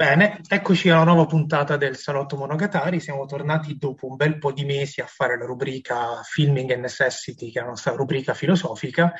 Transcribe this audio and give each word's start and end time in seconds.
Bene, 0.00 0.40
eccoci 0.48 0.88
alla 0.88 1.04
nuova 1.04 1.26
puntata 1.26 1.76
del 1.76 1.96
Salotto 1.96 2.36
Monogatari. 2.36 3.00
Siamo 3.00 3.26
tornati 3.26 3.76
dopo 3.76 4.06
un 4.06 4.16
bel 4.16 4.38
po' 4.38 4.50
di 4.50 4.64
mesi 4.64 5.00
a 5.00 5.06
fare 5.06 5.38
la 5.38 5.44
rubrica 5.44 6.22
Filming 6.22 6.72
and 6.72 6.80
Necessity, 6.80 7.50
che 7.50 7.58
è 7.58 7.62
la 7.62 7.68
nostra 7.68 7.92
rubrica 7.92 8.34
filosofica. 8.34 9.12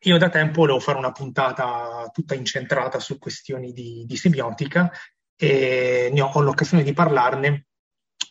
Io 0.00 0.18
da 0.18 0.28
tempo 0.28 0.60
volevo 0.60 0.80
fare 0.80 0.98
una 0.98 1.12
puntata 1.12 2.08
tutta 2.12 2.34
incentrata 2.34 2.98
su 2.98 3.18
questioni 3.18 3.72
di, 3.72 4.04
di 4.06 4.16
semiotica 4.16 4.90
e 5.36 6.10
ho, 6.18 6.30
ho 6.32 6.40
l'occasione 6.40 6.82
di 6.82 6.92
parlarne 6.92 7.66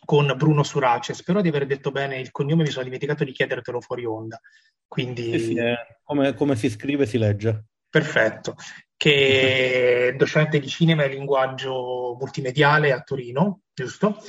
con 0.06 0.32
Bruno 0.34 0.62
Surace. 0.62 1.12
Spero 1.12 1.42
di 1.42 1.48
aver 1.48 1.66
detto 1.66 1.90
bene 1.90 2.18
il 2.18 2.30
cognome, 2.30 2.62
mi 2.62 2.70
sono 2.70 2.84
dimenticato 2.84 3.24
di 3.24 3.32
chiedertelo 3.32 3.82
fuori 3.82 4.06
onda. 4.06 4.40
Quindi... 4.86 5.32
Sì, 5.32 5.38
sì, 5.38 5.54
eh, 5.56 5.76
come, 6.02 6.32
come 6.32 6.56
si 6.56 6.70
scrive 6.70 7.04
si 7.04 7.18
legge. 7.18 7.64
Perfetto 7.90 8.54
che 8.96 10.08
è 10.08 10.16
docente 10.16 10.58
di 10.58 10.68
cinema 10.68 11.04
e 11.04 11.08
linguaggio 11.08 12.16
multimediale 12.18 12.92
a 12.92 13.02
Torino, 13.02 13.60
giusto? 13.74 14.22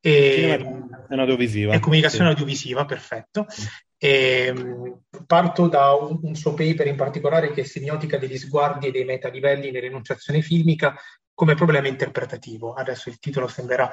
E, 0.00 0.58
è 1.08 1.14
audiovisiva. 1.14 1.74
E 1.74 1.78
comunicazione 1.78 2.26
sì. 2.26 2.30
audiovisiva, 2.30 2.84
perfetto. 2.84 3.46
E, 3.96 4.52
parto 5.26 5.68
da 5.68 5.92
un, 5.92 6.20
un, 6.22 6.34
suo 6.34 6.54
paper 6.54 6.86
in 6.86 6.96
particolare 6.96 7.52
che 7.52 7.62
è 7.62 7.64
Semiotica 7.64 8.18
degli 8.18 8.38
sguardi 8.38 8.88
e 8.88 8.90
dei 8.90 9.04
metalivelli 9.04 9.70
nell'enunciazione 9.70 10.40
filmica 10.40 10.94
come 11.32 11.54
problema 11.54 11.88
interpretativo. 11.88 12.72
Adesso 12.72 13.08
il 13.08 13.18
titolo 13.18 13.46
sembrerà 13.46 13.90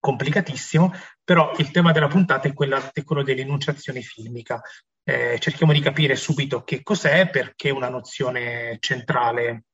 complicatissimo, 0.00 0.92
però 1.22 1.52
il 1.58 1.70
tema 1.70 1.92
della 1.92 2.08
puntata 2.08 2.48
è, 2.48 2.52
quella, 2.52 2.90
è 2.92 3.04
quello 3.04 3.22
dell'enunciazione 3.22 4.00
filmica. 4.00 4.60
Eh, 5.04 5.38
cerchiamo 5.38 5.72
di 5.72 5.80
capire 5.80 6.16
subito 6.16 6.64
che 6.64 6.82
cos'è, 6.82 7.28
perché 7.28 7.68
è 7.68 7.72
una 7.72 7.88
nozione 7.88 8.78
centrale 8.80 9.64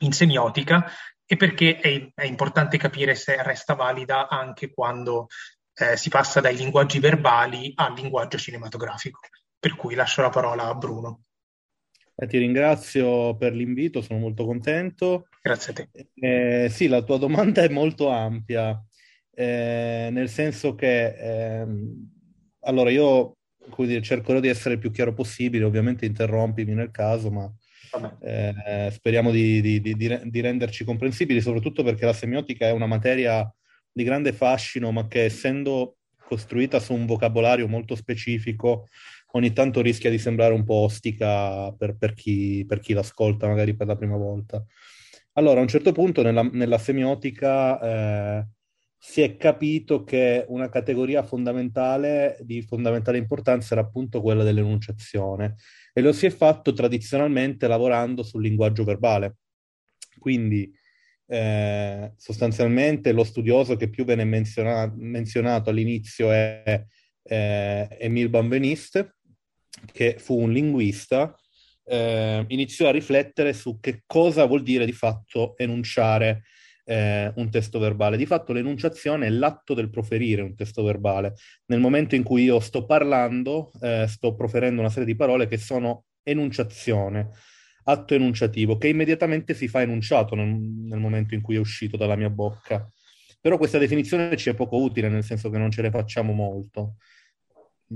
in 0.00 0.12
semiotica 0.12 0.86
e 1.26 1.36
perché 1.36 1.78
è, 1.78 2.10
è 2.14 2.24
importante 2.24 2.76
capire 2.76 3.14
se 3.14 3.42
resta 3.42 3.74
valida 3.74 4.28
anche 4.28 4.72
quando 4.72 5.28
eh, 5.74 5.96
si 5.96 6.10
passa 6.10 6.40
dai 6.40 6.56
linguaggi 6.56 6.98
verbali 6.98 7.72
al 7.74 7.94
linguaggio 7.94 8.38
cinematografico. 8.38 9.20
Per 9.58 9.76
cui 9.76 9.94
lascio 9.94 10.20
la 10.20 10.28
parola 10.28 10.66
a 10.66 10.74
Bruno. 10.74 11.22
Eh, 12.16 12.26
ti 12.26 12.38
ringrazio 12.38 13.34
per 13.36 13.54
l'invito, 13.54 14.02
sono 14.02 14.18
molto 14.18 14.44
contento. 14.44 15.28
Grazie 15.40 15.72
a 15.72 15.74
te. 15.74 16.08
Eh, 16.14 16.68
sì, 16.68 16.86
la 16.86 17.02
tua 17.02 17.18
domanda 17.18 17.62
è 17.62 17.68
molto 17.68 18.08
ampia, 18.08 18.80
eh, 19.34 20.08
nel 20.10 20.28
senso 20.28 20.74
che, 20.74 21.60
ehm, 21.60 22.10
allora 22.60 22.90
io 22.90 23.36
dire, 23.78 24.02
cercherò 24.02 24.40
di 24.40 24.48
essere 24.48 24.74
il 24.74 24.80
più 24.80 24.90
chiaro 24.90 25.14
possibile, 25.14 25.64
ovviamente 25.64 26.06
interrompimi 26.06 26.74
nel 26.74 26.90
caso, 26.90 27.30
ma 27.30 27.52
eh, 28.20 28.90
speriamo 28.92 29.30
di, 29.30 29.60
di, 29.60 29.80
di, 29.80 29.94
di, 29.96 30.40
renderci 30.40 30.84
comprensibili, 30.84 31.40
soprattutto 31.40 31.82
perché 31.82 32.04
la 32.04 32.12
semiotica 32.12 32.66
è 32.66 32.72
una 32.72 32.86
materia 32.86 33.48
di 33.92 34.02
grande 34.02 34.32
fascino, 34.32 34.90
ma 34.90 35.06
che 35.06 35.24
essendo 35.24 35.98
costruita 36.26 36.80
su 36.80 36.94
un 36.94 37.06
vocabolario 37.06 37.68
molto 37.68 37.94
specifico, 37.94 38.88
ogni 39.32 39.52
tanto 39.52 39.80
rischia 39.80 40.10
di 40.10 40.18
sembrare 40.18 40.54
un 40.54 40.64
po' 40.64 40.74
ostica 40.76 41.72
per, 41.72 41.96
per, 41.96 42.14
chi, 42.14 42.64
per 42.66 42.80
chi, 42.80 42.92
l'ascolta 42.92 43.46
magari 43.46 43.74
per 43.74 43.86
la 43.86 43.96
prima 43.96 44.16
volta. 44.16 44.64
Allora, 45.34 45.58
a 45.58 45.62
un 45.62 45.68
certo 45.68 45.92
punto 45.92 46.22
nella, 46.22 46.42
nella 46.42 46.78
semiotica 46.78 47.80
eh, 47.80 48.46
si 49.06 49.20
è 49.20 49.36
capito 49.36 50.02
che 50.02 50.46
una 50.48 50.70
categoria 50.70 51.22
fondamentale 51.22 52.38
di 52.40 52.62
fondamentale 52.62 53.18
importanza 53.18 53.74
era 53.74 53.82
appunto 53.82 54.22
quella 54.22 54.42
dell'enunciazione 54.42 55.56
e 55.92 56.00
lo 56.00 56.10
si 56.14 56.24
è 56.24 56.30
fatto 56.30 56.72
tradizionalmente 56.72 57.68
lavorando 57.68 58.22
sul 58.22 58.40
linguaggio 58.40 58.82
verbale. 58.82 59.36
Quindi 60.18 60.72
eh, 61.26 62.14
sostanzialmente 62.16 63.12
lo 63.12 63.24
studioso 63.24 63.76
che 63.76 63.90
più 63.90 64.06
viene 64.06 64.24
menziona- 64.24 64.90
menzionato 64.96 65.68
all'inizio 65.68 66.32
è 66.32 66.82
eh, 67.24 67.88
Emile 68.00 68.30
Benveniste, 68.30 69.16
che 69.92 70.16
fu 70.18 70.40
un 70.40 70.50
linguista, 70.50 71.38
eh, 71.84 72.42
iniziò 72.48 72.88
a 72.88 72.92
riflettere 72.92 73.52
su 73.52 73.78
che 73.80 74.02
cosa 74.06 74.46
vuol 74.46 74.62
dire 74.62 74.86
di 74.86 74.92
fatto 74.92 75.58
enunciare 75.58 76.44
eh, 76.84 77.32
un 77.34 77.50
testo 77.50 77.78
verbale. 77.78 78.16
Di 78.16 78.26
fatto 78.26 78.52
l'enunciazione 78.52 79.26
è 79.26 79.30
l'atto 79.30 79.74
del 79.74 79.90
proferire 79.90 80.42
un 80.42 80.54
testo 80.54 80.82
verbale. 80.82 81.34
Nel 81.66 81.80
momento 81.80 82.14
in 82.14 82.22
cui 82.22 82.44
io 82.44 82.60
sto 82.60 82.84
parlando, 82.84 83.72
eh, 83.80 84.06
sto 84.08 84.34
proferendo 84.34 84.80
una 84.80 84.90
serie 84.90 85.06
di 85.06 85.16
parole 85.16 85.48
che 85.48 85.56
sono 85.56 86.04
enunciazione, 86.22 87.30
atto 87.84 88.14
enunciativo, 88.14 88.76
che 88.76 88.88
immediatamente 88.88 89.54
si 89.54 89.68
fa 89.68 89.82
enunciato 89.82 90.34
nel, 90.34 90.48
nel 90.48 91.00
momento 91.00 91.34
in 91.34 91.40
cui 91.40 91.56
è 91.56 91.58
uscito 91.58 91.96
dalla 91.96 92.16
mia 92.16 92.30
bocca. 92.30 92.88
Però 93.40 93.58
questa 93.58 93.78
definizione 93.78 94.36
ci 94.36 94.48
è 94.48 94.54
poco 94.54 94.80
utile, 94.80 95.08
nel 95.08 95.24
senso 95.24 95.50
che 95.50 95.58
non 95.58 95.70
ce 95.70 95.82
ne 95.82 95.90
facciamo 95.90 96.32
molto. 96.32 96.96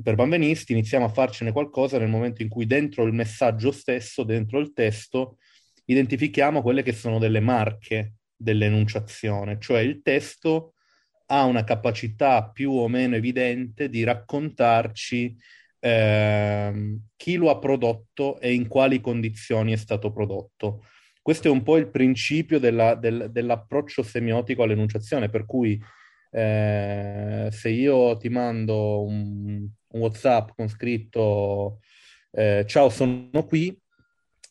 Per 0.02 0.14
bambinisti 0.14 0.72
iniziamo 0.72 1.06
a 1.06 1.08
farcene 1.08 1.52
qualcosa 1.52 1.98
nel 1.98 2.10
momento 2.10 2.42
in 2.42 2.50
cui 2.50 2.66
dentro 2.66 3.04
il 3.04 3.14
messaggio 3.14 3.72
stesso, 3.72 4.24
dentro 4.24 4.58
il 4.58 4.74
testo, 4.74 5.38
identifichiamo 5.86 6.60
quelle 6.60 6.82
che 6.82 6.92
sono 6.92 7.18
delle 7.18 7.40
marche 7.40 8.17
dell'enunciazione, 8.38 9.58
cioè 9.60 9.80
il 9.80 10.00
testo 10.02 10.74
ha 11.26 11.44
una 11.44 11.64
capacità 11.64 12.48
più 12.50 12.72
o 12.72 12.88
meno 12.88 13.16
evidente 13.16 13.88
di 13.88 14.04
raccontarci 14.04 15.36
eh, 15.80 16.98
chi 17.16 17.36
lo 17.36 17.50
ha 17.50 17.58
prodotto 17.58 18.40
e 18.40 18.54
in 18.54 18.66
quali 18.68 19.00
condizioni 19.00 19.72
è 19.72 19.76
stato 19.76 20.10
prodotto. 20.12 20.84
Questo 21.20 21.48
è 21.48 21.50
un 21.50 21.62
po' 21.62 21.76
il 21.76 21.90
principio 21.90 22.58
della, 22.58 22.94
del, 22.94 23.28
dell'approccio 23.30 24.02
semiotico 24.02 24.62
all'enunciazione, 24.62 25.28
per 25.28 25.44
cui 25.44 25.78
eh, 26.30 27.48
se 27.50 27.68
io 27.68 28.16
ti 28.16 28.28
mando 28.28 29.02
un, 29.02 29.68
un 29.88 30.00
WhatsApp 30.00 30.50
con 30.54 30.68
scritto 30.68 31.80
eh, 32.30 32.64
ciao 32.66 32.90
sono 32.90 33.44
qui, 33.46 33.76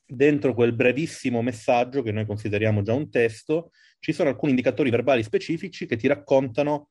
dentro 0.08 0.54
quel 0.54 0.74
brevissimo 0.74 1.42
messaggio 1.42 2.02
che 2.02 2.12
noi 2.12 2.26
consideriamo 2.26 2.82
già 2.82 2.94
un 2.94 3.10
testo, 3.10 3.72
ci 4.00 4.14
sono 4.14 4.30
alcuni 4.30 4.52
indicatori 4.52 4.90
verbali 4.90 5.22
specifici 5.22 5.86
che 5.86 5.98
ti 5.98 6.08
raccontano 6.08 6.90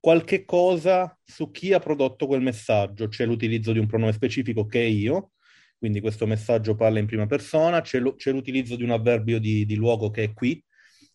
qualche 0.00 0.44
cosa 0.44 1.16
su 1.24 1.50
chi 1.50 1.72
ha 1.72 1.78
prodotto 1.78 2.26
quel 2.26 2.40
messaggio. 2.40 3.08
C'è 3.08 3.24
l'utilizzo 3.24 3.72
di 3.72 3.78
un 3.78 3.86
pronome 3.86 4.12
specifico 4.12 4.66
che 4.66 4.80
è 4.80 4.86
io, 4.86 5.32
quindi 5.78 6.00
questo 6.00 6.26
messaggio 6.26 6.74
parla 6.74 6.98
in 6.98 7.06
prima 7.06 7.26
persona, 7.26 7.80
c'è, 7.80 8.00
lo, 8.00 8.14
c'è 8.16 8.32
l'utilizzo 8.32 8.74
di 8.74 8.82
un 8.82 8.90
avverbio 8.90 9.38
di, 9.38 9.64
di, 9.64 9.76
luogo 9.76 10.10
che 10.10 10.24
è 10.24 10.32
qui, 10.32 10.62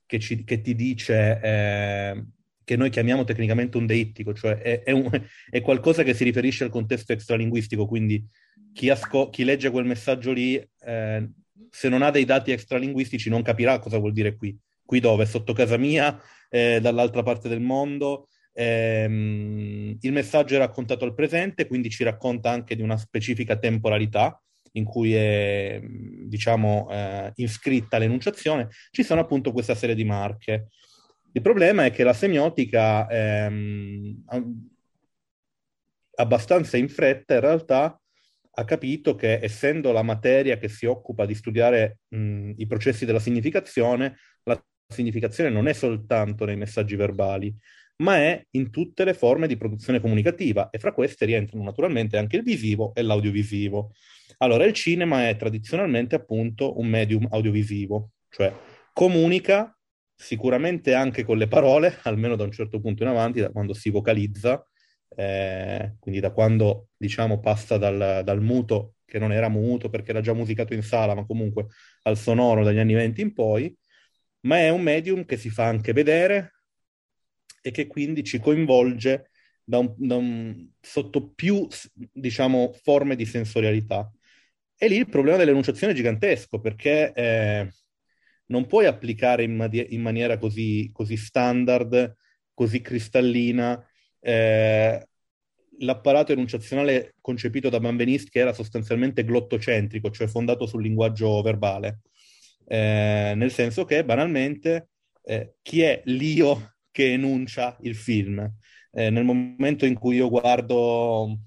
che, 0.06 0.20
ci, 0.20 0.44
che 0.44 0.62
ti 0.62 0.76
dice, 0.76 1.40
eh, 1.42 2.26
che 2.64 2.76
noi 2.78 2.90
chiamiamo 2.90 3.26
tecnicamente 3.26 3.78
un 3.78 3.86
deittico, 3.86 4.34
cioè 4.34 4.58
è, 4.58 4.84
è, 4.84 4.92
un, 4.92 5.10
è, 5.50 5.62
qualcosa 5.62 6.04
che 6.04 6.14
si 6.14 6.24
riferisce 6.24 6.64
al 6.64 6.70
contesto 6.70 7.12
extralinguistico, 7.12 7.86
quindi 7.86 8.26
chi, 8.74 8.90
asco- 8.90 9.30
chi 9.30 9.44
legge 9.44 9.70
quel 9.70 9.86
messaggio 9.86 10.32
lì, 10.32 10.56
eh, 10.56 11.30
se 11.70 11.90
non 11.90 12.02
ha 12.02 12.12
dei 12.12 12.26
dati 12.26 12.52
extralinguistici, 12.52 13.30
non 13.30 13.42
capirà 13.42 13.80
cosa 13.80 13.98
vuol 13.98 14.14
dire 14.14 14.36
qui. 14.36 14.58
Qui 14.86 15.00
dove? 15.00 15.26
Sotto 15.26 15.54
casa 15.54 15.78
mia, 15.78 16.20
eh, 16.50 16.80
dall'altra 16.82 17.24
parte 17.24 17.48
del 17.50 17.62
mondo. 17.62 18.28
Ehm, 18.54 19.98
il 20.00 20.12
messaggio 20.12 20.56
è 20.56 20.58
raccontato 20.58 21.06
al 21.06 21.16
presente, 21.16 21.68
quindi 21.68 21.90
ci 21.90 22.04
racconta 22.04 22.52
anche 22.52 22.76
di 22.76 22.82
una 22.82 22.98
specifica 22.98 23.58
temporalità 23.58 24.40
in 24.74 24.86
cui 24.86 25.14
è, 25.14 25.80
diciamo, 25.84 26.88
eh, 26.92 27.32
iscritta 27.36 27.98
l'enunciazione. 27.98 28.70
Ci 28.92 29.04
sono 29.04 29.22
appunto 29.22 29.52
questa 29.52 29.76
serie 29.76 29.96
di 29.96 30.04
marche. 30.04 30.68
Il 31.32 31.42
problema 31.42 31.86
è 31.86 31.92
che 31.92 32.04
la 32.04 32.14
semiotica 32.14 33.08
ehm, 33.08 34.24
abbastanza 36.16 36.78
in 36.78 36.90
fretta 36.90 37.36
in 37.36 37.40
realtà 37.40 38.00
ha 38.56 38.66
capito 38.66 39.16
che 39.16 39.40
essendo 39.42 39.92
la 39.92 40.04
materia 40.04 40.58
che 40.58 40.68
si 40.68 40.86
occupa 40.86 41.26
di 41.26 41.34
studiare 41.34 42.00
mh, 42.10 42.54
i 42.58 42.68
processi 42.68 43.06
della 43.06 43.20
significazione, 43.20 44.18
la 44.44 44.62
significazione 44.88 45.50
non 45.50 45.68
è 45.68 45.74
soltanto 45.74 46.46
nei 46.46 46.56
messaggi 46.56 46.96
verbali, 46.96 47.56
ma 47.98 48.18
è 48.18 48.46
in 48.52 48.70
tutte 48.70 49.04
le 49.04 49.14
forme 49.14 49.48
di 49.48 49.58
produzione 49.58 50.00
comunicativa 50.00 50.70
e 50.70 50.78
fra 50.78 50.94
queste 50.94 51.26
rientrano 51.26 51.64
naturalmente 51.64 52.18
anche 52.18 52.38
il 52.38 52.44
visivo 52.44 52.94
e 52.94 53.02
l'audiovisivo. 53.02 53.92
Allora 54.38 54.66
il 54.66 54.74
cinema 54.74 55.30
è 55.30 55.36
tradizionalmente 55.36 56.16
appunto 56.16 56.80
un 56.80 56.88
medium 56.88 57.28
audiovisivo, 57.30 58.12
cioè 58.30 58.54
comunica 58.94 59.76
sicuramente 60.16 60.94
anche 60.94 61.24
con 61.24 61.38
le 61.38 61.48
parole, 61.48 61.98
almeno 62.04 62.36
da 62.36 62.44
un 62.44 62.52
certo 62.52 62.80
punto 62.80 63.04
in 63.04 63.10
avanti, 63.10 63.42
da 63.42 63.50
quando 63.50 63.74
si 63.74 63.90
vocalizza, 63.90 64.64
eh, 65.16 65.96
quindi 66.00 66.20
da 66.20 66.32
quando 66.32 66.90
diciamo 66.98 67.40
passa 67.40 67.78
dal, 67.78 68.22
dal, 68.24 68.42
muto, 68.42 68.96
che 69.06 69.20
non 69.20 69.32
era 69.32 69.50
muto 69.50 69.90
perché 69.90 70.12
era 70.12 70.22
già 70.22 70.34
musicato 70.34 70.74
in 70.74 70.84
sala, 70.84 71.16
ma 71.16 71.26
comunque 71.26 71.68
al 72.04 72.18
sonoro 72.18 72.64
dagli 72.64 72.80
anni 72.80 72.94
20 72.94 73.22
in 73.22 73.34
poi, 73.34 73.76
ma 74.42 74.60
è 74.60 74.70
un 74.70 74.82
medium 74.82 75.26
che 75.26 75.38
si 75.38 75.50
fa 75.50 75.66
anche 75.66 75.94
vedere 75.94 76.54
e 77.62 77.72
che 77.72 77.88
quindi 77.88 78.24
ci 78.24 78.40
coinvolge 78.40 79.30
da 79.64 79.78
un, 79.78 79.94
da 79.98 80.16
un, 80.16 80.70
sotto 80.82 81.32
più, 81.34 81.68
diciamo, 82.12 82.74
forme 82.84 83.16
di 83.16 83.26
sensorialità. 83.26 84.12
E 84.78 84.88
lì 84.88 84.98
il 84.98 85.08
problema 85.08 85.38
dell'enunciazione 85.38 85.94
è 85.94 85.96
gigantesco, 85.96 86.60
perché 86.60 87.14
eh, 87.14 87.70
non 88.48 88.68
puoi 88.68 88.86
applicare 88.86 89.44
in, 89.44 89.56
madi- 89.56 89.94
in 89.94 90.02
maniera 90.02 90.38
così, 90.38 90.90
così, 90.92 91.16
standard, 91.16 92.16
così 92.54 92.82
cristallina, 92.82 93.82
eh, 94.24 95.08
l'apparato 95.80 96.32
enunciazionale 96.32 97.16
concepito 97.20 97.70
da 97.70 97.80
Benveniste 97.80 98.30
che 98.30 98.40
era 98.40 98.54
sostanzialmente 98.54 99.26
glottocentrico, 99.26 100.10
cioè 100.12 100.28
fondato 100.28 100.66
sul 100.66 100.82
linguaggio 100.82 101.42
verbale, 101.42 102.02
eh, 102.68 103.34
nel 103.36 103.52
senso 103.52 103.84
che 103.84 104.06
banalmente 104.06 104.90
eh, 105.24 105.56
chi 105.62 105.82
è 105.82 106.02
l'io 106.06 106.76
che 106.90 107.12
enuncia 107.12 107.78
il 107.82 107.96
film? 107.96 108.40
Eh, 108.92 109.10
nel 109.10 109.26
momento 109.26 109.86
in 109.86 109.96
cui 109.96 110.16
io 110.16 110.30
guardo 110.30 111.38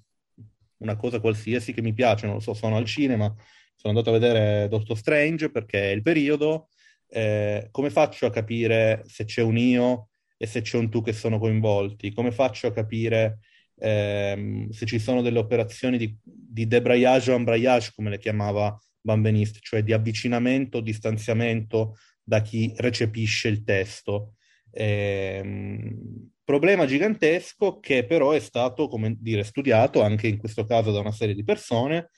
una 0.79 0.97
cosa 0.97 1.21
qualsiasi 1.21 1.73
che 1.73 1.81
mi 1.81 1.95
piace, 1.95 2.27
non 2.27 2.35
lo 2.35 2.41
so, 2.41 2.53
sono 2.53 2.77
al 2.77 2.85
cinema, 2.85 3.33
sono 3.75 3.95
andato 3.95 4.11
a 4.11 4.19
vedere 4.19 4.69
Doctor 4.69 4.97
Strange 4.99 5.51
perché 5.51 5.93
è 5.93 5.95
il 5.95 6.03
periodo, 6.03 6.69
eh, 7.09 7.69
come 7.71 7.89
faccio 7.89 8.27
a 8.27 8.31
capire 8.31 9.03
se 9.07 9.25
c'è 9.25 9.41
un 9.41 9.57
io 9.57 10.09
e 10.37 10.47
se 10.47 10.61
c'è 10.61 10.79
un 10.79 10.91
tu 10.91 11.03
che 11.03 11.13
sono 11.13 11.39
coinvolti? 11.39 12.13
Come 12.13 12.31
faccio 12.33 12.67
a 12.67 12.73
capire 12.73 13.39
ehm, 13.79 14.69
se 14.71 14.87
ci 14.87 14.99
sono 14.99 15.23
delle 15.23 15.39
operazioni 15.39 15.99
di, 15.99 16.17
di 16.23 16.67
debrayage 16.67 17.33
o 17.33 17.35
embrayage, 17.35 17.93
come 17.95 18.11
le 18.11 18.19
chiamava 18.19 18.79
Bambenist, 19.01 19.59
cioè 19.61 19.83
di 19.83 19.93
avvicinamento 19.93 20.79
o 20.79 20.81
distanziamento 20.81 21.97
da 22.23 22.43
chi 22.43 22.73
recepisce 22.77 23.49
il 23.49 23.63
testo. 23.63 24.35
Ehm, 24.73 26.31
problema 26.45 26.87
gigantesco 26.87 27.81
che 27.81 28.05
però 28.05 28.33
è 28.33 28.41
stato, 28.41 28.89
come 28.89 29.17
dire, 29.19 29.43
studiato 29.43 30.03
anche 30.03 30.29
in 30.29 30.39
questo 30.39 30.65
caso 30.65 30.93
da 30.93 31.01
una 31.01 31.13
serie 31.13 31.35
di 31.35 31.45
persone, 31.45 32.11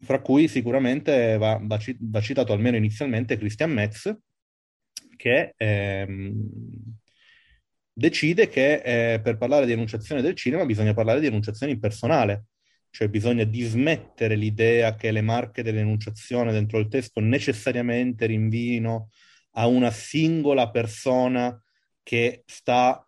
fra 0.00 0.20
cui 0.20 0.48
sicuramente 0.48 1.36
va, 1.38 1.60
va, 1.62 1.78
va 2.00 2.20
citato 2.20 2.52
almeno 2.52 2.76
inizialmente 2.76 3.36
Christian 3.36 3.70
Metz, 3.70 4.12
che 5.16 5.54
ehm, 5.56 6.91
decide 7.92 8.48
che 8.48 8.82
eh, 9.14 9.20
per 9.20 9.36
parlare 9.36 9.66
di 9.66 9.72
enunciazione 9.72 10.22
del 10.22 10.34
cinema 10.34 10.64
bisogna 10.64 10.94
parlare 10.94 11.20
di 11.20 11.26
enunciazione 11.26 11.72
impersonale, 11.72 12.46
cioè 12.90 13.08
bisogna 13.08 13.44
dismettere 13.44 14.34
l'idea 14.34 14.94
che 14.94 15.10
le 15.10 15.22
marche 15.22 15.62
dell'enunciazione 15.62 16.52
dentro 16.52 16.78
il 16.78 16.88
testo 16.88 17.20
necessariamente 17.20 18.26
rinvino 18.26 19.08
a 19.52 19.66
una 19.66 19.90
singola 19.90 20.70
persona 20.70 21.60
che 22.02 22.42
sta, 22.46 23.06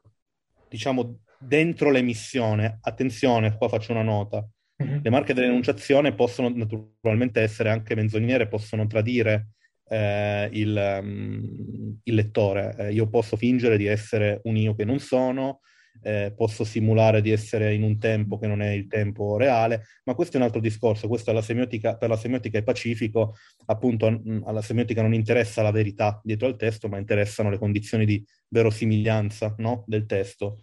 diciamo, 0.69 1.21
dentro 1.39 1.91
l'emissione. 1.91 2.79
Attenzione, 2.81 3.57
qua 3.57 3.69
faccio 3.69 3.93
una 3.93 4.03
nota. 4.03 4.47
Mm-hmm. 4.83 5.01
Le 5.03 5.11
marche 5.11 5.35
dell'enunciazione 5.35 6.15
possono 6.15 6.49
naturalmente 6.49 7.41
essere 7.41 7.71
anche 7.71 7.95
menzognere, 7.95 8.49
possono 8.49 8.87
tradire 8.87 9.54
eh, 9.89 10.49
il, 10.53 11.01
um, 11.03 11.99
il, 12.03 12.15
lettore. 12.15 12.75
Eh, 12.79 12.93
io 12.93 13.09
posso 13.09 13.37
fingere 13.37 13.77
di 13.77 13.87
essere 13.87 14.41
un 14.45 14.57
io 14.57 14.75
che 14.75 14.85
non 14.85 14.99
sono, 14.99 15.61
eh, 16.03 16.33
posso 16.37 16.65
simulare 16.65 17.21
di 17.21 17.31
essere 17.31 17.75
in 17.75 17.83
un 17.83 17.99
tempo 17.99 18.39
che 18.39 18.47
non 18.47 18.63
è 18.63 18.71
il 18.71 18.87
tempo 18.87 19.37
reale, 19.37 19.85
ma 20.05 20.15
questo 20.15 20.37
è 20.37 20.41
un 20.41 20.47
altro 20.47 20.61
discorso, 20.61 21.09
questo 21.09 21.33
la 21.33 21.43
semiotica, 21.43 21.97
per 21.97 22.09
la 22.09 22.17
semiotica 22.17 22.59
è 22.59 22.63
pacifico, 22.63 23.37
appunto 23.67 24.11
mm, 24.11 24.43
alla 24.45 24.63
semiotica 24.63 25.03
non 25.03 25.15
interessa 25.15 25.63
la 25.63 25.71
verità 25.71 26.21
dietro 26.23 26.47
al 26.47 26.57
testo, 26.57 26.89
ma 26.89 26.99
interessano 26.99 27.51
le 27.51 27.59
condizioni 27.59 28.05
di 28.05 28.25
verosimiglianza 28.49 29.55
no? 29.59 29.85
del 29.87 30.07
testo. 30.07 30.59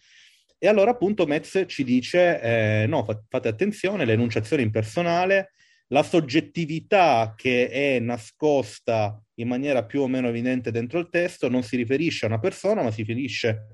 E 0.63 0.67
allora 0.67 0.91
appunto 0.91 1.25
Metz 1.25 1.63
ci 1.65 1.83
dice, 1.83 2.39
eh, 2.39 2.85
no, 2.88 3.03
fate 3.27 3.47
attenzione, 3.47 4.06
l'enunciazione 4.06 4.62
impersonale 4.62 5.53
la 5.91 6.03
soggettività 6.03 7.33
che 7.35 7.69
è 7.69 7.99
nascosta 7.99 9.21
in 9.35 9.47
maniera 9.47 9.85
più 9.85 10.01
o 10.01 10.07
meno 10.07 10.27
evidente 10.27 10.71
dentro 10.71 10.99
il 10.99 11.09
testo 11.09 11.49
non 11.49 11.63
si 11.63 11.75
riferisce 11.75 12.25
a 12.25 12.29
una 12.29 12.39
persona, 12.39 12.81
ma 12.81 12.91
si 12.91 13.01
riferisce, 13.01 13.67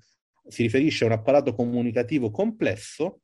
si 0.48 0.64
riferisce 0.64 1.04
a 1.04 1.08
un 1.08 1.14
apparato 1.14 1.54
comunicativo 1.54 2.32
complesso 2.32 3.22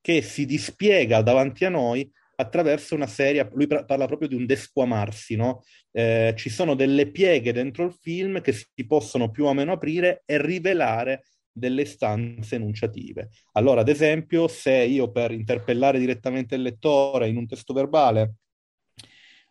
che 0.00 0.22
si 0.22 0.46
dispiega 0.46 1.20
davanti 1.20 1.64
a 1.66 1.68
noi 1.68 2.10
attraverso 2.36 2.94
una 2.94 3.06
serie, 3.06 3.50
lui 3.52 3.66
parla 3.66 4.06
proprio 4.06 4.28
di 4.28 4.34
un 4.34 4.46
desquamarsi, 4.46 5.36
no? 5.36 5.62
eh, 5.92 6.32
ci 6.38 6.48
sono 6.48 6.74
delle 6.74 7.10
pieghe 7.10 7.52
dentro 7.52 7.84
il 7.84 7.92
film 7.92 8.40
che 8.40 8.52
si 8.52 8.86
possono 8.86 9.30
più 9.30 9.44
o 9.44 9.52
meno 9.52 9.72
aprire 9.72 10.22
e 10.24 10.40
rivelare 10.40 11.24
delle 11.52 11.82
istanze 11.82 12.56
enunciative. 12.56 13.30
Allora, 13.52 13.80
ad 13.82 13.88
esempio, 13.88 14.48
se 14.48 14.72
io 14.72 15.10
per 15.10 15.32
interpellare 15.32 15.98
direttamente 15.98 16.54
il 16.54 16.62
lettore 16.62 17.28
in 17.28 17.36
un 17.36 17.46
testo 17.46 17.72
verbale 17.72 18.34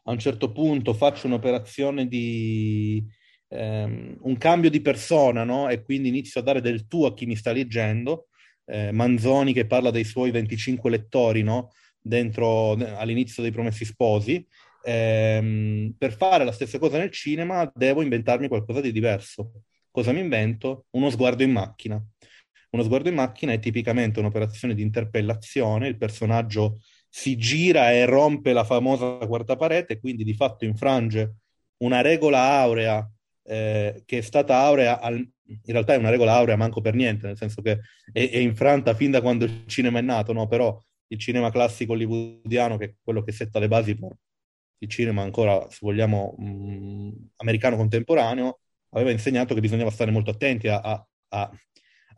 a 0.09 0.11
un 0.11 0.19
certo 0.19 0.51
punto 0.51 0.93
faccio 0.93 1.27
un'operazione 1.27 2.07
di 2.07 3.03
ehm, 3.49 4.17
un 4.21 4.37
cambio 4.37 4.69
di 4.69 4.81
persona, 4.81 5.43
no? 5.43 5.69
E 5.69 5.81
quindi 5.83 6.09
inizio 6.09 6.41
a 6.41 6.43
dare 6.43 6.61
del 6.61 6.87
tu 6.87 7.05
a 7.05 7.13
chi 7.13 7.25
mi 7.25 7.35
sta 7.35 7.51
leggendo, 7.51 8.27
eh, 8.65 8.91
Manzoni 8.91 9.53
che 9.53 9.65
parla 9.67 9.91
dei 9.91 10.03
suoi 10.03 10.31
25 10.31 10.89
lettori, 10.89 11.43
no? 11.43 11.71
Dentro, 12.01 12.71
all'inizio 12.73 13.43
dei 13.43 13.51
Promessi 13.51 13.85
Sposi, 13.85 14.45
ehm, 14.83 15.93
per 15.97 16.13
fare 16.13 16.43
la 16.43 16.51
stessa 16.51 16.79
cosa 16.79 16.97
nel 16.97 17.11
cinema 17.11 17.69
devo 17.75 18.01
inventarmi 18.01 18.47
qualcosa 18.47 18.81
di 18.81 18.91
diverso. 18.91 19.63
Cosa 19.91 20.11
mi 20.11 20.19
invento? 20.19 20.85
Uno 20.91 21.09
sguardo 21.09 21.43
in 21.43 21.51
macchina. 21.51 22.01
Uno 22.71 22.83
sguardo 22.83 23.09
in 23.09 23.15
macchina 23.15 23.53
è 23.53 23.59
tipicamente 23.59 24.19
un'operazione 24.19 24.75
di 24.75 24.83
interpellazione, 24.83 25.87
il 25.87 25.97
personaggio 25.97 26.79
si 27.09 27.35
gira 27.37 27.91
e 27.91 28.05
rompe 28.05 28.53
la 28.53 28.63
famosa 28.63 29.17
quarta 29.25 29.55
parete, 29.55 29.99
quindi 29.99 30.23
di 30.23 30.35
fatto 30.35 30.65
infrange 30.65 31.37
una 31.77 32.01
regola 32.01 32.39
aurea 32.59 33.09
eh, 33.43 34.03
che 34.05 34.19
è 34.19 34.21
stata 34.21 34.57
aurea, 34.59 34.99
al... 34.99 35.15
in 35.15 35.59
realtà 35.65 35.93
è 35.93 35.97
una 35.97 36.11
regola 36.11 36.33
aurea 36.33 36.55
manco 36.55 36.81
per 36.81 36.93
niente, 36.93 37.25
nel 37.25 37.37
senso 37.37 37.63
che 37.63 37.79
è, 38.11 38.29
è 38.29 38.37
infranta 38.37 38.93
fin 38.93 39.09
da 39.09 39.21
quando 39.21 39.45
il 39.45 39.63
cinema 39.65 39.97
è 39.99 40.01
nato, 40.03 40.33
no? 40.33 40.47
però 40.47 40.79
il 41.07 41.17
cinema 41.17 41.49
classico 41.49 41.93
hollywoodiano, 41.93 42.77
che 42.77 42.85
è 42.85 42.93
quello 43.01 43.23
che 43.23 43.31
setta 43.31 43.57
le 43.57 43.67
basi 43.67 43.95
per 43.95 44.15
il 44.81 44.87
cinema 44.89 45.23
ancora, 45.23 45.67
se 45.69 45.79
vogliamo, 45.81 46.35
mh, 46.37 47.31
americano 47.37 47.75
contemporaneo, 47.75 48.59
aveva 48.91 49.11
insegnato 49.11 49.53
che 49.53 49.59
bisognava 49.59 49.91
stare 49.91 50.11
molto 50.11 50.31
attenti 50.31 50.67
a, 50.67 50.79
a, 50.79 51.07
a, 51.29 51.51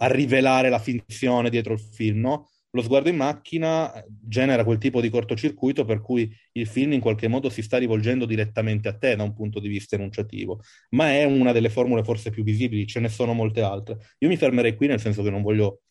rivelare 0.07 0.69
la 0.69 0.79
finzione 0.79 1.49
dietro 1.49 1.73
il 1.73 1.79
film, 1.79 2.21
no? 2.21 2.49
Lo 2.73 2.81
sguardo 2.81 3.09
in 3.09 3.17
macchina 3.17 3.91
genera 4.07 4.63
quel 4.63 4.77
tipo 4.77 5.01
di 5.01 5.09
cortocircuito 5.09 5.83
per 5.83 5.99
cui 5.99 6.33
il 6.53 6.67
film 6.67 6.93
in 6.93 7.01
qualche 7.01 7.27
modo 7.27 7.49
si 7.49 7.61
sta 7.61 7.77
rivolgendo 7.77 8.25
direttamente 8.25 8.87
a 8.87 8.97
te 8.97 9.17
da 9.17 9.23
un 9.23 9.33
punto 9.33 9.59
di 9.59 9.67
vista 9.67 9.95
enunciativo, 9.95 10.61
ma 10.91 11.11
è 11.11 11.25
una 11.25 11.51
delle 11.51 11.69
formule 11.69 12.03
forse 12.03 12.29
più 12.29 12.43
visibili, 12.43 12.87
ce 12.87 13.01
ne 13.01 13.09
sono 13.09 13.33
molte 13.33 13.61
altre. 13.61 13.97
Io 14.19 14.29
mi 14.29 14.37
fermerei 14.37 14.75
qui 14.75 14.87
nel 14.87 15.01
senso 15.01 15.21
che 15.21 15.29
non 15.29 15.41
voglio 15.41 15.81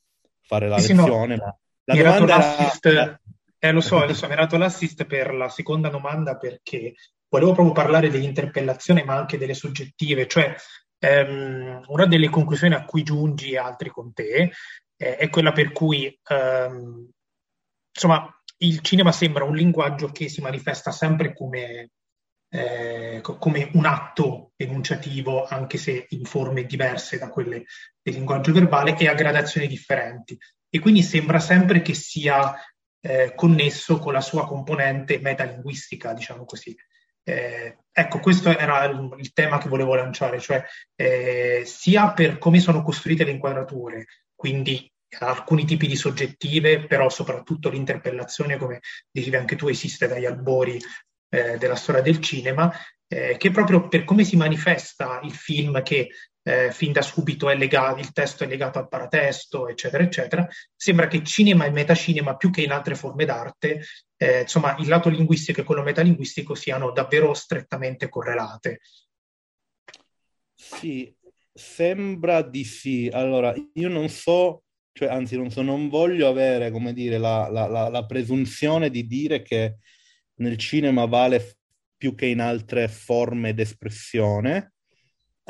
fare 0.41 0.69
la 0.69 0.79
sì, 0.79 0.95
lezione, 0.95 1.37
no. 1.37 1.45
ma 1.45 1.59
la 1.85 1.95
mi 1.95 2.03
domanda 2.03 2.79
era... 2.81 3.21
Eh, 3.63 3.73
lo 3.73 3.83
so, 3.83 4.03
lo 4.07 4.15
so, 4.15 4.27
mi 4.27 4.33
ha 4.33 4.37
dato 4.37 4.57
l'assist 4.57 5.05
per 5.05 5.35
la 5.35 5.51
seconda 5.51 5.91
domanda 5.91 6.39
perché 6.39 6.95
volevo 7.31 7.53
proprio 7.53 7.73
parlare 7.73 8.11
dell'interpellazione, 8.11 9.05
ma 9.05 9.17
anche 9.17 9.39
delle 9.39 9.55
soggettive, 9.55 10.27
cioè 10.27 10.55
ehm, 10.99 11.85
una 11.87 12.07
delle 12.07 12.29
conclusioni 12.29 12.75
a 12.75 12.85
cui 12.85 13.03
giungi 13.03 13.57
altri 13.57 13.89
con 13.89 14.13
te 14.13 14.53
eh, 14.97 15.17
è 15.17 15.31
quella 15.31 15.53
per 15.53 15.73
cui 15.73 16.19
ehm, 16.29 17.09
insomma 17.93 18.35
il 18.59 18.81
cinema 18.81 19.13
sembra 19.13 19.45
un 19.45 19.57
linguaggio 19.57 20.11
che 20.11 20.29
si 20.29 20.43
manifesta 20.43 20.91
sempre 20.91 21.33
come, 21.33 21.91
eh, 22.51 23.21
come 23.23 23.71
un 23.73 23.87
atto 23.87 24.53
enunciativo, 24.57 25.47
anche 25.47 25.79
se 25.79 26.07
in 26.11 26.25
forme 26.25 26.65
diverse 26.65 27.19
da 27.19 27.31
quelle 27.31 27.65
del 28.03 28.15
linguaggio 28.15 28.53
verbale 28.53 28.97
e 28.99 29.09
a 29.09 29.15
gradazioni 29.15 29.67
differenti. 29.67 30.39
E 30.69 30.79
quindi 30.79 31.03
sembra 31.03 31.41
sempre 31.41 31.81
che 31.81 31.95
sia 31.95 32.55
eh, 33.01 33.33
connesso 33.35 33.99
con 33.99 34.13
la 34.13 34.21
sua 34.21 34.47
componente 34.47 35.19
metalinguistica, 35.21 36.13
diciamo 36.13 36.45
così. 36.45 36.77
Eh, 37.23 37.79
ecco, 37.93 38.19
questo 38.19 38.57
era 38.57 38.85
il, 38.85 39.33
tema 39.33 39.59
che 39.59 39.69
volevo 39.69 39.95
lanciare, 39.95 40.41
cioè 40.41 40.65
eh, 40.97 41.63
sia 41.65 42.13
per 42.13 42.39
come 42.39 42.61
sono 42.61 42.83
costruite 42.83 43.25
le 43.25 43.33
inquadrature, 43.33 44.07
quindi 44.35 44.91
alcuni 45.19 45.65
tipi 45.65 45.87
di 45.87 45.97
soggettive, 45.97 46.87
però 46.87 47.09
soprattutto 47.09 47.69
l'interpellazione, 47.69 48.57
come 48.57 48.81
dicevi 49.11 49.37
anche 49.37 49.57
tu, 49.57 49.69
esiste 49.69 50.07
dagli 50.07 50.25
albori 50.25 50.81
eh, 51.31 51.59
della 51.59 51.77
storia 51.77 52.03
del 52.03 52.21
cinema, 52.21 52.73
eh, 53.07 53.37
che 53.37 53.51
proprio 53.51 53.89
per 53.89 54.05
come 54.05 54.25
si 54.25 54.37
manifesta 54.37 55.21
il 55.25 55.33
film 55.33 55.83
che 55.83 56.11
eh, 56.43 56.71
fin 56.73 56.93
da 56.93 57.03
subito 57.03 57.49
legato, 57.49 58.01
il 58.01 58.13
testo 58.13 58.45
è 58.45 58.47
legato 58.47 58.79
al 58.79 58.89
paratesto, 58.89 59.69
eccetera, 59.69 60.03
eccetera. 60.03 60.49
Sembra 60.75 61.07
che 61.07 61.23
cinema 61.23 61.65
e 61.65 61.71
metacinema, 61.71 62.37
più 62.37 62.51
che 62.51 62.63
in 62.63 62.73
altre 62.73 62.95
forme 62.95 63.25
d'arte, 63.25 63.83
eh, 64.17 64.41
insomma, 64.43 64.77
il 64.79 64.89
lato 64.89 65.09
linguistico 65.09 65.61
e 65.61 65.65
quello 65.65 65.83
metalinguistico 65.83 66.55
siano 66.55 66.91
davvero 66.93 67.35
strettamente 67.35 68.09
correlate. 68.09 68.81
Sì, 70.55 71.15
sembra 71.53 72.43
di 72.43 72.65
sì. 72.65 73.11
Allora, 73.13 73.55
io 73.75 73.89
non 73.89 74.09
so 74.09 74.63
cioè 74.93 75.09
anzi 75.09 75.37
non, 75.37 75.51
so, 75.51 75.63
non 75.63 75.89
voglio 75.89 76.29
avere, 76.29 76.71
come 76.71 76.93
dire, 76.93 77.17
la, 77.17 77.49
la, 77.49 77.67
la, 77.67 77.89
la 77.89 78.05
presunzione 78.05 78.91
di 78.91 79.07
dire 79.07 79.41
che 79.41 79.77
nel 80.41 80.59
cinema 80.59 81.07
vale 81.07 81.57
più 81.97 82.15
che 82.15 82.27
in 82.27 82.41
altre 82.41 82.89
forme 82.89 83.55
d'espressione, 83.55 84.73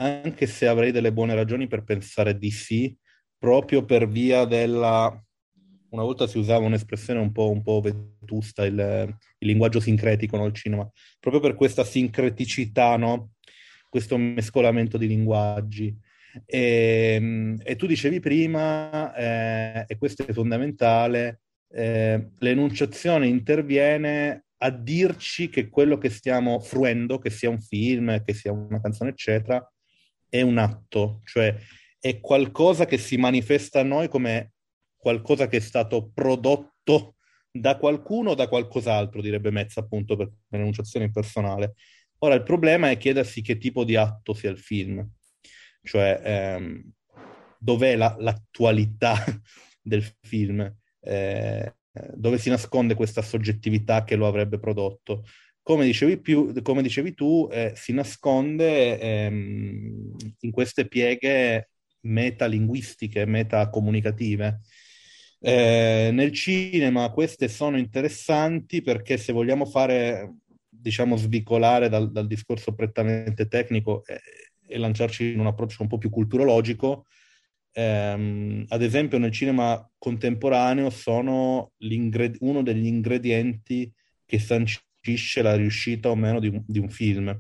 anche 0.01 0.47
se 0.47 0.67
avrei 0.67 0.93
delle 0.93 1.13
buone 1.13 1.35
ragioni 1.35 1.67
per 1.67 1.85
pensare 1.85 2.39
di 2.39 2.51
sì, 2.51 2.97
proprio 3.39 3.85
per 3.85 4.09
via 4.09 4.45
della... 4.45 5.25
Una 5.91 6.03
volta 6.03 6.27
si 6.27 6.39
usava 6.39 6.65
un'espressione 6.67 7.19
un 7.19 7.33
po', 7.33 7.51
un 7.51 7.63
po 7.63 7.81
vetusta, 7.81 8.65
il, 8.65 8.79
il, 9.39 9.47
linguaggio 9.47 9.81
sincretico 9.81 10.37
nel 10.37 10.47
no? 10.47 10.53
cinema, 10.53 10.91
proprio 11.19 11.43
per 11.43 11.55
questa 11.55 11.85
sincreticità, 11.85 12.97
no? 12.97 13.33
questo 13.89 14.17
mescolamento 14.17 14.97
di 14.97 15.09
linguaggi. 15.09 15.95
E, 16.47 17.15
ehm, 17.17 17.61
e 17.65 17.75
tu 17.75 17.87
dicevi 17.87 18.21
prima, 18.21 19.13
eh, 19.15 19.85
e 19.89 19.97
questo 19.99 20.25
è 20.25 20.33
fondamentale, 20.33 21.41
eh, 21.73 22.31
l'enunciazione 22.39 23.27
interviene 23.27 24.45
a 24.59 24.71
dirci 24.71 25.49
che 25.49 25.69
quello 25.69 25.99
che 25.99 26.09
stiamo 26.09 26.61
fruendo, 26.61 27.19
che 27.19 27.31
sia 27.31 27.51
un 27.51 27.61
film, 27.61 28.23
che 28.23 28.33
sia 28.33 28.53
una 28.53 28.81
canzone, 28.81 29.11
eccetera, 29.11 29.61
è 30.31 30.41
un 30.41 30.57
atto, 30.57 31.21
cioè 31.25 31.55
è 31.99 32.21
qualcosa 32.21 32.87
che 32.87 32.97
si 32.97 33.19
manifesta 33.19 33.81
a 33.81 33.85
noi 33.85 34.09
come 34.09 34.53
qualcosa 34.97 35.49
che 35.49 35.59
è 35.59 35.61
stato 35.61 36.11
prodotto 36.15 37.17
da 37.51 37.77
qualcuno 37.77 38.31
o 38.31 38.35
da 38.35 38.49
qualcos'altro, 38.49 39.21
direbbe 39.21 39.51
Mezza 39.51 39.81
appunto 39.81 40.17
per 40.17 40.31
l'enunciazione 40.49 41.07
impersonale. 41.07 41.75
Ora 42.19 42.35
il 42.35 42.43
problema 42.43 42.91
è 42.91 42.97
chiedersi 42.97 43.43
che 43.43 43.59
tipo 43.59 43.85
di 43.85 43.97
atto 43.97 44.35
sia 44.35 44.51
il 44.51 44.59
film, 44.59 45.07
cioè 45.83 46.21
ehm, 46.23 46.91
dov'è 47.59 47.97
la, 47.97 48.15
l'attualità 48.19 49.17
del 49.83 50.05
film, 50.21 50.61
eh, 51.01 51.75
dove 52.15 52.39
si 52.39 52.51
nasconde 52.51 52.95
questa 52.95 53.23
soggettività 53.23 54.05
che 54.05 54.17
lo 54.17 54.27
avrebbe 54.27 54.59
prodotto. 54.59 55.25
Come 55.63 55.85
dicevi, 55.85 56.19
più, 56.21 56.53
come 56.63 56.83
dicevi 56.83 57.15
tu, 57.15 57.49
eh, 57.51 57.73
si 57.77 57.93
nasconde 57.93 58.99
ehm, 58.99 60.17
in 60.41 60.51
queste 60.51 60.89
pieghe 60.89 61.71
metalinguistiche, 62.01 63.27
metacomunicative. 63.27 64.61
Eh, 65.43 66.11
nel 66.13 66.33
cinema 66.33 67.11
queste 67.11 67.49
sono 67.49 67.79
interessanti 67.79 68.83
perché 68.83 69.17
se 69.17 69.33
vogliamo 69.33 69.65
fare, 69.67 70.37
diciamo, 70.69 71.17
svicolare 71.17 71.89
dal, 71.89 72.11
dal 72.11 72.27
discorso 72.27 72.75
prettamente 72.75 73.47
tecnico 73.47 74.05
eh, 74.07 74.21
e 74.67 74.79
lanciarci 74.79 75.33
in 75.33 75.41
un 75.41 75.47
approccio 75.47 75.83
un 75.83 75.89
po' 75.89 75.99
più 75.99 76.11
culturologico, 76.11 77.07
ehm, 77.73 78.65
ad 78.69 78.83
esempio 78.83 79.19
nel 79.19 79.31
cinema 79.33 79.89
contemporaneo 79.99 80.91
sono 80.91 81.73
uno 82.41 82.63
degli 82.63 82.87
ingredienti 82.87 83.93
che 84.25 84.39
sancisce 84.39 84.89
la 85.43 85.57
riuscita 85.57 86.11
o 86.11 86.17
meno 86.17 86.41
di 86.41 86.49
un, 86.49 86.63
di 86.67 86.79
un 86.79 86.91
film, 86.91 87.39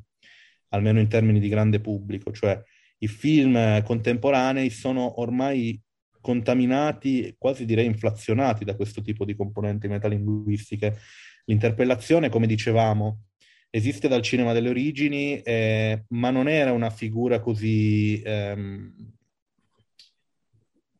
almeno 0.69 1.01
in 1.01 1.09
termini 1.09 1.41
di 1.41 1.49
grande 1.49 1.81
pubblico, 1.81 2.33
cioè 2.33 2.61
i 2.99 3.09
film 3.09 3.83
contemporanei 3.83 4.71
sono 4.71 5.21
ormai 5.21 5.81
contaminati, 6.21 7.35
quasi 7.39 7.65
direi 7.65 7.87
inflazionati 7.87 8.65
da 8.65 8.77
questo 8.77 9.01
tipo 9.01 9.25
di 9.25 9.35
componenti 9.35 9.89
metalinguistiche. 9.89 10.99
L'interpellazione, 11.47 12.29
come 12.29 12.47
dicevamo, 12.47 13.25
esiste 13.71 14.09
dal 14.09 14.23
cinema 14.23 14.53
delle 14.53 14.69
origini, 14.69 15.41
eh, 15.41 16.05
ma 16.09 16.31
non 16.31 16.49
era 16.49 16.73
una 16.73 16.91
figura 16.91 17.41
così 17.41 18.21
ehm, 18.23 18.93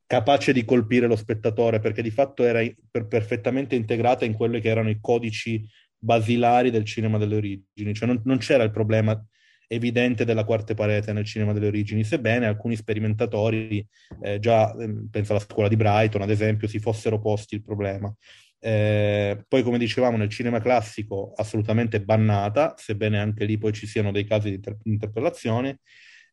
capace 0.07 0.53
di 0.53 0.65
colpire 0.65 1.07
lo 1.07 1.17
spettatore, 1.17 1.81
perché 1.81 2.03
di 2.03 2.11
fatto 2.11 2.45
era 2.45 2.61
per, 2.91 3.07
perfettamente 3.07 3.75
integrata 3.75 4.25
in 4.25 4.33
quelli 4.33 4.61
che 4.61 4.69
erano 4.69 4.89
i 4.89 4.99
codici 5.01 5.69
basilari 6.01 6.71
del 6.71 6.85
cinema 6.85 7.19
delle 7.19 7.37
origini, 7.37 7.95
cioè 7.95 8.09
non, 8.09 8.21
non 8.25 8.39
c'era 8.39 8.65
il 8.65 8.71
problema 8.71 9.23
evidente 9.73 10.25
della 10.25 10.45
quarta 10.45 10.75
parete 10.75 11.13
nel 11.13 11.25
cinema 11.25 11.53
delle 11.53 11.69
origini, 11.69 12.03
sebbene 12.03 12.47
alcuni 12.47 12.75
sperimentatori, 12.75 13.87
eh, 14.21 14.41
già 14.41 14.75
eh, 14.75 14.93
penso 15.09 15.33
alla 15.33 15.41
scuola 15.41 15.69
di 15.69 15.77
Brighton 15.77 16.23
ad 16.23 16.31
esempio, 16.31 16.67
si 16.67 16.81
fossero 16.81 17.21
posti 17.21 17.55
il 17.55 17.63
problema. 17.63 18.13
Eh, 18.59 19.45
poi, 19.47 19.63
come 19.63 19.79
dicevamo, 19.79 20.17
nel 20.17 20.29
cinema 20.29 20.61
classico 20.61 21.33
assolutamente 21.37 22.03
bannata, 22.03 22.75
sebbene 22.77 23.19
anche 23.21 23.45
lì 23.45 23.59
poi 23.59 23.73
ci 23.73 23.87
siano 23.87 24.11
dei 24.11 24.25
casi 24.25 24.49
di 24.49 24.57
inter- 24.57 24.79
interpellazione. 24.85 25.79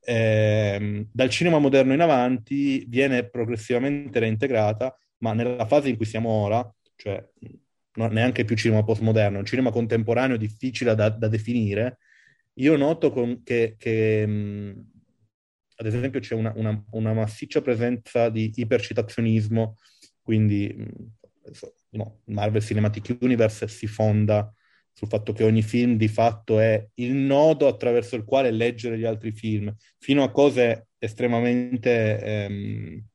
Eh, 0.03 1.05
dal 1.11 1.29
cinema 1.29 1.59
moderno 1.59 1.93
in 1.93 2.01
avanti 2.01 2.85
viene 2.87 3.29
progressivamente 3.29 4.19
reintegrata, 4.19 4.97
ma 5.19 5.33
nella 5.33 5.65
fase 5.67 5.89
in 5.89 5.95
cui 5.95 6.05
siamo 6.05 6.29
ora, 6.29 6.67
cioè 6.95 7.23
non 7.97 8.11
neanche 8.13 8.45
più 8.45 8.55
cinema 8.55 8.83
postmoderno, 8.83 9.39
un 9.39 9.45
cinema 9.45 9.71
contemporaneo 9.71 10.37
difficile 10.37 10.95
da, 10.95 11.09
da 11.09 11.27
definire, 11.27 11.97
io 12.53 12.75
noto 12.77 13.11
con, 13.11 13.43
che, 13.43 13.75
che 13.77 14.25
mh, 14.25 14.91
ad 15.77 15.85
esempio 15.85 16.19
c'è 16.19 16.35
una, 16.35 16.53
una, 16.55 16.83
una, 16.91 17.13
massiccia 17.13 17.61
presenza 17.61 18.29
di 18.29 18.51
ipercitazionismo, 18.55 19.75
quindi 20.21 20.73
mh, 20.75 20.87
no, 21.91 22.21
Marvel 22.25 22.61
Cinematic 22.61 23.17
Universe 23.21 23.67
si 23.67 23.87
fonda 23.87 24.51
sul 24.93 25.07
fatto 25.07 25.33
che 25.33 25.43
ogni 25.43 25.61
film 25.61 25.95
di 25.95 26.07
fatto 26.07 26.59
è 26.59 26.87
il 26.95 27.13
nodo 27.13 27.67
attraverso 27.67 28.15
il 28.15 28.23
quale 28.23 28.49
leggere 28.51 28.97
gli 28.97 29.05
altri 29.05 29.31
film, 29.31 29.73
fino 29.99 30.23
a 30.23 30.31
cose 30.31 30.87
estremamente, 30.97 32.19
ehm, 32.19 33.05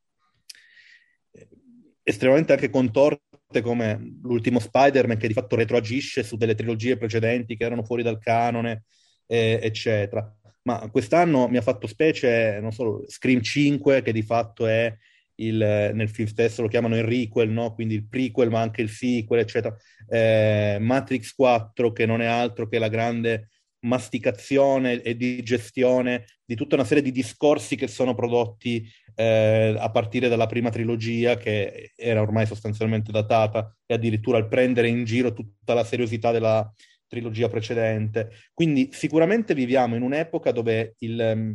estremamente 2.05 2.53
anche 2.53 2.71
contorte 2.71 3.32
come 3.61 4.19
l'ultimo 4.23 4.59
Spider-Man 4.59 5.19
che 5.19 5.29
di 5.29 5.35
fatto 5.35 5.57
retroagisce 5.57 6.23
su 6.23 6.37
delle 6.37 6.55
trilogie 6.55 6.97
precedenti 6.97 7.57
che 7.57 7.65
erano 7.65 7.83
fuori 7.85 8.03
dal 8.03 8.19
canone, 8.19 8.85
eh, 9.27 9.59
eccetera. 9.63 10.35
Ma 10.63 10.89
quest'anno 10.91 11.49
mi 11.49 11.57
ha 11.57 11.63
fatto 11.63 11.87
specie, 11.87 12.59
non 12.61 12.73
solo, 12.73 13.05
Scream 13.09 13.41
5, 13.41 14.03
che 14.03 14.13
di 14.13 14.23
fatto 14.23 14.67
è 14.67 14.97
il, 15.37 15.57
nel 15.57 16.09
film 16.09 16.29
stesso 16.29 16.63
lo 16.63 16.69
chiamano 16.69 16.97
il 16.97 17.05
requel, 17.05 17.51
no? 17.51 17.75
quindi 17.75 17.95
il 17.95 18.07
prequel, 18.07 18.51
ma 18.51 18.61
anche 18.61 18.83
il 18.83 18.89
sequel, 18.89 19.41
eccetera. 19.41 19.77
Eh, 20.09 20.79
Matrix 20.81 21.35
4, 21.35 21.93
che 21.93 22.07
non 22.07 22.21
è 22.21 22.27
altro 22.27 22.69
che 22.69 22.79
la 22.79 22.89
grande 22.89 23.49
masticazione 23.81 25.03
e 25.03 25.17
digestione 25.17 26.27
di 26.45 26.55
tutta 26.55 26.77
una 26.77 26.85
serie 26.85 27.03
di 27.03 27.11
discorsi 27.11 27.75
che 27.77 27.89
sono 27.89 28.15
prodotti 28.15 28.89
eh, 29.15 29.75
a 29.79 29.91
partire 29.91 30.29
dalla 30.29 30.47
prima 30.47 30.71
trilogia, 30.71 31.37
che 31.37 31.93
era 31.97 32.21
ormai 32.21 32.47
sostanzialmente 32.47 33.13
datata, 33.13 33.75
e 33.87 33.95
addirittura 33.95 34.39
il 34.39 34.49
prendere 34.49 34.89
in 34.89 35.05
giro 35.05 35.33
tutta 35.33 35.75
la 35.75 35.85
seriosità 35.85 36.31
della, 36.31 36.71
trilogia 37.13 37.49
precedente. 37.49 38.31
Quindi 38.55 38.89
sicuramente 38.91 39.55
viviamo 39.55 39.97
in 39.97 40.03
un'epoca 40.03 40.51
dove 40.51 40.95
il, 41.01 41.33
mm, 41.37 41.53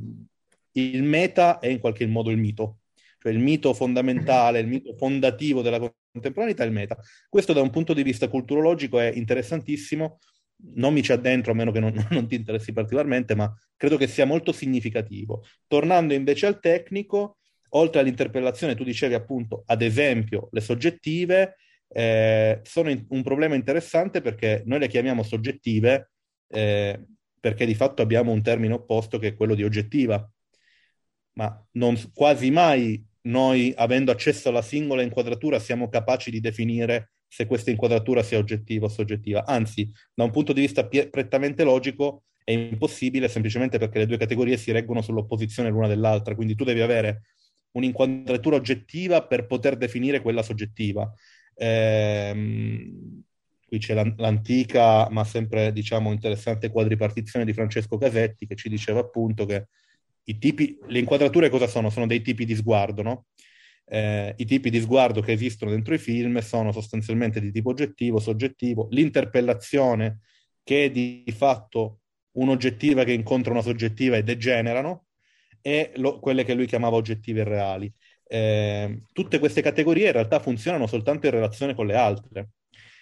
il 0.74 1.02
meta 1.02 1.58
è 1.58 1.68
in 1.68 1.80
qualche 1.80 2.06
modo 2.06 2.30
il 2.30 2.38
mito, 2.38 2.82
cioè 3.18 3.32
il 3.32 3.40
mito 3.40 3.74
fondamentale, 3.74 4.60
il 4.60 4.68
mito 4.68 4.96
fondativo 4.96 5.64
della 5.64 5.80
contemporaneità 6.12 6.64
è 6.64 6.68
il 6.68 6.74
meta. 6.74 6.96
Questo 7.28 7.54
da 7.54 7.62
un 7.62 7.72
punto 7.72 7.96
di 7.96 8.04
vista 8.04 8.28
culturologico 8.28 9.00
è 9.00 9.12
interessantissimo, 9.12 10.20
non 10.76 10.94
mi 10.94 11.02
ci 11.02 11.12
addentro 11.12 11.54
a 11.54 11.56
meno 11.56 11.72
che 11.72 11.80
non, 11.80 11.92
non 12.12 12.28
ti 12.28 12.36
interessi 12.36 12.72
particolarmente, 12.72 13.34
ma 13.34 13.52
credo 13.76 13.98
che 13.98 14.06
sia 14.06 14.26
molto 14.26 14.52
significativo. 14.52 15.44
Tornando 15.66 16.14
invece 16.14 16.46
al 16.46 16.60
tecnico, 16.60 17.37
oltre 17.70 18.02
all'interpellazione, 18.02 18.76
tu 18.76 18.84
dicevi 18.84 19.14
appunto, 19.14 19.64
ad 19.66 19.82
esempio, 19.82 20.50
le 20.52 20.62
soggettive, 20.62 21.56
eh, 21.90 22.60
sono 22.64 22.90
in, 22.90 23.06
un 23.10 23.24
problema 23.24 23.56
interessante 23.56 24.22
perché 24.22 24.64
noi 24.66 24.80
le 24.80 24.88
chiamiamo 24.88 25.24
soggettive 25.24 26.12
eh, 26.50 27.02
perché 27.40 27.66
di 27.66 27.76
fatto 27.76 28.02
abbiamo 28.02 28.32
un 28.32 28.42
termine 28.42 28.74
opposto 28.74 29.20
che 29.20 29.30
è 29.30 29.36
quello 29.36 29.56
di 29.56 29.64
oggettiva, 29.64 30.30
ma 31.34 31.66
non, 31.74 31.96
quasi 32.14 32.50
mai 32.52 33.04
noi, 33.28 33.74
avendo 33.76 34.12
accesso 34.12 34.50
alla 34.50 34.62
singola 34.62 35.02
inquadratura, 35.02 35.60
siamo 35.60 35.90
capaci 35.90 36.32
di 36.32 36.40
definire 36.40 37.12
se 37.28 37.46
questa 37.46 37.72
inquadratura 37.72 38.24
sia 38.24 38.38
oggettiva 38.38 38.86
o 38.86 38.90
soggettiva. 38.90 39.46
Anzi, 39.46 39.90
da 40.14 40.24
un 40.24 40.32
punto 40.32 40.54
di 40.54 40.62
vista 40.62 40.88
pie- 40.88 41.10
prettamente 41.10 41.64
logico, 41.64 42.24
è 42.44 42.52
impossibile 42.52 43.28
semplicemente 43.28 43.78
perché 43.78 44.00
le 44.00 44.06
due 44.06 44.18
categorie 44.18 44.56
si 44.56 44.72
reggono 44.72 45.02
sull'opposizione 45.02 45.70
l'una 45.70 45.88
dell'altra. 45.88 46.34
Quindi 46.34 46.56
tu 46.56 46.64
devi 46.64 46.80
avere 46.80 47.24
un'inquadratura 47.72 48.56
oggettiva 48.56 49.26
per 49.26 49.46
poter 49.46 49.78
definire 49.78 50.22
quella 50.22 50.44
soggettiva. 50.44 51.12
Ehm, 51.56 53.24
qui 53.68 53.80
c'è 53.80 53.94
l'antica, 54.16 55.10
ma 55.10 55.24
sempre 55.24 55.72
diciamo 55.74 56.12
interessante 56.12 56.70
quadripartizione 56.70 57.46
di 57.46 57.54
Francesco 57.54 57.98
Casetti 57.98 58.48
che 58.48 58.56
ci 58.56 58.70
diceva 58.70 59.00
appunto 59.02 59.46
che 59.46 59.68
i 60.24 60.38
tipi, 60.38 60.78
le 60.88 61.00
inquadrature 61.00 61.50
cosa 61.50 61.68
sono? 61.68 61.90
Sono 61.90 62.08
dei 62.08 62.22
tipi 62.22 62.46
di 62.46 62.56
sguardo, 62.56 63.02
no? 63.02 63.26
Eh, 63.86 64.34
I 64.38 64.46
tipi 64.46 64.70
di 64.70 64.82
sguardo 64.82 65.22
che 65.22 65.32
esistono 65.32 65.72
dentro 65.72 65.94
i 65.94 65.98
film 65.98 66.40
sono 66.40 66.72
sostanzialmente 66.72 67.40
di 67.40 67.52
tipo 67.52 67.70
oggettivo, 67.70 68.20
soggettivo, 68.20 68.88
l'interpellazione 68.92 70.20
che 70.64 70.86
è 70.86 70.92
di 70.92 71.24
fatto 71.36 72.02
un'oggettiva 72.32 73.06
che 73.06 73.14
incontra 73.14 73.52
una 73.52 73.62
soggettiva 73.62 74.18
e 74.18 74.24
degenerano, 74.24 75.07
e 75.68 75.92
lo, 75.96 76.20
quelle 76.20 76.46
che 76.46 76.54
lui 76.54 76.66
chiamava 76.66 76.96
oggettive 76.96 77.44
reali. 77.44 77.92
Eh, 78.26 79.02
tutte 79.12 79.38
queste 79.38 79.62
categorie 79.62 80.06
in 80.06 80.14
realtà 80.14 80.40
funzionano 80.40 80.88
soltanto 80.88 81.26
in 81.26 81.34
relazione 81.34 81.76
con 81.76 81.86
le 81.88 81.96
altre 81.96 82.50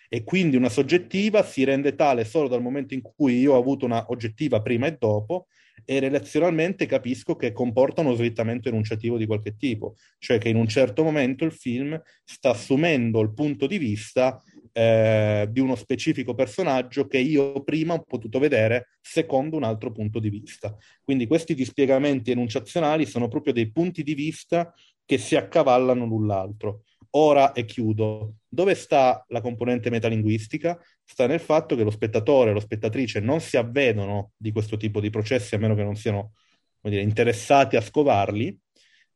e 0.09 0.23
quindi 0.23 0.55
una 0.55 0.69
soggettiva 0.69 1.43
si 1.43 1.63
rende 1.63 1.93
tale 1.93 2.25
solo 2.25 2.47
dal 2.47 2.63
momento 2.63 2.95
in 2.95 3.01
cui 3.01 3.39
io 3.39 3.53
ho 3.53 3.59
avuto 3.59 3.85
una 3.85 4.05
oggettiva 4.07 4.63
prima 4.63 4.87
e 4.87 4.97
dopo 4.99 5.45
e 5.83 5.99
relazionalmente 5.99 6.87
capisco 6.87 7.35
che 7.35 7.51
comporta 7.51 8.01
uno 8.01 8.15
slittamento 8.15 8.69
enunciativo 8.69 9.17
di 9.17 9.27
qualche 9.27 9.55
tipo, 9.55 9.95
cioè 10.17 10.39
che 10.39 10.49
in 10.49 10.55
un 10.55 10.67
certo 10.67 11.03
momento 11.03 11.45
il 11.45 11.51
film 11.51 11.99
sta 12.23 12.49
assumendo 12.51 13.19
il 13.21 13.31
punto 13.33 13.67
di 13.67 13.77
vista 13.77 14.41
eh, 14.77 15.47
di 15.49 15.61
uno 15.61 15.75
specifico 15.75 16.35
personaggio 16.35 17.07
che 17.07 17.17
io 17.17 17.63
prima 17.63 17.93
ho 17.93 18.03
potuto 18.03 18.39
vedere 18.39 18.97
secondo 18.99 19.55
un 19.55 19.63
altro 19.63 19.93
punto 19.93 20.19
di 20.19 20.29
vista. 20.29 20.75
Quindi 21.01 21.27
questi 21.27 21.53
dispiegamenti 21.55 22.31
enunciazionali 22.31 23.05
sono 23.05 23.29
proprio 23.29 23.53
dei 23.53 23.71
punti 23.71 24.03
di 24.03 24.13
vista 24.13 24.73
che 25.05 25.17
si 25.17 25.37
accavallano 25.37 26.05
l'un 26.05 26.27
l'altro. 26.27 26.83
Ora 27.11 27.53
e 27.53 27.63
chiudo. 27.63 28.39
Dove 28.49 28.75
sta 28.75 29.23
la 29.29 29.39
componente 29.39 29.89
metalinguistica? 29.89 30.77
Sta 31.05 31.25
nel 31.25 31.39
fatto 31.39 31.77
che 31.77 31.83
lo 31.83 31.91
spettatore 31.91 32.49
e 32.49 32.53
lo 32.53 32.59
spettatrice 32.59 33.21
non 33.21 33.39
si 33.39 33.55
avvedono 33.55 34.31
di 34.35 34.51
questo 34.51 34.75
tipo 34.75 34.99
di 34.99 35.09
processi, 35.09 35.55
a 35.55 35.57
meno 35.57 35.75
che 35.75 35.83
non 35.83 35.95
siano 35.95 36.33
dire, 36.81 37.01
interessati 37.01 37.77
a 37.77 37.81
scovarli, 37.81 38.59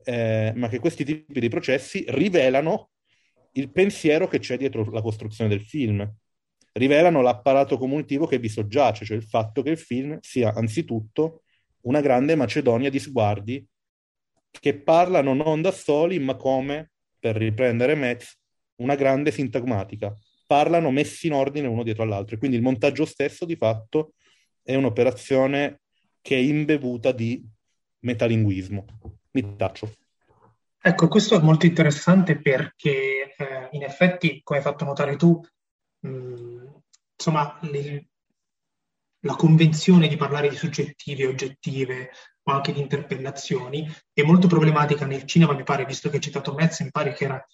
eh, 0.06 0.54
ma 0.56 0.70
che 0.70 0.80
questi 0.80 1.04
tipi 1.04 1.42
di 1.42 1.50
processi 1.50 2.06
rivelano 2.08 2.92
il 3.54 3.72
pensiero 3.72 4.28
che 4.28 4.40
c'è 4.40 4.58
dietro 4.58 4.90
la 4.92 5.02
costruzione 5.02 5.50
del 5.50 5.62
film. 5.62 6.08
Rivelano 6.74 7.22
l'apparato 7.22 7.78
comunitivo 7.78 8.26
che 8.28 8.38
vi 8.38 8.50
soggiace, 8.50 9.06
cioè 9.06 9.18
il 9.18 9.24
fatto 9.24 9.62
che 9.62 9.72
il 9.72 9.78
film 9.78 10.18
sia 10.22 10.54
anzitutto 10.54 11.44
una 11.82 12.02
grande 12.02 12.36
Macedonia 12.36 12.90
di 12.90 13.00
sguardi 13.00 13.66
che 14.52 14.80
parlano 14.82 15.34
non 15.34 15.62
da 15.62 15.72
soli, 15.72 16.20
ma 16.20 16.36
come 16.36 16.92
per 17.20 17.36
riprendere 17.36 17.96
Metz, 17.96 18.38
una 18.76 18.96
grande 18.96 19.32
sintagmatica. 19.32 20.14
Parlano 20.46 20.90
messi 20.90 21.28
in 21.28 21.34
ordine 21.34 21.68
uno 21.68 21.84
dietro 21.84 22.04
all'altro. 22.04 22.38
Quindi 22.38 22.58
il 22.58 22.64
montaggio 22.64 23.06
stesso, 23.06 23.46
di 23.46 23.56
fatto, 23.56 24.14
è 24.64 24.76
un'operazione 24.76 25.82
che 26.22 26.36
è 26.36 26.40
imbevuta 26.40 27.12
di 27.12 27.44
metalinguismo. 28.00 28.86
Mi 29.32 29.56
taccio. 29.56 29.94
Ecco, 30.82 31.10
questo 31.10 31.36
è 31.36 31.42
molto 31.42 31.66
interessante 31.66 32.40
perché 32.40 33.36
eh, 33.36 33.68
in 33.72 33.84
effetti, 33.84 34.42
come 34.44 34.60
hai 34.60 34.66
fatto 34.66 34.86
notare 34.86 35.18
tu, 35.18 35.42
mh, 36.00 36.66
insomma, 37.18 37.60
le, 37.64 38.08
la 39.26 39.36
convenzione 39.36 40.08
di 40.08 40.16
parlare 40.16 40.48
di 40.48 40.56
soggettive, 40.56 41.28
oggettive, 41.28 42.12
o 42.44 42.52
anche 42.54 42.72
di 42.72 42.80
interpellazioni, 42.80 43.86
è 44.14 44.22
molto 44.24 44.48
problematica 44.48 45.06
nel 45.06 45.26
cinema, 45.26 45.54
mi 45.54 45.64
pare, 45.64 45.86
visto 45.86 46.10
che 46.10 46.16
hai 46.16 46.22
citato 46.22 46.54
Metz, 46.54 46.80
mi 46.80 46.92
pare 46.92 47.12
che 47.14 47.26
era 47.26 47.46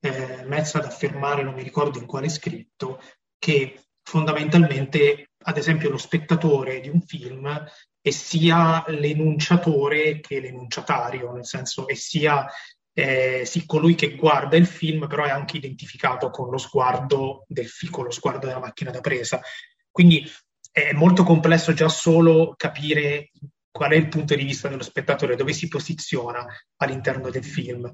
eh, 0.00 0.44
Metz 0.46 0.74
ad 0.74 0.84
affermare, 0.84 1.44
non 1.44 1.54
mi 1.54 1.62
ricordo 1.62 2.00
in 2.00 2.06
quale 2.06 2.28
scritto, 2.28 3.00
che 3.38 3.80
fondamentalmente, 4.02 5.30
ad 5.44 5.56
esempio, 5.56 5.88
lo 5.88 5.98
spettatore 5.98 6.80
di 6.80 6.88
un 6.88 7.00
film 7.00 7.64
è 8.02 8.10
sia 8.10 8.84
l'enunciatore 8.88 10.18
che 10.18 10.40
l'enunciatario, 10.40 11.32
nel 11.32 11.46
senso 11.46 11.86
è 11.86 11.94
sia 11.94 12.46
eh, 12.94 13.44
sì, 13.46 13.64
colui 13.64 13.94
che 13.94 14.16
guarda 14.16 14.56
il 14.56 14.66
film, 14.66 15.06
però 15.06 15.24
è 15.24 15.30
anche 15.30 15.56
identificato 15.56 16.28
con 16.28 16.50
lo 16.50 16.58
sguardo 16.58 17.44
del 17.46 17.68
film, 17.68 17.92
con 17.92 18.04
lo 18.04 18.10
sguardo 18.10 18.46
della 18.46 18.58
macchina 18.58 18.90
da 18.90 19.00
presa. 19.00 19.40
Quindi 19.88 20.28
è 20.70 20.92
molto 20.92 21.22
complesso 21.22 21.72
già 21.72 21.88
solo 21.88 22.54
capire 22.56 23.30
qual 23.70 23.92
è 23.92 23.94
il 23.94 24.08
punto 24.08 24.34
di 24.34 24.42
vista 24.42 24.68
dello 24.68 24.82
spettatore, 24.82 25.36
dove 25.36 25.52
si 25.52 25.68
posiziona 25.68 26.44
all'interno 26.78 27.30
del 27.30 27.44
film. 27.44 27.88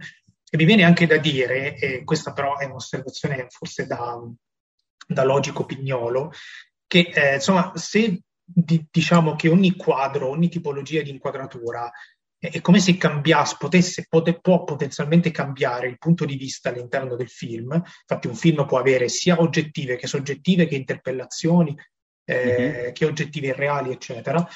E 0.50 0.56
mi 0.56 0.64
viene 0.64 0.84
anche 0.84 1.06
da 1.06 1.18
dire, 1.18 1.76
e 1.76 2.02
questa 2.02 2.32
però 2.32 2.56
è 2.56 2.64
un'osservazione 2.64 3.46
forse 3.50 3.86
da, 3.86 4.18
da 5.06 5.24
logico 5.24 5.66
pignolo, 5.66 6.32
che 6.86 7.10
eh, 7.12 7.34
insomma 7.34 7.72
se 7.74 8.22
di, 8.50 8.86
diciamo 8.90 9.36
che 9.36 9.48
ogni 9.48 9.76
quadro, 9.76 10.28
ogni 10.28 10.48
tipologia 10.48 11.02
di 11.02 11.10
inquadratura 11.10 11.90
è 12.40 12.60
come 12.60 12.78
se 12.78 12.96
cambiasse, 12.96 13.56
potesse, 13.58 14.06
pote, 14.08 14.40
può 14.40 14.62
potenzialmente 14.62 15.32
cambiare 15.32 15.88
il 15.88 15.98
punto 15.98 16.24
di 16.24 16.36
vista 16.36 16.68
all'interno 16.68 17.16
del 17.16 17.28
film. 17.28 17.72
Infatti 17.72 18.28
un 18.28 18.36
film 18.36 18.64
può 18.64 18.78
avere 18.78 19.08
sia 19.08 19.40
oggettive 19.40 19.96
che 19.96 20.06
soggettive, 20.06 20.68
che 20.68 20.76
interpellazioni, 20.76 21.76
eh, 22.24 22.44
mm-hmm. 22.44 22.92
che 22.92 23.04
oggettive 23.04 23.52
reali, 23.54 23.90
eccetera 23.90 24.48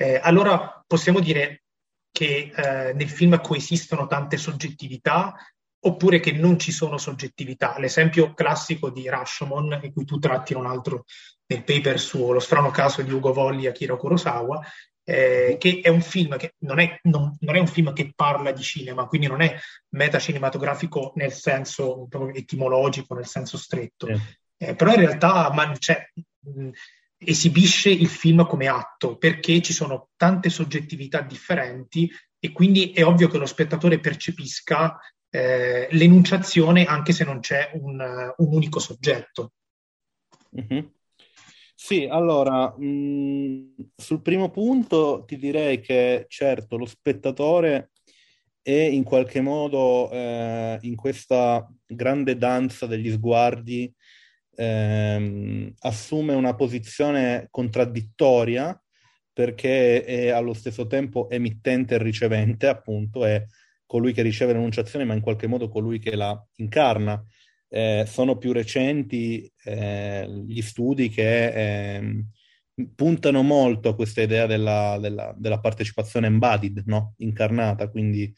eh, 0.00 0.20
allora 0.22 0.82
possiamo 0.86 1.18
dire 1.18 1.64
che 2.12 2.52
eh, 2.54 2.92
nel 2.94 3.08
film 3.08 3.40
coesistono 3.40 4.06
tante 4.06 4.36
soggettività 4.36 5.34
oppure 5.80 6.20
che 6.20 6.32
non 6.32 6.58
ci 6.58 6.70
sono 6.70 6.98
soggettività. 6.98 7.76
L'esempio 7.78 8.32
classico 8.32 8.90
di 8.90 9.08
Rashomon, 9.08 9.80
in 9.82 9.92
cui 9.92 10.04
tu 10.04 10.18
tratti 10.18 10.54
un 10.54 10.66
altro 10.66 11.04
nel 11.48 11.64
paper 11.64 11.98
suo, 11.98 12.32
lo 12.32 12.40
strano 12.40 12.70
caso 12.70 13.02
di 13.02 13.12
Ugo 13.12 13.32
Volli 13.32 13.64
e 13.64 13.68
Akira 13.68 13.96
Kurosawa, 13.96 14.62
eh, 15.02 15.56
che 15.58 15.80
è 15.82 15.88
un 15.88 16.02
film 16.02 16.36
che 16.36 16.54
non 16.58 16.78
è, 16.78 16.98
non, 17.04 17.34
non 17.40 17.56
è, 17.56 17.58
un 17.58 17.66
film 17.66 17.94
che 17.94 18.12
parla 18.14 18.52
di 18.52 18.62
cinema, 18.62 19.06
quindi 19.06 19.26
non 19.26 19.40
è 19.40 19.58
metacinematografico 19.90 21.12
nel 21.14 21.32
senso 21.32 22.06
etimologico, 22.34 23.14
nel 23.14 23.26
senso 23.26 23.56
stretto. 23.56 24.08
Eh. 24.60 24.74
però 24.74 24.92
in 24.92 25.00
realtà 25.00 25.50
man, 25.52 25.78
cioè, 25.78 26.10
mh, 26.40 26.70
esibisce 27.16 27.88
il 27.88 28.08
film 28.08 28.46
come 28.46 28.68
atto, 28.68 29.16
perché 29.16 29.62
ci 29.62 29.72
sono 29.72 30.10
tante 30.16 30.50
soggettività 30.50 31.22
differenti 31.22 32.10
e 32.38 32.52
quindi 32.52 32.92
è 32.92 33.04
ovvio 33.04 33.28
che 33.28 33.38
lo 33.38 33.46
spettatore 33.46 33.98
percepisca 33.98 34.98
eh, 35.30 35.88
l'enunciazione 35.90 36.84
anche 36.84 37.12
se 37.12 37.24
non 37.24 37.40
c'è 37.40 37.70
un, 37.74 37.98
un 38.36 38.54
unico 38.54 38.78
soggetto. 38.78 39.52
Mm-hmm. 40.54 40.84
Sì, 41.80 42.06
allora, 42.10 42.74
mh, 42.76 42.84
mm, 42.84 43.66
sul 43.96 44.20
primo 44.20 44.50
punto 44.50 45.22
ti 45.24 45.36
direi 45.36 45.78
che 45.80 46.24
certo 46.28 46.76
lo 46.76 46.84
spettatore 46.86 47.90
è 48.60 48.72
in 48.72 49.04
qualche 49.04 49.40
modo 49.40 50.10
eh, 50.10 50.78
in 50.82 50.96
questa 50.96 51.66
grande 51.86 52.36
danza 52.36 52.86
degli 52.86 53.10
sguardi 53.12 53.92
ehm, 54.56 55.72
assume 55.80 56.34
una 56.34 56.54
posizione 56.56 57.46
contraddittoria 57.50 58.78
perché 59.32 60.02
è 60.04 60.28
allo 60.30 60.54
stesso 60.54 60.86
tempo 60.88 61.30
emittente 61.30 61.94
e 61.94 61.98
ricevente, 61.98 62.66
appunto, 62.66 63.24
è 63.24 63.44
colui 63.86 64.12
che 64.12 64.22
riceve 64.22 64.52
l'enunciazione, 64.52 65.04
ma 65.04 65.14
in 65.14 65.20
qualche 65.20 65.46
modo 65.46 65.68
colui 65.68 66.00
che 66.00 66.16
la 66.16 66.36
incarna. 66.56 67.24
Eh, 67.70 68.04
sono 68.06 68.38
più 68.38 68.52
recenti 68.52 69.50
eh, 69.64 70.26
gli 70.46 70.62
studi 70.62 71.08
che 71.10 71.96
eh, 71.98 72.24
puntano 72.94 73.42
molto 73.42 73.90
a 73.90 73.94
questa 73.94 74.22
idea 74.22 74.46
della, 74.46 74.98
della, 75.00 75.34
della 75.36 75.60
partecipazione 75.60 76.26
embodied, 76.26 76.82
no? 76.86 77.14
incarnata, 77.18 77.88
quindi, 77.88 78.32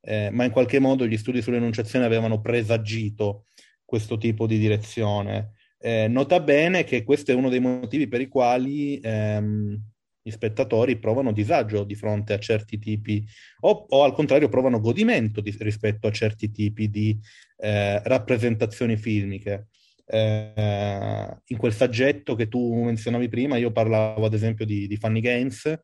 eh, 0.00 0.30
ma 0.30 0.44
in 0.44 0.50
qualche 0.50 0.78
modo 0.78 1.06
gli 1.06 1.16
studi 1.16 1.42
sull'enunciazione 1.42 2.04
avevano 2.04 2.40
presagito 2.40 3.46
questo 3.84 4.18
tipo 4.18 4.46
di 4.46 4.58
direzione. 4.58 5.52
Eh, 5.78 6.08
nota 6.08 6.40
bene 6.40 6.84
che 6.84 7.04
questo 7.04 7.32
è 7.32 7.34
uno 7.34 7.48
dei 7.48 7.60
motivi 7.60 8.08
per 8.08 8.20
i 8.20 8.28
quali 8.28 8.98
ehm, 9.02 9.80
gli 10.26 10.32
spettatori 10.32 10.98
provano 10.98 11.30
disagio 11.30 11.84
di 11.84 11.94
fronte 11.94 12.32
a 12.32 12.38
certi 12.40 12.80
tipi, 12.80 13.24
o, 13.60 13.86
o 13.88 14.02
al 14.02 14.12
contrario 14.12 14.48
provano 14.48 14.80
godimento 14.80 15.40
di, 15.40 15.54
rispetto 15.60 16.08
a 16.08 16.10
certi 16.10 16.50
tipi 16.50 16.90
di 16.90 17.16
eh, 17.58 18.02
rappresentazioni 18.02 18.96
filmiche. 18.96 19.68
Eh, 20.04 21.36
in 21.44 21.56
quel 21.56 21.72
saggetto 21.72 22.34
che 22.34 22.48
tu 22.48 22.82
menzionavi 22.82 23.28
prima, 23.28 23.56
io 23.56 23.70
parlavo 23.70 24.26
ad 24.26 24.34
esempio 24.34 24.64
di, 24.64 24.88
di 24.88 24.96
Funny 24.96 25.20
Games, 25.20 25.78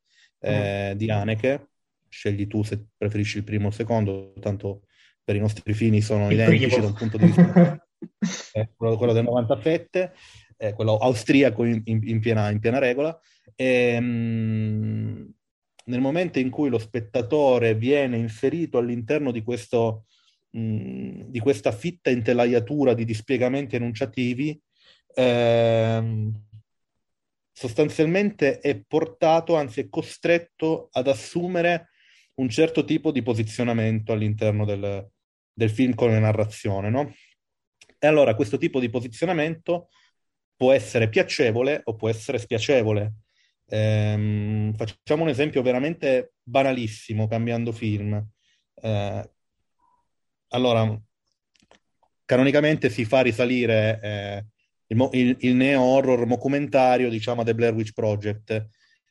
mm. 0.45 0.93
di 0.95 1.09
Haneke, 1.09 1.69
scegli 2.09 2.49
tu 2.49 2.65
se 2.65 2.85
preferisci 2.97 3.37
il 3.37 3.45
primo 3.45 3.67
o 3.67 3.69
il 3.69 3.75
secondo, 3.75 4.33
tanto 4.41 4.83
per 5.23 5.37
i 5.37 5.39
nostri 5.39 5.73
fini 5.73 6.01
sono 6.01 6.27
il 6.27 6.33
identici 6.33 6.67
primo. 6.67 6.81
da 6.81 6.87
un 6.89 6.95
punto 6.95 7.17
di 7.17 7.27
vista 7.27 7.81
eh, 8.55 8.71
quello, 8.77 8.97
quello, 8.97 9.13
del 9.13 9.23
97, 9.23 10.13
eh, 10.57 10.73
quello 10.73 10.97
austriaco 10.97 11.63
in, 11.63 11.81
in, 11.85 12.01
in, 12.03 12.19
piena, 12.19 12.51
in 12.51 12.59
piena, 12.59 12.79
regola. 12.79 13.17
E, 13.55 13.65
ehm, 13.65 15.33
nel 15.85 16.01
momento 16.01 16.39
in 16.39 16.51
cui 16.51 16.69
lo 16.69 16.79
spettatore 16.79 17.75
viene 17.75 18.17
inserito 18.17 18.79
all'interno 18.79 19.33
di, 19.33 19.43
questo, 19.43 20.07
mh, 20.51 21.25
di 21.27 21.39
questa 21.41 21.73
fitta 21.73 22.11
intelaiatura 22.11 22.95
di 22.95 23.05
dispiegamenti 23.05 23.77
enunciativi, 23.77 24.61
ehm, 25.15 26.33
sostanzialmente 27.53 28.59
è 28.61 28.81
portato, 28.81 29.57
anzi 29.57 29.81
è 29.81 29.89
costretto 29.89 30.89
ad 30.93 31.09
assumere 31.09 31.89
un 32.35 32.49
certo 32.49 32.85
tipo 32.85 33.13
di 33.13 33.23
posizionamento 33.23 34.13
all'interno 34.13 34.65
del, 34.65 35.07
del 35.53 35.71
film 35.71 35.95
con 35.95 36.11
la 36.11 36.19
narrazione, 36.19 36.91
no? 36.91 37.13
E 37.99 38.07
allora 38.07 38.35
questo 38.35 38.57
tipo 38.59 38.81
di 38.81 38.89
posizionamento 38.89 39.89
può 40.57 40.73
essere 40.73 41.09
piacevole 41.09 41.83
o 41.85 41.95
può 41.95 42.09
essere 42.09 42.39
spiacevole. 42.39 43.13
Ehm, 43.75 44.75
facciamo 44.75 45.23
un 45.23 45.31
esempio 45.31 45.63
veramente 45.63 46.35
banalissimo, 46.43 47.27
cambiando 47.27 47.73
film. 47.73 48.23
Eh, 48.75 49.31
allora, 50.49 51.01
canonicamente 52.27 52.91
si 52.91 53.07
fa 53.07 53.23
risalire 53.23 53.99
eh, 54.03 54.47
il, 54.89 55.09
il, 55.13 55.37
il 55.41 55.55
neo-horror 55.55 56.27
documentario, 56.27 57.09
diciamo, 57.09 57.45
The 57.45 57.55
Blair 57.55 57.73
Witch 57.73 57.93
Project. 57.95 58.69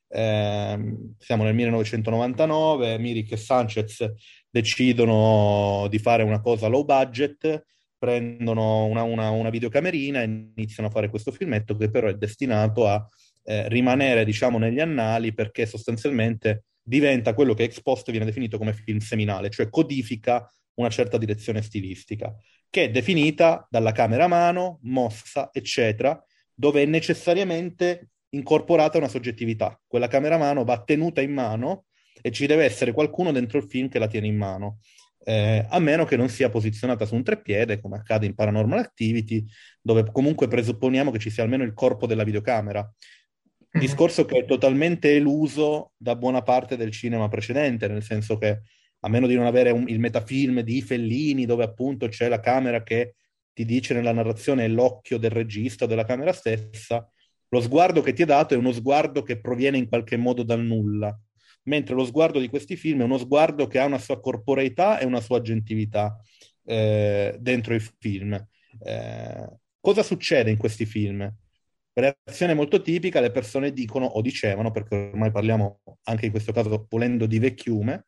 Eh, 0.07 0.95
siamo 1.17 1.43
nel 1.43 1.55
1999, 1.55 2.99
Mirik 2.99 3.31
e 3.31 3.37
Sanchez 3.37 4.13
decidono 4.47 5.87
di 5.89 5.97
fare 5.97 6.21
una 6.21 6.39
cosa 6.39 6.67
low 6.67 6.85
budget, 6.85 7.65
prendono 7.97 8.85
una, 8.85 9.01
una, 9.01 9.31
una 9.31 9.49
videocamerina 9.49 10.21
e 10.21 10.51
iniziano 10.55 10.89
a 10.89 10.91
fare 10.91 11.09
questo 11.09 11.31
filmetto 11.31 11.75
che 11.75 11.89
però 11.89 12.07
è 12.07 12.15
destinato 12.15 12.87
a 12.87 13.03
eh, 13.43 13.67
rimanere, 13.69 14.25
diciamo, 14.25 14.57
negli 14.57 14.79
annali 14.79 15.33
perché 15.33 15.65
sostanzialmente 15.65 16.65
diventa 16.81 17.33
quello 17.33 17.53
che 17.53 17.63
ex 17.63 17.81
post 17.81 18.09
viene 18.11 18.25
definito 18.25 18.57
come 18.57 18.73
film 18.73 18.99
seminale, 18.99 19.49
cioè 19.49 19.69
codifica 19.69 20.49
una 20.75 20.89
certa 20.89 21.17
direzione 21.17 21.61
stilistica, 21.61 22.33
che 22.69 22.85
è 22.85 22.91
definita 22.91 23.67
dalla 23.69 23.91
camera 23.91 24.25
a 24.25 24.27
mano, 24.27 24.79
mossa, 24.83 25.49
eccetera, 25.51 26.21
dove 26.53 26.83
è 26.83 26.85
necessariamente 26.85 28.09
incorporata 28.29 28.97
una 28.97 29.07
soggettività. 29.07 29.79
Quella 29.87 30.07
camera 30.07 30.35
a 30.35 30.39
mano 30.39 30.63
va 30.63 30.81
tenuta 30.83 31.21
in 31.21 31.33
mano 31.33 31.85
e 32.21 32.31
ci 32.31 32.45
deve 32.45 32.63
essere 32.63 32.91
qualcuno 32.93 33.31
dentro 33.31 33.57
il 33.57 33.65
film 33.65 33.89
che 33.89 33.99
la 33.99 34.07
tiene 34.07 34.27
in 34.27 34.37
mano. 34.37 34.79
Eh, 35.23 35.65
a 35.69 35.79
meno 35.79 36.03
che 36.05 36.15
non 36.15 36.29
sia 36.29 36.49
posizionata 36.49 37.05
su 37.05 37.13
un 37.13 37.23
treppiede, 37.23 37.79
come 37.79 37.97
accade 37.97 38.25
in 38.25 38.33
Paranormal 38.33 38.79
Activity, 38.79 39.45
dove 39.81 40.09
comunque 40.11 40.47
presupponiamo 40.47 41.11
che 41.11 41.19
ci 41.19 41.29
sia 41.29 41.43
almeno 41.43 41.63
il 41.63 41.73
corpo 41.73 42.07
della 42.07 42.23
videocamera. 42.23 42.91
Mhm. 43.71 43.79
Discorso 43.79 44.25
che 44.25 44.39
è 44.39 44.45
totalmente 44.45 45.15
eluso 45.15 45.91
da 45.95 46.15
buona 46.15 46.41
parte 46.41 46.75
del 46.75 46.91
cinema 46.91 47.27
precedente, 47.29 47.87
nel 47.87 48.03
senso 48.03 48.37
che 48.37 48.61
a 49.03 49.09
meno 49.09 49.27
di 49.27 49.35
non 49.35 49.45
avere 49.45 49.71
un, 49.71 49.87
il 49.87 49.99
metafilm 49.99 50.59
di 50.61 50.81
Fellini, 50.81 51.45
dove 51.45 51.63
appunto 51.63 52.07
c'è 52.07 52.27
la 52.27 52.39
camera 52.39 52.83
che 52.83 53.15
ti 53.53 53.65
dice 53.65 53.93
nella 53.93 54.11
narrazione 54.11 54.67
l'occhio 54.67 55.17
del 55.17 55.31
regista 55.31 55.85
o 55.85 55.87
della 55.87 56.05
camera 56.05 56.33
stessa, 56.33 57.07
lo 57.49 57.61
sguardo 57.61 58.01
che 58.01 58.13
ti 58.13 58.21
è 58.21 58.25
dato 58.25 58.53
è 58.53 58.57
uno 58.57 58.71
sguardo 58.71 59.23
che 59.23 59.39
proviene 59.39 59.77
in 59.77 59.87
qualche 59.87 60.17
modo 60.17 60.43
dal 60.43 60.61
nulla, 60.61 61.17
mentre 61.63 61.95
lo 61.95 62.05
sguardo 62.05 62.39
di 62.39 62.47
questi 62.47 62.75
film 62.75 63.01
è 63.01 63.03
uno 63.03 63.17
sguardo 63.17 63.67
che 63.67 63.79
ha 63.79 63.85
una 63.85 63.97
sua 63.97 64.19
corporeità 64.19 64.99
e 64.99 65.05
una 65.05 65.19
sua 65.19 65.37
aggentività 65.37 66.17
eh, 66.65 67.35
dentro 67.39 67.73
il 67.73 67.81
film. 67.99 68.33
Eh, 68.83 69.49
cosa 69.79 70.03
succede 70.03 70.49
in 70.49 70.57
questi 70.57 70.85
film? 70.85 71.29
Reazione 72.01 72.55
molto 72.55 72.81
tipica, 72.81 73.19
le 73.19 73.31
persone 73.31 73.71
dicono 73.71 74.05
o 74.05 74.21
dicevano, 74.21 74.71
perché 74.71 74.95
ormai 75.13 75.31
parliamo 75.31 75.81
anche 76.03 76.25
in 76.25 76.31
questo 76.31 76.51
caso 76.51 76.87
volendo 76.89 77.27
di 77.27 77.37
vecchiume, 77.37 78.05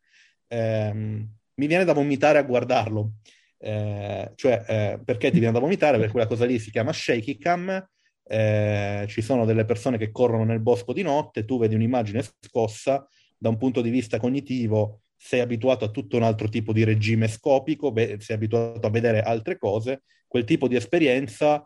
ehm, 0.47 1.29
mi 1.55 1.67
viene 1.67 1.85
da 1.85 1.93
vomitare 1.93 2.39
a 2.39 2.43
guardarlo. 2.43 3.13
Eh, 3.59 4.31
cioè, 4.35 4.65
eh, 4.67 4.99
perché 5.03 5.29
ti 5.29 5.37
viene 5.37 5.53
da 5.53 5.59
vomitare? 5.59 5.97
Perché 5.97 6.11
quella 6.11 6.27
cosa 6.27 6.45
lì 6.45 6.57
si 6.57 6.71
chiama 6.71 6.91
shaky 6.91 7.37
cam, 7.37 7.87
eh, 8.23 9.05
ci 9.07 9.21
sono 9.21 9.45
delle 9.45 9.65
persone 9.65 9.97
che 9.97 10.11
corrono 10.11 10.43
nel 10.43 10.59
bosco 10.59 10.91
di 10.91 11.03
notte, 11.03 11.45
tu 11.45 11.59
vedi 11.59 11.75
un'immagine 11.75 12.23
scossa, 12.39 13.07
da 13.37 13.49
un 13.49 13.57
punto 13.57 13.81
di 13.81 13.89
vista 13.89 14.17
cognitivo 14.17 15.01
sei 15.15 15.39
abituato 15.39 15.85
a 15.85 15.89
tutto 15.89 16.17
un 16.17 16.23
altro 16.23 16.49
tipo 16.49 16.73
di 16.73 16.83
regime 16.83 17.29
scopico, 17.29 17.93
beh, 17.93 18.17
sei 18.19 18.35
abituato 18.35 18.85
a 18.85 18.89
vedere 18.89 19.21
altre 19.21 19.57
cose, 19.57 20.03
quel 20.27 20.43
tipo 20.43 20.67
di 20.67 20.75
esperienza 20.75 21.65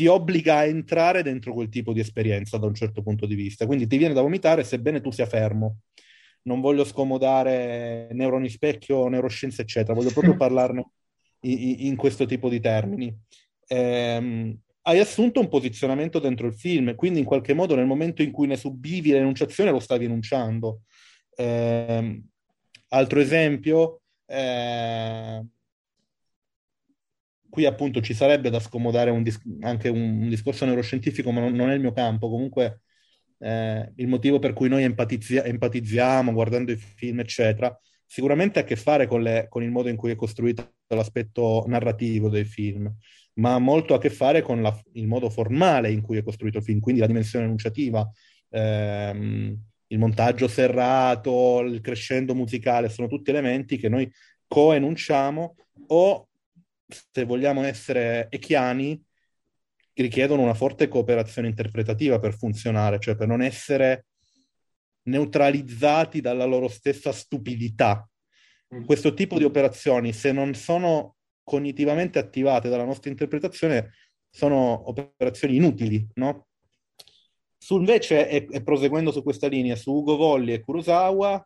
ti 0.00 0.06
obbliga 0.06 0.56
a 0.56 0.64
entrare 0.64 1.22
dentro 1.22 1.52
quel 1.52 1.68
tipo 1.68 1.92
di 1.92 2.00
esperienza 2.00 2.56
da 2.56 2.64
un 2.64 2.72
certo 2.72 3.02
punto 3.02 3.26
di 3.26 3.34
vista, 3.34 3.66
quindi 3.66 3.86
ti 3.86 3.98
viene 3.98 4.14
da 4.14 4.22
vomitare 4.22 4.64
sebbene 4.64 5.02
tu 5.02 5.10
sia 5.10 5.26
fermo 5.26 5.80
non 6.44 6.62
voglio 6.62 6.84
scomodare 6.84 8.08
neuroni 8.12 8.48
specchio, 8.48 9.08
neuroscienze, 9.08 9.60
eccetera, 9.60 9.92
voglio 9.92 10.10
proprio 10.10 10.36
parlarne 10.38 10.90
in, 11.40 11.74
in 11.80 11.96
questo 11.96 12.24
tipo 12.24 12.48
di 12.48 12.60
termini. 12.60 13.14
Eh, 13.66 14.56
hai 14.80 14.98
assunto 14.98 15.38
un 15.38 15.48
posizionamento 15.48 16.18
dentro 16.18 16.46
il 16.46 16.54
film, 16.54 16.94
quindi 16.94 17.18
in 17.18 17.26
qualche 17.26 17.52
modo 17.52 17.74
nel 17.74 17.84
momento 17.84 18.22
in 18.22 18.30
cui 18.30 18.46
ne 18.46 18.56
subivi 18.56 19.10
l'enunciazione 19.10 19.70
lo 19.70 19.80
stavi 19.80 20.06
enunciando. 20.06 20.80
Eh, 21.36 22.22
altro 22.88 23.20
esempio, 23.20 24.00
eh, 24.24 25.44
qui 27.60 27.66
appunto 27.66 28.00
ci 28.00 28.14
sarebbe 28.14 28.48
da 28.48 28.58
scomodare 28.58 29.10
un 29.10 29.22
dis- 29.22 29.40
anche 29.60 29.90
un, 29.90 30.00
un, 30.22 30.28
discorso 30.30 30.64
neuroscientifico, 30.64 31.30
ma 31.30 31.40
non, 31.40 31.52
non, 31.52 31.68
è 31.68 31.74
il 31.74 31.80
mio 31.80 31.92
campo. 31.92 32.30
Comunque 32.30 32.80
eh, 33.38 33.92
il 33.96 34.08
motivo 34.08 34.38
per 34.38 34.54
cui 34.54 34.68
noi 34.68 34.82
empatizzi- 34.84 35.42
empatizziamo 35.44 36.32
guardando 36.32 36.72
i 36.72 36.76
film, 36.76 37.20
eccetera, 37.20 37.78
sicuramente 38.06 38.58
ha 38.58 38.62
a 38.62 38.64
che 38.64 38.76
fare 38.76 39.06
con, 39.06 39.22
le, 39.22 39.46
con, 39.50 39.62
il 39.62 39.70
modo 39.70 39.90
in 39.90 39.96
cui 39.96 40.10
è 40.10 40.16
costruito 40.16 40.72
l'aspetto 40.88 41.64
narrativo 41.66 42.30
dei 42.30 42.44
film, 42.44 42.90
ma 43.34 43.54
ha 43.54 43.58
molto 43.58 43.94
a 43.94 43.98
che 43.98 44.10
fare 44.10 44.40
con 44.40 44.62
la, 44.62 44.74
il 44.94 45.06
modo 45.06 45.28
formale 45.28 45.90
in 45.92 46.00
cui 46.00 46.16
è 46.16 46.22
costruito 46.22 46.58
il 46.58 46.64
film, 46.64 46.80
quindi 46.80 47.00
la 47.02 47.06
dimensione 47.06 47.44
enunciativa, 47.44 48.10
ehm, 48.48 49.56
il 49.88 49.98
montaggio 49.98 50.48
serrato, 50.48 51.60
il 51.60 51.80
crescendo 51.80 52.34
musicale, 52.34 52.88
sono 52.88 53.06
tutti 53.06 53.30
elementi 53.30 53.76
che 53.76 53.88
noi 53.88 54.10
co-enunciamo 54.46 55.54
o, 55.88 56.29
se 56.90 57.24
vogliamo 57.24 57.62
essere 57.64 58.28
echiani, 58.30 59.02
richiedono 59.94 60.42
una 60.42 60.54
forte 60.54 60.88
cooperazione 60.88 61.48
interpretativa 61.48 62.18
per 62.18 62.34
funzionare, 62.34 62.98
cioè 62.98 63.16
per 63.16 63.26
non 63.26 63.42
essere 63.42 64.06
neutralizzati 65.02 66.20
dalla 66.20 66.44
loro 66.44 66.68
stessa 66.68 67.12
stupidità. 67.12 68.08
Mm. 68.74 68.84
Questo 68.84 69.14
tipo 69.14 69.38
di 69.38 69.44
operazioni, 69.44 70.12
se 70.12 70.32
non 70.32 70.54
sono 70.54 71.16
cognitivamente 71.42 72.18
attivate 72.18 72.68
dalla 72.68 72.84
nostra 72.84 73.10
interpretazione, 73.10 73.92
sono 74.30 74.88
operazioni 74.88 75.56
inutili, 75.56 76.06
no? 76.14 76.46
Su 77.58 77.76
invece, 77.76 78.28
e, 78.28 78.46
e 78.50 78.62
proseguendo 78.62 79.10
su 79.10 79.22
questa 79.22 79.48
linea, 79.48 79.76
su 79.76 79.92
Ugo 79.92 80.16
Volli 80.16 80.52
e 80.52 80.60
Kurosawa, 80.60 81.44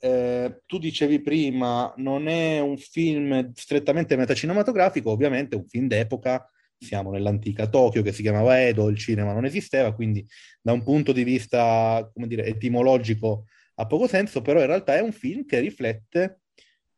eh, 0.00 0.62
tu 0.66 0.78
dicevi 0.78 1.20
prima, 1.20 1.92
non 1.96 2.28
è 2.28 2.60
un 2.60 2.76
film 2.76 3.52
strettamente 3.54 4.16
metacinematografico, 4.16 5.10
ovviamente 5.10 5.56
è 5.56 5.58
un 5.58 5.66
film 5.66 5.86
d'epoca 5.86 6.50
siamo 6.78 7.10
nell'antica 7.10 7.68
Tokyo 7.68 8.02
che 8.02 8.12
si 8.12 8.22
chiamava 8.22 8.64
Edo, 8.64 8.88
il 8.88 8.96
cinema 8.96 9.32
non 9.32 9.44
esisteva, 9.44 9.92
quindi 9.92 10.24
da 10.62 10.72
un 10.72 10.82
punto 10.82 11.12
di 11.12 11.24
vista, 11.24 12.08
dire, 12.14 12.44
etimologico 12.44 13.46
ha 13.74 13.86
poco 13.86 14.06
senso, 14.06 14.42
però 14.42 14.60
in 14.60 14.66
realtà 14.66 14.96
è 14.96 15.00
un 15.00 15.12
film 15.12 15.44
che 15.44 15.60
riflette 15.60 16.40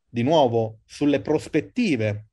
di 0.08 0.22
nuovo 0.22 0.80
sulle 0.84 1.20
prospettive, 1.20 2.26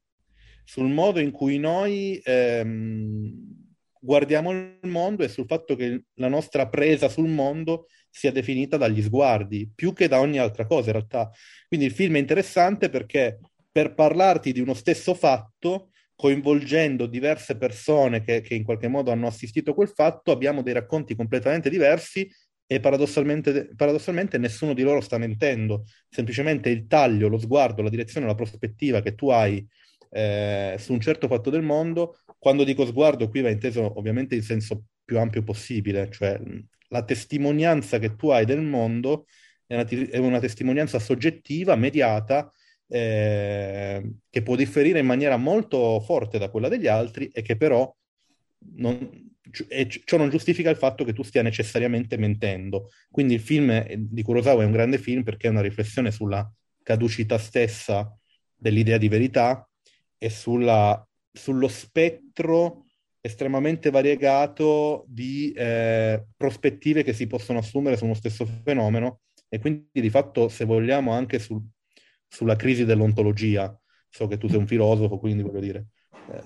sul 0.63 0.89
modo 0.89 1.19
in 1.19 1.31
cui 1.31 1.57
noi 1.57 2.19
ehm, 2.23 3.65
guardiamo 3.99 4.51
il 4.51 4.77
mondo 4.83 5.23
e 5.23 5.29
sul 5.29 5.45
fatto 5.45 5.75
che 5.75 6.05
la 6.15 6.27
nostra 6.27 6.67
presa 6.67 7.09
sul 7.09 7.29
mondo 7.29 7.87
sia 8.17 8.31
definita 8.31 8.77
dagli 8.77 9.03
sguardi, 9.03 9.71
più 9.73 9.93
che 9.93 10.07
da 10.07 10.19
ogni 10.19 10.39
altra 10.39 10.65
cosa 10.65 10.87
in 10.87 10.93
realtà. 10.93 11.29
Quindi 11.67 11.85
il 11.85 11.91
film 11.91 12.15
è 12.15 12.19
interessante 12.19 12.89
perché 12.89 13.37
per 13.71 13.93
parlarti 13.93 14.51
di 14.51 14.59
uno 14.59 14.73
stesso 14.73 15.13
fatto 15.13 15.91
coinvolgendo 16.15 17.05
diverse 17.05 17.57
persone 17.57 18.23
che, 18.23 18.41
che, 18.41 18.55
in 18.55 18.63
qualche 18.63 18.87
modo 18.87 19.11
hanno 19.11 19.27
assistito 19.27 19.69
a 19.69 19.73
quel 19.75 19.89
fatto, 19.89 20.31
abbiamo 20.31 20.63
dei 20.63 20.73
racconti 20.73 21.15
completamente 21.15 21.69
diversi 21.69 22.27
e 22.65 22.79
paradossalmente, 22.79 23.69
paradossalmente 23.75 24.39
nessuno 24.39 24.73
di 24.73 24.81
loro 24.81 24.99
sta 24.99 25.19
mentendo. 25.19 25.85
Semplicemente 26.09 26.71
il 26.71 26.87
taglio, 26.87 27.27
lo 27.27 27.37
sguardo, 27.37 27.83
la 27.83 27.89
direzione, 27.89 28.25
la 28.25 28.33
prospettiva 28.33 29.03
che 29.03 29.13
tu 29.13 29.29
hai 29.29 29.63
eh, 30.09 30.75
su 30.79 30.91
un 30.91 30.99
certo 30.99 31.27
fatto 31.27 31.51
del 31.51 31.61
mondo, 31.61 32.17
quando 32.39 32.63
dico 32.63 32.83
sguardo 32.83 33.29
qui 33.29 33.41
va 33.41 33.49
inteso 33.49 33.99
ovviamente 33.99 34.33
in 34.33 34.41
senso 34.41 34.85
più 35.05 35.19
ampio 35.19 35.43
possibile, 35.43 36.09
cioè 36.09 36.41
la 36.87 37.03
testimonianza 37.03 37.99
che 37.99 38.15
tu 38.15 38.29
hai 38.29 38.45
del 38.45 38.61
mondo 38.61 39.25
è 39.65 39.73
una, 39.73 39.85
è 39.85 40.17
una 40.17 40.39
testimonianza 40.39 40.99
soggettiva, 40.99 41.75
mediata, 41.75 42.51
eh, 42.87 44.11
che 44.29 44.41
può 44.41 44.55
differire 44.55 44.99
in 44.99 45.05
maniera 45.05 45.37
molto 45.37 45.99
forte 45.99 46.37
da 46.37 46.49
quella 46.49 46.69
degli 46.69 46.87
altri 46.87 47.27
e 47.27 47.41
che 47.41 47.57
però 47.57 47.93
non, 48.75 49.27
e 49.67 49.87
ciò 49.87 50.17
non 50.17 50.29
giustifica 50.29 50.69
il 50.69 50.77
fatto 50.77 51.03
che 51.03 51.13
tu 51.13 51.23
stia 51.23 51.41
necessariamente 51.41 52.17
mentendo. 52.17 52.89
Quindi 53.09 53.35
il 53.35 53.41
film 53.41 53.85
di 53.93 54.23
Kurosawa 54.23 54.63
è 54.63 54.65
un 54.65 54.71
grande 54.71 54.97
film 54.97 55.23
perché 55.23 55.47
è 55.47 55.51
una 55.51 55.61
riflessione 55.61 56.11
sulla 56.11 56.49
caducità 56.83 57.37
stessa 57.37 58.17
dell'idea 58.55 58.97
di 58.97 59.09
verità 59.09 59.69
e 60.17 60.29
sulla, 60.29 61.05
sullo 61.31 61.67
spettro 61.67 62.85
estremamente 63.27 63.89
variegato 63.89 65.05
di 65.07 65.51
eh, 65.51 66.25
prospettive 66.35 67.03
che 67.03 67.13
si 67.13 67.27
possono 67.27 67.59
assumere 67.59 67.95
su 67.95 68.05
uno 68.05 68.13
stesso 68.13 68.45
fenomeno 68.63 69.21
e 69.47 69.59
quindi 69.59 70.01
di 70.01 70.09
fatto, 70.09 70.49
se 70.49 70.65
vogliamo, 70.65 71.11
anche 71.11 71.39
sul 71.39 71.61
sulla 72.27 72.55
crisi 72.55 72.85
dell'ontologia. 72.85 73.75
So 74.09 74.27
che 74.27 74.37
tu 74.37 74.47
sei 74.47 74.57
un 74.57 74.67
filosofo, 74.67 75.17
quindi 75.17 75.43
voglio 75.43 75.59
dire, 75.59 75.87
eh, 76.31 76.43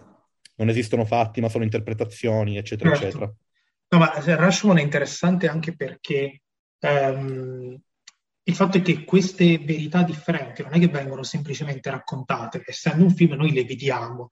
non 0.55 0.69
esistono 0.69 1.05
fatti, 1.05 1.41
ma 1.41 1.49
sono 1.49 1.63
interpretazioni, 1.63 2.57
eccetera, 2.57 2.89
certo. 2.91 3.05
eccetera. 3.05 3.33
No, 3.89 3.97
ma 3.97 4.13
Rashomon 4.15 4.77
è 4.77 4.81
interessante 4.81 5.47
anche 5.47 5.75
perché 5.75 6.41
um, 6.79 7.77
il 8.43 8.55
fatto 8.55 8.77
è 8.77 8.81
che 8.81 9.03
queste 9.03 9.57
verità 9.59 10.03
differenti 10.03 10.63
non 10.63 10.73
è 10.73 10.79
che 10.79 10.87
vengono 10.87 11.23
semplicemente 11.23 11.89
raccontate, 11.89 12.63
essendo 12.65 13.03
un 13.03 13.13
film 13.13 13.33
noi 13.33 13.51
le 13.51 13.65
vediamo 13.65 14.29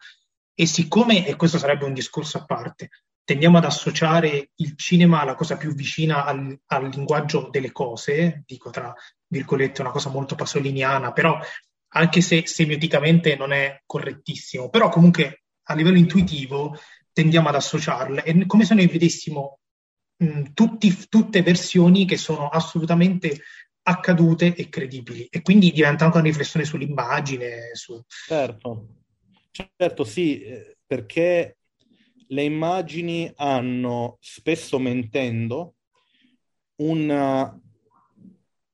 e 0.60 0.66
siccome, 0.66 1.26
e 1.26 1.38
questo 1.38 1.58
sarebbe 1.58 1.86
un 1.86 1.94
discorso 1.94 2.38
a 2.38 2.44
parte, 2.44 2.90
tendiamo 3.24 3.60
ad 3.60 3.64
associare 3.64 4.50
il 4.56 4.76
cinema 4.76 5.22
alla 5.22 5.34
cosa 5.34 5.56
più 5.56 5.74
vicina 5.74 6.26
al, 6.26 6.60
al 6.66 6.90
linguaggio 6.90 7.48
delle 7.50 7.72
cose, 7.72 8.44
dico 8.46 8.70
tra 8.70 8.94
virgolette 9.28 9.80
una 9.80 9.92
cosa 9.92 10.10
molto 10.10 10.36
pasoliniana, 10.36 11.14
però 11.14 11.40
anche 11.94 12.20
se 12.20 12.46
semioticamente 12.46 13.38
non 13.38 13.54
è 13.54 13.84
correttissimo, 13.86 14.68
però 14.68 14.90
comunque 14.90 15.44
a 15.64 15.76
livello 15.76 15.98
intuitivo 15.98 16.78
tendiamo 17.14 17.48
ad 17.48 17.56
associarle, 17.56 18.24
è 18.24 18.46
come 18.46 18.66
se 18.66 18.74
noi 18.74 18.88
vedessimo 18.88 19.60
mh, 20.18 20.52
tutti, 20.54 21.08
tutte 21.08 21.42
versioni 21.42 22.06
che 22.06 22.18
sono 22.18 22.50
assolutamente 22.50 23.44
accadute 23.84 24.54
e 24.54 24.68
credibili 24.68 25.26
e 25.32 25.42
quindi 25.42 25.72
diventa 25.72 26.04
anche 26.04 26.18
una 26.18 26.28
riflessione 26.28 26.66
sull'immagine. 26.66 27.70
Su... 27.76 28.04
Certo, 28.28 28.99
certo 29.76 30.04
sì, 30.04 30.42
eh, 30.42 30.78
perché 30.86 31.58
le 32.28 32.44
immagini 32.44 33.32
hanno, 33.36 34.18
spesso 34.20 34.80
mentendo, 34.80 35.76
una, 36.78 37.60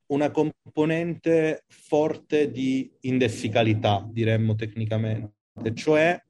una 0.07 0.31
componente 0.31 1.63
forte 1.67 2.51
di 2.51 2.91
indessicalità, 3.01 4.07
diremmo 4.09 4.55
tecnicamente, 4.55 5.33
cioè 5.73 6.21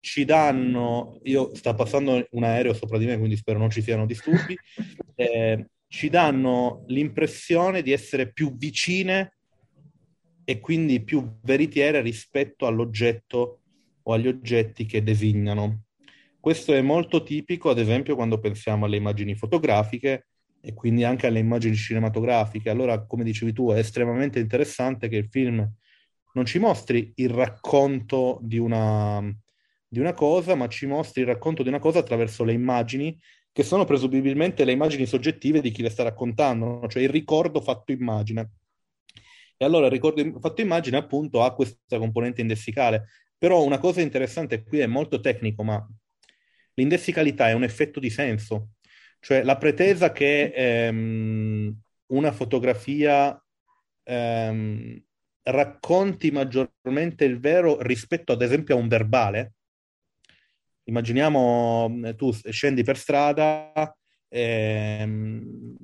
ci 0.00 0.24
danno, 0.24 1.20
io 1.22 1.54
sta 1.54 1.74
passando 1.74 2.26
un 2.30 2.42
aereo 2.42 2.74
sopra 2.74 2.98
di 2.98 3.06
me, 3.06 3.18
quindi 3.18 3.36
spero 3.36 3.58
non 3.58 3.70
ci 3.70 3.82
siano 3.82 4.04
disturbi, 4.04 4.56
eh, 5.14 5.66
ci 5.86 6.08
danno 6.08 6.84
l'impressione 6.86 7.82
di 7.82 7.92
essere 7.92 8.32
più 8.32 8.56
vicine 8.56 9.34
e 10.44 10.60
quindi 10.60 11.02
più 11.02 11.38
veritiere 11.42 12.00
rispetto 12.00 12.66
all'oggetto 12.66 13.60
o 14.02 14.12
agli 14.12 14.28
oggetti 14.28 14.86
che 14.86 15.02
designano. 15.02 15.84
Questo 16.40 16.74
è 16.74 16.80
molto 16.80 17.22
tipico, 17.22 17.70
ad 17.70 17.78
esempio, 17.78 18.16
quando 18.16 18.40
pensiamo 18.40 18.86
alle 18.86 18.96
immagini 18.96 19.36
fotografiche 19.36 20.26
e 20.60 20.74
quindi 20.74 21.04
anche 21.04 21.28
alle 21.28 21.38
immagini 21.38 21.76
cinematografiche. 21.76 22.70
Allora, 22.70 23.04
come 23.04 23.22
dicevi 23.22 23.52
tu, 23.52 23.70
è 23.70 23.78
estremamente 23.78 24.40
interessante 24.40 25.08
che 25.08 25.16
il 25.16 25.28
film 25.28 25.68
non 26.34 26.44
ci 26.44 26.58
mostri 26.58 27.12
il 27.16 27.30
racconto 27.30 28.38
di 28.42 28.58
una, 28.58 29.22
di 29.86 30.00
una 30.00 30.14
cosa, 30.14 30.54
ma 30.54 30.66
ci 30.68 30.86
mostri 30.86 31.20
il 31.20 31.28
racconto 31.28 31.62
di 31.62 31.68
una 31.68 31.78
cosa 31.78 32.00
attraverso 32.00 32.42
le 32.42 32.52
immagini 32.52 33.16
che 33.52 33.62
sono 33.62 33.84
presumibilmente 33.84 34.64
le 34.64 34.72
immagini 34.72 35.04
soggettive 35.04 35.60
di 35.60 35.70
chi 35.70 35.82
le 35.82 35.90
sta 35.90 36.02
raccontando, 36.02 36.86
cioè 36.88 37.02
il 37.02 37.10
ricordo 37.10 37.60
fatto 37.60 37.92
immagine. 37.92 38.50
E 39.62 39.64
allora 39.64 39.86
il 39.86 39.92
ricordo 39.92 40.40
fatto 40.40 40.60
immagine 40.60 40.96
appunto 40.96 41.44
ha 41.44 41.54
questa 41.54 41.96
componente 41.98 42.40
indessicale. 42.40 43.10
Però 43.38 43.62
una 43.62 43.78
cosa 43.78 44.00
interessante 44.00 44.64
qui 44.64 44.80
è 44.80 44.86
molto 44.86 45.20
tecnico, 45.20 45.62
ma 45.62 45.86
l'indessicalità 46.74 47.48
è 47.48 47.52
un 47.52 47.62
effetto 47.62 48.00
di 48.00 48.10
senso. 48.10 48.70
Cioè 49.20 49.44
la 49.44 49.56
pretesa 49.56 50.10
che 50.10 50.52
ehm, 50.52 51.80
una 52.06 52.32
fotografia 52.32 53.40
ehm, 54.02 55.00
racconti 55.42 56.32
maggiormente 56.32 57.24
il 57.24 57.38
vero 57.38 57.80
rispetto 57.82 58.32
ad 58.32 58.42
esempio 58.42 58.74
a 58.74 58.78
un 58.78 58.88
verbale, 58.88 59.54
Immaginiamo 60.84 62.00
eh, 62.04 62.16
tu 62.16 62.32
scendi 62.32 62.82
per 62.82 62.98
strada, 62.98 63.96
ehm, 64.28 65.76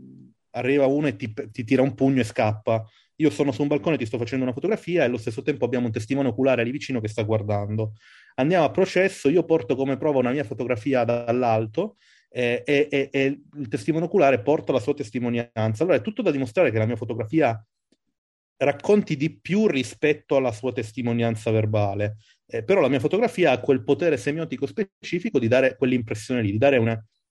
arriva 0.51 0.87
uno 0.87 1.07
e 1.07 1.15
ti, 1.15 1.33
ti, 1.53 1.63
tira 1.63 1.83
un 1.83 1.95
pugno 1.95 2.21
e 2.21 2.25
scappa. 2.25 2.85
Io 3.21 3.31
sono 3.31 3.51
su 3.51 3.63
un 3.63 3.69
balcone, 3.69 3.97
ti 3.97 4.07
sto 4.07 4.17
facendo 4.17 4.45
una 4.45 4.55
fotografia 4.55 5.03
e 5.03 5.07
allo 5.07 5.17
stesso 5.17 5.43
tempo 5.43 5.65
abbiamo 5.65 5.87
un 5.87 5.93
testimone 5.93 6.29
oculare 6.29 6.63
lì 6.63 6.71
vicino 6.71 7.01
che 7.01 7.09
sta 7.09 7.23
guardando. 7.23 7.95
Andiamo 8.37 8.65
a 8.65 8.71
processo, 8.71 9.29
io 9.29 9.45
porto 9.45 9.75
come 9.75 9.97
prova 9.97 10.21
una 10.21 10.31
mia 10.31 10.45
fotografia 10.45 11.03
dall'alto 11.03 11.97
eh, 12.31 12.63
e, 12.65 12.87
e, 12.89 13.09
e 13.11 13.41
il 13.57 13.69
testimone 13.69 14.05
oculare 14.05 14.41
porta 14.41 14.73
la 14.73 14.79
sua 14.79 14.95
testimonianza. 14.95 15.83
Allora 15.83 15.97
è 15.97 16.01
tutto 16.01 16.23
da 16.23 16.31
dimostrare 16.31 16.71
che 16.71 16.79
la 16.79 16.87
mia 16.87 16.95
fotografia 16.95 17.61
racconti 18.59 19.17
di 19.17 19.37
più 19.37 19.67
rispetto 19.67 20.37
alla 20.37 20.53
sua 20.53 20.73
testimonianza 20.73 21.51
verbale. 21.51 22.19
Eh, 22.47 22.63
però 22.63 22.81
la 22.81 22.89
mia 22.89 23.01
fotografia 23.01 23.51
ha 23.51 23.61
quel 23.61 23.83
potere 23.83 24.17
semiotico 24.17 24.67
specifico 24.67 25.41
di 25.41 25.49
dare 25.49 25.77
quell'impressione 25.77 26.41
lì, 26.41 26.53
di 26.53 26.59
dare 26.59 26.79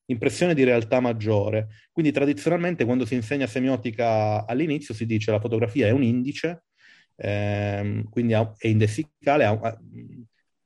un'impressione 0.07 0.53
di 0.53 0.63
realtà 0.63 0.99
maggiore. 0.99 1.67
Quindi 1.91 2.11
tradizionalmente 2.11 2.85
quando 2.85 3.05
si 3.05 3.15
insegna 3.15 3.47
semiotica 3.47 4.45
all'inizio 4.45 4.93
si 4.93 5.05
dice 5.05 5.31
la 5.31 5.39
fotografia 5.39 5.87
è 5.87 5.91
un 5.91 6.03
indice, 6.03 6.63
ehm, 7.15 8.09
quindi 8.09 8.33
è 8.33 8.67
indessicale, 8.67 9.59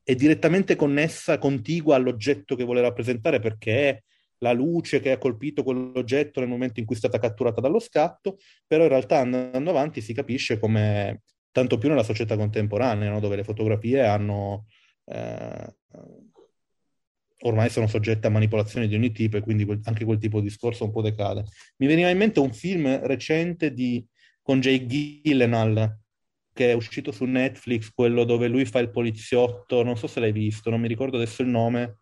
è 0.03 0.15
direttamente 0.15 0.75
connessa, 0.75 1.37
contigua 1.37 1.95
all'oggetto 1.95 2.55
che 2.55 2.63
vuole 2.63 2.81
rappresentare 2.81 3.39
perché 3.39 3.89
è 3.89 4.01
la 4.39 4.53
luce 4.53 4.99
che 4.99 5.11
ha 5.11 5.17
colpito 5.17 5.63
quell'oggetto 5.63 6.39
nel 6.39 6.49
momento 6.49 6.79
in 6.79 6.85
cui 6.85 6.95
è 6.95 6.99
stata 6.99 7.19
catturata 7.19 7.61
dallo 7.61 7.79
scatto, 7.79 8.37
però 8.65 8.83
in 8.83 8.89
realtà 8.89 9.19
andando 9.19 9.69
avanti 9.69 10.01
si 10.01 10.13
capisce 10.13 10.59
come, 10.59 11.21
tanto 11.51 11.77
più 11.77 11.89
nella 11.89 12.03
società 12.03 12.35
contemporanea, 12.35 13.11
no? 13.11 13.19
dove 13.19 13.35
le 13.35 13.43
fotografie 13.43 14.03
hanno, 14.03 14.65
eh, 15.05 15.75
ormai 17.41 17.69
sono 17.69 17.87
soggette 17.87 18.27
a 18.27 18.29
manipolazioni 18.29 18.87
di 18.87 18.95
ogni 18.95 19.11
tipo 19.11 19.37
e 19.37 19.41
quindi 19.41 19.65
quel, 19.65 19.79
anche 19.83 20.05
quel 20.05 20.17
tipo 20.17 20.39
di 20.39 20.47
discorso 20.47 20.83
un 20.83 20.91
po' 20.91 21.01
decade. 21.01 21.43
Mi 21.77 21.87
veniva 21.87 22.09
in 22.09 22.17
mente 22.17 22.39
un 22.39 22.53
film 22.53 22.99
recente 23.05 23.73
di, 23.73 24.05
con 24.41 24.59
Jay 24.59 24.85
Gyllenhaal, 24.85 25.97
che 26.53 26.71
è 26.71 26.73
uscito 26.73 27.11
su 27.11 27.25
Netflix, 27.25 27.91
quello 27.93 28.23
dove 28.23 28.47
lui 28.47 28.65
fa 28.65 28.79
il 28.79 28.91
poliziotto, 28.91 29.83
non 29.83 29.97
so 29.97 30.07
se 30.07 30.19
l'hai 30.19 30.31
visto, 30.31 30.69
non 30.69 30.81
mi 30.81 30.87
ricordo 30.87 31.15
adesso 31.15 31.41
il 31.41 31.47
nome, 31.47 31.97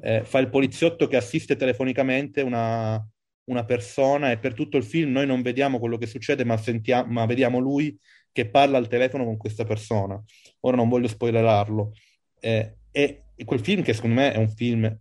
eh, 0.00 0.24
fa 0.24 0.38
il 0.38 0.48
poliziotto 0.48 1.06
che 1.06 1.16
assiste 1.16 1.56
telefonicamente 1.56 2.40
una, 2.42 3.04
una, 3.44 3.64
persona 3.64 4.30
e 4.30 4.38
per 4.38 4.54
tutto 4.54 4.76
il 4.76 4.84
film 4.84 5.12
noi 5.12 5.26
non 5.26 5.42
vediamo 5.42 5.78
quello 5.78 5.98
che 5.98 6.06
succede, 6.06 6.44
ma, 6.44 6.56
sentiamo, 6.56 7.10
ma 7.10 7.26
vediamo 7.26 7.58
lui 7.58 7.98
che 8.30 8.48
parla 8.48 8.78
al 8.78 8.88
telefono 8.88 9.24
con 9.24 9.36
questa 9.36 9.64
persona. 9.64 10.22
Ora 10.60 10.76
non 10.76 10.88
voglio 10.88 11.08
spoilerarlo. 11.08 11.92
Eh, 12.40 12.77
e 13.02 13.44
quel 13.44 13.60
film, 13.60 13.82
che 13.82 13.92
secondo 13.92 14.16
me 14.16 14.32
è 14.32 14.36
un 14.36 14.48
film, 14.48 14.98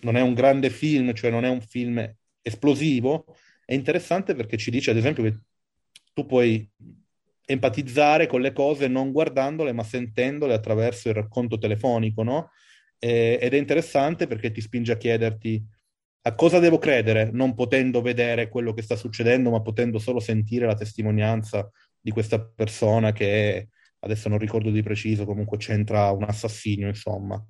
non 0.00 0.16
è 0.16 0.20
un 0.20 0.34
grande 0.34 0.70
film, 0.70 1.12
cioè 1.14 1.30
non 1.30 1.44
è 1.44 1.48
un 1.48 1.60
film 1.60 2.14
esplosivo, 2.40 3.36
è 3.64 3.74
interessante 3.74 4.34
perché 4.34 4.56
ci 4.56 4.70
dice, 4.70 4.90
ad 4.90 4.96
esempio, 4.96 5.22
che 5.22 5.38
tu 6.12 6.26
puoi 6.26 6.70
empatizzare 7.46 8.26
con 8.26 8.40
le 8.40 8.52
cose 8.52 8.88
non 8.88 9.12
guardandole, 9.12 9.72
ma 9.72 9.82
sentendole 9.82 10.54
attraverso 10.54 11.08
il 11.08 11.14
racconto 11.14 11.58
telefonico, 11.58 12.22
no? 12.22 12.50
eh, 12.98 13.38
ed 13.40 13.52
è 13.52 13.56
interessante 13.58 14.26
perché 14.26 14.50
ti 14.50 14.60
spinge 14.60 14.92
a 14.92 14.96
chiederti 14.96 15.62
a 16.26 16.34
cosa 16.34 16.58
devo 16.58 16.78
credere, 16.78 17.30
non 17.32 17.54
potendo 17.54 18.00
vedere 18.00 18.48
quello 18.48 18.72
che 18.72 18.80
sta 18.80 18.96
succedendo, 18.96 19.50
ma 19.50 19.60
potendo 19.60 19.98
solo 19.98 20.20
sentire 20.20 20.64
la 20.64 20.74
testimonianza 20.74 21.70
di 22.00 22.10
questa 22.12 22.40
persona 22.40 23.12
che 23.12 23.68
adesso 24.04 24.28
non 24.28 24.38
ricordo 24.38 24.70
di 24.70 24.82
preciso, 24.82 25.24
comunque 25.24 25.58
c'entra 25.58 26.10
un 26.10 26.22
assassinio, 26.22 26.88
insomma. 26.88 27.42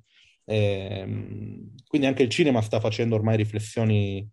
E, 0.45 0.88
ehm, 0.90 1.75
quindi 1.87 2.07
anche 2.07 2.23
il 2.23 2.31
cinema 2.31 2.62
sta 2.62 2.81
facendo 2.81 3.14
ormai 3.14 3.37
riflessioni 3.37 4.27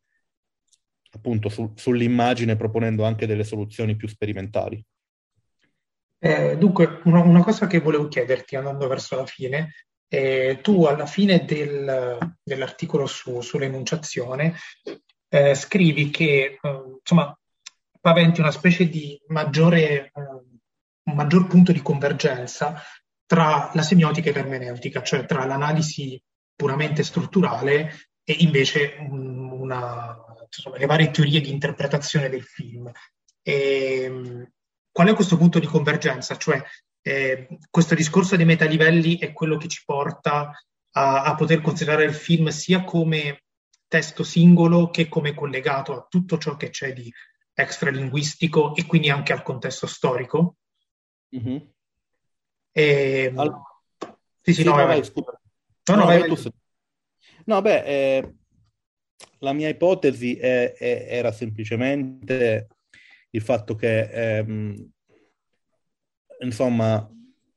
appunto 1.11 1.49
su, 1.49 1.73
sull'immagine, 1.75 2.55
proponendo 2.55 3.03
anche 3.03 3.25
delle 3.25 3.43
soluzioni 3.43 3.95
più 3.95 4.07
sperimentali. 4.07 4.83
Eh, 6.19 6.57
dunque, 6.57 7.01
una, 7.05 7.21
una, 7.21 7.43
cosa 7.43 7.67
che 7.67 7.79
volevo 7.79 8.07
chiederti 8.07 8.55
andando 8.55 8.87
verso 8.87 9.15
la 9.15 9.25
fine 9.25 9.71
eh, 10.07 10.59
tu 10.61 10.83
alla 10.83 11.05
fine 11.05 11.45
del, 11.45 12.35
dell'articolo 12.43 13.05
su, 13.07 13.39
sull'enunciazione 13.39 14.55
eh, 15.29 15.55
scrivi 15.55 16.09
che 16.09 16.59
eh, 16.61 16.81
insomma 16.99 17.33
paventi 18.01 18.41
una 18.41 18.51
specie 18.51 18.89
di 18.89 19.17
maggiore, 19.27 20.11
un 21.03 21.15
maggior 21.15 21.47
punto 21.47 21.71
di 21.71 21.81
convergenza 21.81 22.81
tra 23.25 23.71
la 23.73 23.81
semiotica 23.81 24.29
e 24.29 24.33
l'ermeneutica, 24.33 25.01
cioè 25.01 25.25
tra 25.25 25.45
l'analisi 25.45 26.21
puramente 26.55 27.03
strutturale 27.03 28.09
e 28.23 28.33
invece 28.39 28.97
una, 28.99 30.15
insomma, 30.45 30.77
le 30.77 30.85
varie 30.85 31.11
teorie 31.11 31.41
di 31.41 31.49
interpretazione 31.49 32.29
del 32.29 32.43
film. 32.43 32.91
E, 33.41 34.47
qual 34.91 35.07
è 35.07 35.13
questo 35.13 35.37
punto 35.37 35.59
di 35.59 35.65
convergenza? 35.65 36.37
Cioè 36.37 36.61
eh, 37.01 37.47
questo 37.69 37.95
discorso 37.95 38.35
dei 38.35 38.45
metalivelli 38.45 39.17
è 39.17 39.31
quello 39.31 39.57
che 39.57 39.67
ci 39.67 39.81
porta 39.85 40.51
a, 40.91 41.23
a, 41.23 41.35
poter 41.35 41.61
considerare 41.61 42.03
il 42.03 42.13
film 42.13 42.49
sia 42.49 42.83
come 42.83 43.43
testo 43.87 44.23
singolo 44.23 44.89
che 44.89 45.07
come 45.07 45.33
collegato 45.33 45.93
a 45.93 46.05
tutto 46.07 46.37
ciò 46.37 46.55
che 46.57 46.69
c'è 46.69 46.93
di 46.93 47.11
extralinguistico 47.53 48.75
e 48.75 48.85
quindi 48.85 49.09
anche 49.09 49.33
al 49.33 49.41
contesto 49.41 49.87
storico. 49.87 50.57
Mm-hmm. 51.35 51.57
E, 52.71 53.23
ehm, 53.25 53.39
allora, 53.39 53.61
sì, 54.41 54.53
sì, 54.53 54.63
no, 54.63 54.73
vai, 54.73 54.85
vai, 54.85 55.03
scusa. 55.03 55.31
No, 55.89 55.95
no, 55.95 56.01
no, 56.01 56.05
vai, 56.05 56.27
vai. 56.27 56.53
no 57.45 57.61
beh, 57.61 57.83
eh, 57.85 58.33
la 59.39 59.53
mia 59.53 59.69
ipotesi 59.69 60.35
è, 60.35 60.73
è, 60.73 61.07
era 61.09 61.31
semplicemente 61.31 62.67
il 63.31 63.41
fatto 63.41 63.75
che, 63.75 64.37
ehm, 64.37 64.89
insomma, 66.41 67.09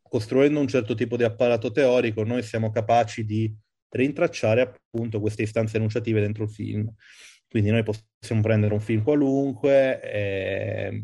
costruendo 0.02 0.60
un 0.60 0.68
certo 0.68 0.94
tipo 0.94 1.16
di 1.16 1.24
apparato 1.24 1.70
teorico, 1.70 2.22
noi 2.24 2.42
siamo 2.42 2.70
capaci 2.70 3.24
di 3.24 3.52
rintracciare 3.88 4.60
appunto 4.60 5.20
queste 5.20 5.42
istanze 5.42 5.76
enunciative 5.76 6.20
dentro 6.20 6.44
il 6.44 6.50
film. 6.50 6.92
Quindi 7.48 7.70
noi 7.70 7.84
possiamo 7.84 8.42
prendere 8.42 8.74
un 8.74 8.80
film 8.80 9.02
qualunque, 9.02 10.00
e 10.02 11.02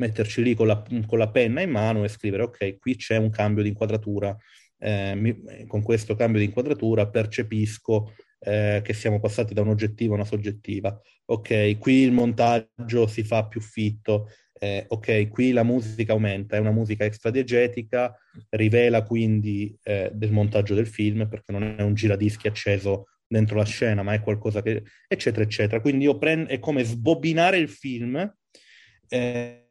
metterci 0.00 0.42
lì 0.42 0.54
con 0.54 0.66
la, 0.66 0.82
con 1.06 1.18
la 1.18 1.28
penna 1.30 1.60
in 1.60 1.70
mano 1.70 2.02
e 2.04 2.08
scrivere, 2.08 2.44
ok, 2.44 2.78
qui 2.78 2.96
c'è 2.96 3.16
un 3.16 3.28
cambio 3.28 3.62
di 3.62 3.68
inquadratura, 3.68 4.34
eh, 4.78 5.14
mi, 5.14 5.66
con 5.66 5.82
questo 5.82 6.16
cambio 6.16 6.40
di 6.40 6.46
inquadratura 6.46 7.06
percepisco 7.06 8.14
eh, 8.40 8.80
che 8.82 8.94
siamo 8.94 9.20
passati 9.20 9.52
da 9.52 9.60
un 9.60 9.68
oggettivo 9.68 10.14
a 10.14 10.16
una 10.16 10.24
soggettiva. 10.24 10.98
Ok, 11.26 11.78
qui 11.78 12.02
il 12.02 12.12
montaggio 12.12 13.06
si 13.06 13.22
fa 13.22 13.46
più 13.46 13.60
fitto, 13.60 14.30
eh, 14.58 14.86
ok, 14.88 15.28
qui 15.28 15.52
la 15.52 15.64
musica 15.64 16.12
aumenta, 16.12 16.56
è 16.56 16.60
una 16.60 16.72
musica 16.72 17.04
extradiegetica, 17.04 18.16
rivela 18.48 19.02
quindi 19.02 19.76
eh, 19.82 20.10
del 20.12 20.32
montaggio 20.32 20.74
del 20.74 20.86
film, 20.86 21.28
perché 21.28 21.52
non 21.52 21.62
è 21.62 21.82
un 21.82 21.94
giradischi 21.94 22.48
acceso 22.48 23.08
dentro 23.26 23.56
la 23.56 23.64
scena, 23.64 24.02
ma 24.02 24.14
è 24.14 24.20
qualcosa 24.20 24.62
che... 24.62 24.82
eccetera, 25.06 25.44
eccetera. 25.44 25.80
Quindi 25.80 26.04
io 26.04 26.16
prendo... 26.18 26.48
è 26.48 26.58
come 26.58 26.82
sbobinare 26.84 27.58
il 27.58 27.68
film 27.68 28.16
eh, 29.08 29.69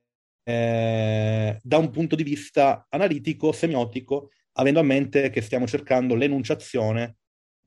eh, 0.49 1.59
da 1.61 1.77
un 1.77 1.91
punto 1.91 2.15
di 2.15 2.23
vista 2.23 2.87
analitico, 2.89 3.51
semiotico, 3.51 4.31
avendo 4.53 4.79
a 4.79 4.83
mente 4.83 5.29
che 5.29 5.41
stiamo 5.41 5.67
cercando 5.67 6.15
l'enunciazione 6.15 7.17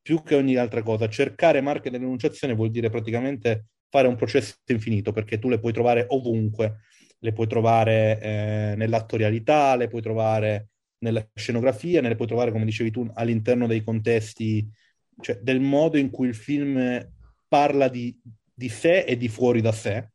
più 0.03 0.23
che 0.23 0.35
ogni 0.35 0.57
altra 0.57 0.83
cosa. 0.83 1.09
Cercare 1.09 1.61
marche 1.61 1.91
dell'enunciazione 1.91 2.55
vuol 2.55 2.71
dire 2.71 2.91
praticamente 2.91 3.67
fare 3.89 4.09
un 4.09 4.17
processo 4.17 4.55
infinito, 4.67 5.13
perché 5.13 5.39
tu 5.39 5.49
le 5.49 5.61
puoi 5.61 5.73
trovare 5.73 6.07
ovunque 6.09 6.81
le 7.23 7.33
puoi 7.33 7.47
trovare 7.47 8.19
eh, 8.21 8.75
nell'attorialità, 8.77 9.77
le 9.77 9.87
puoi 9.87 10.03
trovare 10.03 10.71
nella 11.05 11.25
scenografia, 11.35 12.01
ne 12.01 12.09
le 12.09 12.17
puoi 12.17 12.27
trovare, 12.27 12.51
come 12.51 12.65
dicevi 12.65 12.91
tu, 12.91 13.09
all'interno 13.15 13.69
dei 13.69 13.85
contesti, 13.85 14.69
cioè 15.21 15.39
del 15.41 15.61
modo 15.61 15.99
in 15.99 16.11
cui 16.11 16.27
il 16.27 16.35
film 16.35 17.01
parla 17.47 17.87
di, 17.87 18.19
di 18.53 18.69
sé 18.69 19.05
e 19.05 19.17
di 19.17 19.29
fuori 19.29 19.61
da 19.61 19.71
sé. 19.71 20.12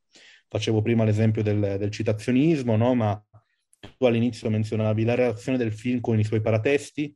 Facevo 0.49 0.81
prima 0.81 1.03
l'esempio 1.03 1.43
del, 1.43 1.77
del 1.77 1.91
citazionismo, 1.91 2.75
no? 2.75 2.95
ma 2.95 3.21
tu 3.97 4.05
all'inizio 4.05 4.49
menzionavi 4.49 5.03
la 5.03 5.15
relazione 5.15 5.57
del 5.57 5.73
film 5.73 5.99
con 5.99 6.19
i 6.19 6.23
suoi 6.23 6.41
paratesti, 6.41 7.15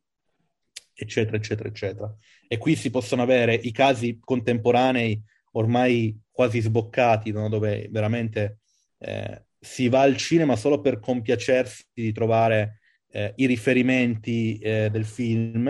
eccetera, 0.94 1.36
eccetera, 1.36 1.68
eccetera. 1.68 2.16
E 2.46 2.58
qui 2.58 2.76
si 2.76 2.90
possono 2.90 3.22
avere 3.22 3.54
i 3.54 3.72
casi 3.72 4.18
contemporanei 4.20 5.22
ormai 5.52 6.18
quasi 6.30 6.60
sboccati, 6.60 7.30
no? 7.30 7.48
dove 7.48 7.88
veramente 7.90 8.58
eh, 8.98 9.44
si 9.58 9.88
va 9.88 10.02
al 10.02 10.16
cinema 10.16 10.56
solo 10.56 10.80
per 10.80 10.98
compiacersi 10.98 11.84
di 11.92 12.12
trovare 12.12 12.80
eh, 13.10 13.32
i 13.36 13.46
riferimenti 13.46 14.58
eh, 14.58 14.88
del 14.90 15.04
film, 15.04 15.68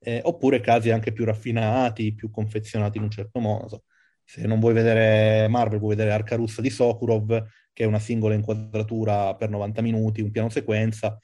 eh, 0.00 0.20
oppure 0.24 0.60
casi 0.60 0.90
anche 0.90 1.12
più 1.12 1.24
raffinati, 1.24 2.14
più 2.14 2.30
confezionati 2.30 2.98
in 2.98 3.04
un 3.04 3.10
certo 3.10 3.40
modo. 3.40 3.84
Se 4.30 4.46
non 4.46 4.60
vuoi 4.60 4.74
vedere 4.74 5.48
Marvel, 5.48 5.78
vuoi 5.78 5.96
vedere 5.96 6.14
Arca 6.14 6.36
Russa 6.36 6.60
di 6.60 6.68
Sokurov, 6.68 7.46
che 7.72 7.84
è 7.84 7.86
una 7.86 7.98
singola 7.98 8.34
inquadratura 8.34 9.34
per 9.34 9.48
90 9.48 9.80
minuti, 9.80 10.20
un 10.20 10.30
piano 10.30 10.50
sequenza, 10.50 11.18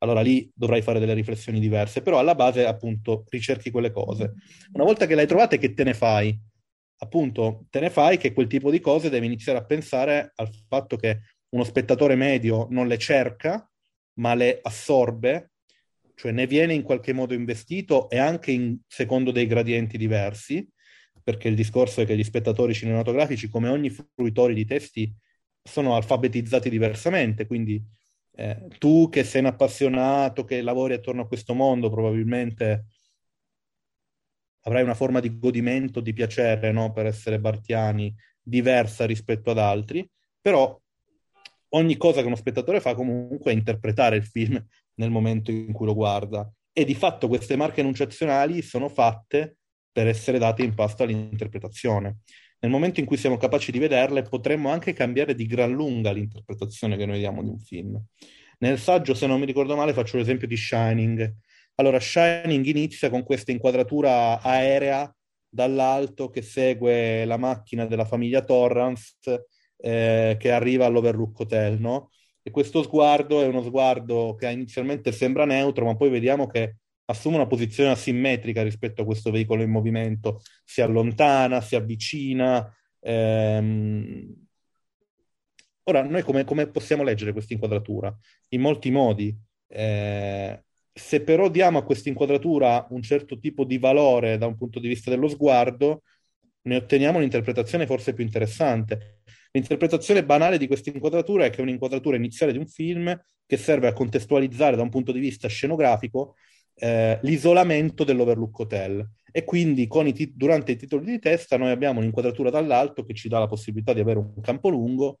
allora 0.00 0.22
lì 0.22 0.50
dovrai 0.52 0.82
fare 0.82 0.98
delle 0.98 1.14
riflessioni 1.14 1.60
diverse, 1.60 2.02
però 2.02 2.18
alla 2.18 2.34
base 2.34 2.66
appunto 2.66 3.22
ricerchi 3.28 3.70
quelle 3.70 3.92
cose. 3.92 4.34
Una 4.72 4.82
volta 4.82 5.06
che 5.06 5.14
le 5.14 5.20
hai 5.20 5.26
trovate, 5.28 5.58
che 5.58 5.72
te 5.72 5.84
ne 5.84 5.94
fai? 5.94 6.36
Appunto, 6.96 7.66
te 7.70 7.78
ne 7.78 7.90
fai 7.90 8.16
che 8.16 8.32
quel 8.32 8.48
tipo 8.48 8.72
di 8.72 8.80
cose 8.80 9.08
devi 9.08 9.26
iniziare 9.26 9.60
a 9.60 9.64
pensare 9.64 10.32
al 10.34 10.50
fatto 10.66 10.96
che 10.96 11.20
uno 11.50 11.62
spettatore 11.62 12.16
medio 12.16 12.66
non 12.70 12.88
le 12.88 12.98
cerca, 12.98 13.70
ma 14.14 14.34
le 14.34 14.58
assorbe, 14.60 15.52
cioè 16.16 16.32
ne 16.32 16.48
viene 16.48 16.74
in 16.74 16.82
qualche 16.82 17.12
modo 17.12 17.34
investito 17.34 18.10
e 18.10 18.18
anche 18.18 18.50
in, 18.50 18.76
secondo 18.88 19.30
dei 19.30 19.46
gradienti 19.46 19.96
diversi, 19.96 20.68
perché 21.28 21.48
il 21.48 21.54
discorso 21.54 22.00
è 22.00 22.06
che 22.06 22.16
gli 22.16 22.24
spettatori 22.24 22.72
cinematografici, 22.72 23.50
come 23.50 23.68
ogni 23.68 23.90
fruitori 23.90 24.54
di 24.54 24.64
testi, 24.64 25.14
sono 25.62 25.94
alfabetizzati 25.94 26.70
diversamente, 26.70 27.46
quindi 27.46 27.84
eh, 28.32 28.66
tu 28.78 29.10
che 29.10 29.24
sei 29.24 29.42
un 29.42 29.48
appassionato, 29.48 30.46
che 30.46 30.62
lavori 30.62 30.94
attorno 30.94 31.20
a 31.20 31.26
questo 31.26 31.52
mondo, 31.52 31.90
probabilmente 31.90 32.86
avrai 34.62 34.82
una 34.82 34.94
forma 34.94 35.20
di 35.20 35.38
godimento, 35.38 36.00
di 36.00 36.14
piacere, 36.14 36.72
no? 36.72 36.92
per 36.92 37.04
essere 37.04 37.38
bartiani, 37.38 38.14
diversa 38.40 39.04
rispetto 39.04 39.50
ad 39.50 39.58
altri, 39.58 40.08
però 40.40 40.80
ogni 41.72 41.98
cosa 41.98 42.22
che 42.22 42.26
uno 42.26 42.36
spettatore 42.36 42.80
fa 42.80 42.94
comunque 42.94 43.52
è 43.52 43.54
interpretare 43.54 44.16
il 44.16 44.24
film 44.24 44.66
nel 44.94 45.10
momento 45.10 45.50
in 45.50 45.72
cui 45.74 45.84
lo 45.84 45.94
guarda. 45.94 46.50
E 46.72 46.86
di 46.86 46.94
fatto 46.94 47.28
queste 47.28 47.54
marche 47.54 47.80
enunciazionali 47.80 48.62
sono 48.62 48.88
fatte 48.88 49.57
per 49.98 50.06
essere 50.06 50.38
date 50.38 50.62
in 50.62 50.74
pasto 50.74 51.02
all'interpretazione. 51.02 52.18
Nel 52.60 52.70
momento 52.70 53.00
in 53.00 53.06
cui 53.06 53.16
siamo 53.16 53.36
capaci 53.36 53.72
di 53.72 53.80
vederle, 53.80 54.22
potremmo 54.22 54.70
anche 54.70 54.92
cambiare 54.92 55.34
di 55.34 55.44
gran 55.44 55.72
lunga 55.72 56.12
l'interpretazione 56.12 56.96
che 56.96 57.04
noi 57.04 57.18
diamo 57.18 57.42
di 57.42 57.48
un 57.48 57.58
film. 57.58 58.00
Nel 58.58 58.78
saggio, 58.78 59.12
se 59.14 59.26
non 59.26 59.40
mi 59.40 59.46
ricordo 59.46 59.74
male, 59.74 59.92
faccio 59.92 60.16
l'esempio 60.16 60.46
di 60.46 60.56
Shining. 60.56 61.34
Allora, 61.74 61.98
Shining 61.98 62.64
inizia 62.66 63.10
con 63.10 63.24
questa 63.24 63.50
inquadratura 63.50 64.40
aerea 64.40 65.12
dall'alto 65.48 66.30
che 66.30 66.42
segue 66.42 67.24
la 67.24 67.36
macchina 67.36 67.84
della 67.86 68.04
famiglia 68.04 68.44
Torrance 68.44 69.46
eh, 69.78 70.36
che 70.38 70.52
arriva 70.52 70.86
all'Overlook 70.86 71.40
Hotel, 71.40 71.80
no? 71.80 72.10
E 72.40 72.52
questo 72.52 72.84
sguardo 72.84 73.42
è 73.42 73.46
uno 73.46 73.64
sguardo 73.64 74.36
che 74.38 74.48
inizialmente 74.48 75.10
sembra 75.10 75.44
neutro, 75.44 75.86
ma 75.86 75.96
poi 75.96 76.08
vediamo 76.08 76.46
che 76.46 76.76
assume 77.10 77.36
una 77.36 77.46
posizione 77.46 77.90
asimmetrica 77.90 78.62
rispetto 78.62 79.02
a 79.02 79.04
questo 79.04 79.30
veicolo 79.30 79.62
in 79.62 79.70
movimento, 79.70 80.42
si 80.64 80.80
allontana, 80.80 81.60
si 81.60 81.74
avvicina. 81.76 82.72
Ehm... 83.00 84.46
Ora, 85.84 86.02
noi 86.02 86.22
come, 86.22 86.44
come, 86.44 86.68
possiamo 86.68 87.02
leggere 87.02 87.32
questa 87.32 87.54
inquadratura? 87.54 88.14
In 88.48 88.60
molti 88.60 88.90
modi. 88.90 89.34
Eh, 89.66 90.62
se 90.92 91.22
però 91.22 91.48
diamo 91.48 91.78
a 91.78 91.84
questa 91.84 92.10
inquadratura 92.10 92.86
un 92.90 93.00
certo 93.02 93.38
tipo 93.38 93.64
di 93.64 93.78
valore 93.78 94.36
da 94.36 94.46
un 94.46 94.56
punto 94.56 94.78
di 94.78 94.88
vista 94.88 95.08
dello 95.08 95.28
sguardo, 95.28 96.02
ne 96.62 96.76
otteniamo 96.76 97.16
un'interpretazione 97.18 97.86
forse 97.86 98.12
più 98.12 98.24
interessante. 98.24 99.20
L'interpretazione 99.52 100.24
banale 100.26 100.58
di 100.58 100.66
questa 100.66 100.90
inquadratura 100.90 101.46
è 101.46 101.50
che 101.50 101.58
è 101.58 101.62
un'inquadratura 101.62 102.16
iniziale 102.16 102.52
di 102.52 102.58
un 102.58 102.66
film 102.66 103.18
che 103.46 103.56
serve 103.56 103.86
a 103.88 103.94
contestualizzare 103.94 104.76
da 104.76 104.82
un 104.82 104.90
punto 104.90 105.10
di 105.10 105.20
vista 105.20 105.48
scenografico 105.48 106.34
eh, 106.78 107.18
l'isolamento 107.22 108.04
dell'Overlook 108.04 108.58
Hotel. 108.58 109.08
E 109.30 109.44
quindi 109.44 109.88
i 109.90 110.12
tit- 110.12 110.34
durante 110.34 110.72
i 110.72 110.76
titoli 110.76 111.04
di 111.04 111.18
testa 111.18 111.56
noi 111.56 111.70
abbiamo 111.70 112.00
un'inquadratura 112.00 112.50
dall'alto 112.50 113.04
che 113.04 113.14
ci 113.14 113.28
dà 113.28 113.38
la 113.38 113.46
possibilità 113.46 113.92
di 113.92 114.00
avere 114.00 114.18
un 114.18 114.40
campo 114.40 114.68
lungo 114.68 115.20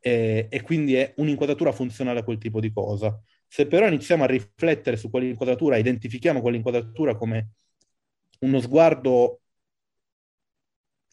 eh, 0.00 0.48
e 0.50 0.62
quindi 0.62 0.96
è 0.96 1.14
un'inquadratura 1.16 1.72
funzionale 1.72 2.20
a 2.20 2.24
quel 2.24 2.38
tipo 2.38 2.60
di 2.60 2.72
cosa. 2.72 3.18
Se 3.46 3.66
però 3.66 3.86
iniziamo 3.86 4.24
a 4.24 4.26
riflettere 4.26 4.96
su 4.96 5.08
quell'inquadratura, 5.08 5.76
identifichiamo 5.76 6.40
quell'inquadratura 6.40 7.16
come 7.16 7.50
uno 8.40 8.60
sguardo 8.60 9.40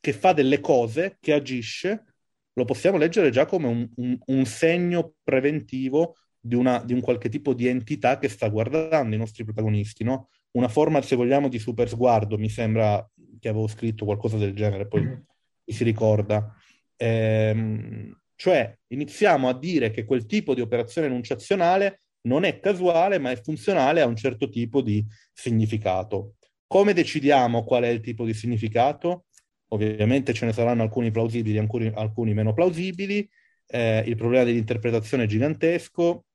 che 0.02 0.14
fa 0.14 0.34
delle 0.34 0.60
cose, 0.60 1.18
che 1.22 1.32
agisce, 1.32 2.06
lo 2.54 2.66
possiamo 2.66 2.98
leggere 2.98 3.30
già 3.30 3.46
come 3.46 3.68
un, 3.68 3.90
un, 3.96 4.18
un 4.26 4.46
segno 4.46 5.14
preventivo 5.24 6.16
di, 6.42 6.56
una, 6.56 6.84
di, 6.84 6.94
un 6.94 7.02
qualche 7.02 7.30
tipo 7.30 7.54
di 7.54 7.68
entità 7.68 8.18
che 8.18 8.28
sta 8.28 8.50
guardando 8.50 9.16
i 9.16 9.20
nostri 9.20 9.44
protagonisti, 9.44 10.04
no? 10.04 10.30
Una 10.52 10.68
forma, 10.68 11.02
se 11.02 11.16
vogliamo, 11.16 11.48
di 11.48 11.60
super 11.60 11.88
sguardo, 11.88 12.38
mi 12.38 12.50
sembra 12.50 13.08
che 13.40 13.48
avevo 13.48 13.68
scritto 13.68 14.06
qualcosa 14.06 14.38
del 14.38 14.54
genere, 14.54 14.88
poi 14.88 15.02
mm-hmm. 15.02 15.20
mi 15.66 15.74
si 15.74 15.84
ricorda. 15.84 16.54
Ehm, 16.98 18.20
cioè, 18.36 18.76
iniziamo 18.88 19.48
a 19.48 19.58
dire 19.58 19.92
che 19.92 20.04
quel 20.04 20.26
tipo 20.26 20.54
di 20.54 20.62
operazione 20.62 21.08
enunciazionale 21.08 22.02
non 22.24 22.44
è 22.44 22.60
casuale, 22.60 23.20
ma 23.20 23.32
è 23.32 23.42
funzionale 23.42 24.02
a 24.02 24.08
un 24.08 24.16
certo 24.16 24.50
tipo 24.50 24.82
di 24.82 25.06
significato. 25.32 26.36
Come 26.68 26.94
decidiamo 26.94 27.64
qual 27.64 27.84
è 27.84 27.88
il 27.88 28.02
tipo 28.02 28.26
di 28.26 28.34
significato? 28.34 29.26
Ovviamente 29.70 30.34
ce 30.34 30.46
ne 30.46 30.54
saranno 30.54 30.84
alcuni 30.84 31.12
plausibili, 31.12 31.58
alcuni, 31.58 31.92
alcuni 31.94 32.34
meno 32.34 32.54
plausibili. 32.54 33.28
Eh, 33.68 34.04
il 34.06 34.16
problema 34.16 34.44
dell'interpretazione 34.44 35.24
è 35.24 35.28
gigantesco. 35.28 36.26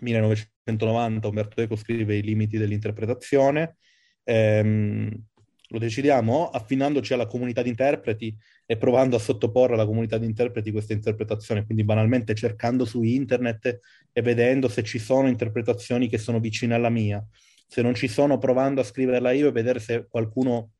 1990 0.00 1.28
Umberto 1.28 1.60
Eco 1.60 1.76
scrive 1.76 2.16
i 2.16 2.22
limiti 2.22 2.58
dell'interpretazione. 2.58 3.76
Eh, 4.22 5.08
lo 5.72 5.78
decidiamo 5.78 6.50
affinandoci 6.50 7.12
alla 7.12 7.26
comunità 7.26 7.62
di 7.62 7.68
interpreti 7.68 8.36
e 8.66 8.76
provando 8.76 9.16
a 9.16 9.20
sottoporre 9.20 9.74
alla 9.74 9.86
comunità 9.86 10.18
di 10.18 10.26
interpreti 10.26 10.72
questa 10.72 10.92
interpretazione, 10.92 11.64
quindi 11.64 11.84
banalmente 11.84 12.34
cercando 12.34 12.84
su 12.84 13.02
internet 13.02 13.80
e 14.12 14.22
vedendo 14.22 14.68
se 14.68 14.82
ci 14.82 14.98
sono 14.98 15.28
interpretazioni 15.28 16.08
che 16.08 16.18
sono 16.18 16.40
vicine 16.40 16.74
alla 16.74 16.90
mia. 16.90 17.24
Se 17.68 17.82
non 17.82 17.94
ci 17.94 18.08
sono, 18.08 18.38
provando 18.38 18.80
a 18.80 18.84
scriverla 18.84 19.30
io 19.30 19.48
e 19.48 19.52
vedere 19.52 19.78
se 19.78 20.06
qualcuno 20.08 20.72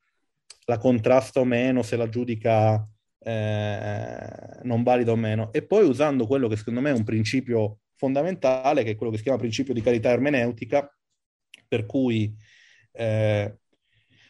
la 0.65 0.79
contrasta 0.79 1.39
o 1.39 1.45
meno, 1.45 1.83
se 1.83 1.97
la 1.97 2.09
giudica 2.09 2.85
eh, 3.21 4.61
non 4.65 4.83
valida 4.83 5.13
o 5.13 5.17
meno. 5.17 5.53
E 5.53 5.65
poi 5.65 5.87
usando 5.87 6.27
quello 6.27 6.49
che 6.49 6.57
secondo 6.57 6.81
me 6.81 6.91
è 6.91 6.95
un 6.95 7.05
principio 7.05 7.79
fondamentale, 8.01 8.83
che 8.83 8.93
è 8.93 8.97
quello 8.97 9.13
che 9.13 9.19
si 9.19 9.25
chiama 9.25 9.39
principio 9.39 9.75
di 9.75 9.83
carità 9.83 10.09
ermeneutica, 10.09 10.91
per 11.69 11.85
cui 11.85 12.35
eh, 12.93 13.59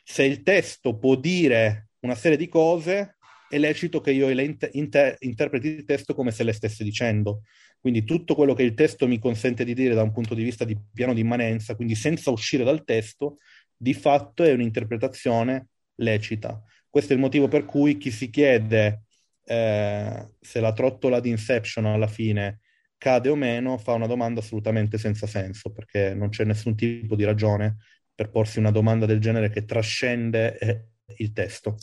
se 0.03 0.25
il 0.25 0.43
testo 0.43 0.99
può 0.99 1.15
dire 1.15 1.91
una 2.01 2.17
serie 2.17 2.37
di 2.37 2.49
cose, 2.49 3.17
è 3.49 3.59
lecito 3.59 4.01
che 4.01 4.11
io 4.11 4.29
inter- 4.29 4.75
inter- 4.75 5.17
interpreti 5.21 5.69
il 5.69 5.85
testo 5.85 6.15
come 6.15 6.33
se 6.33 6.43
le 6.43 6.53
stesse 6.53 6.83
dicendo. 6.83 7.43
Quindi 7.79 8.03
tutto 8.03 8.35
quello 8.35 8.55
che 8.55 8.65
il 8.65 8.75
testo 8.75 9.07
mi 9.07 9.21
consente 9.21 9.65
di 9.65 9.73
dire 9.73 9.95
da 9.95 10.03
un 10.03 10.13
punto 10.13 10.35
di 10.35 10.43
vista 10.43 10.65
di 10.65 10.77
piano 10.93 11.15
di 11.15 11.21
immanenza, 11.21 11.77
quindi 11.77 11.95
senza 11.95 12.31
uscire 12.31 12.65
dal 12.65 12.83
testo, 12.85 13.37
di 13.77 13.95
fatto 13.95 14.43
è 14.43 14.53
un'interpretazione 14.53 15.69
lecita. 15.97 16.61
Questo 16.89 17.13
è 17.13 17.15
il 17.15 17.23
motivo 17.23 17.47
per 17.47 17.65
cui 17.65 17.99
chi 17.99 18.11
si 18.11 18.31
chiede 18.31 19.05
eh, 19.45 20.29
se 20.41 20.61
la 20.61 20.73
trottola 20.73 21.21
di 21.21 21.31
Inception 21.31 21.87
alla 21.87 22.09
fine 22.09 22.61
cade 23.01 23.31
o 23.31 23.35
meno 23.35 23.79
fa 23.79 23.95
una 23.95 24.07
domanda 24.07 24.41
assolutamente 24.41 24.99
senza 24.99 25.27
senso, 25.27 25.73
perché 25.73 26.13
non 26.15 26.29
c'è 26.29 26.45
nessun 26.45 26.77
tipo 26.77 27.17
di 27.17 27.25
ragione 27.25 27.79
per 28.15 28.31
porsi 28.31 28.59
una 28.59 28.71
domanda 28.71 29.07
del 29.07 29.21
genere 29.21 29.49
che 29.49 29.65
trascende 29.65 30.59
eh, 30.59 30.89
il 31.17 31.33
testo. 31.33 31.77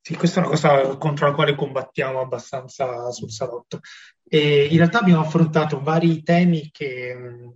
Sì, 0.00 0.14
questa 0.14 0.40
è 0.40 0.42
una 0.44 0.52
cosa 0.52 0.96
contro 0.96 1.28
la 1.28 1.34
quale 1.34 1.54
combattiamo 1.54 2.20
abbastanza 2.20 3.10
sul 3.10 3.30
salotto. 3.30 3.80
E 4.26 4.64
in 4.70 4.78
realtà 4.78 5.00
abbiamo 5.00 5.20
affrontato 5.20 5.82
vari 5.82 6.22
temi 6.22 6.70
che, 6.70 7.52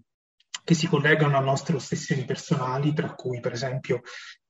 che 0.63 0.75
si 0.75 0.89
collegano 0.89 1.39
a 1.39 1.41
nostre 1.41 1.77
ossessioni 1.77 2.27
personali, 2.27 2.93
tra 2.93 3.15
cui 3.15 3.41
per 3.41 3.53
esempio 3.53 4.03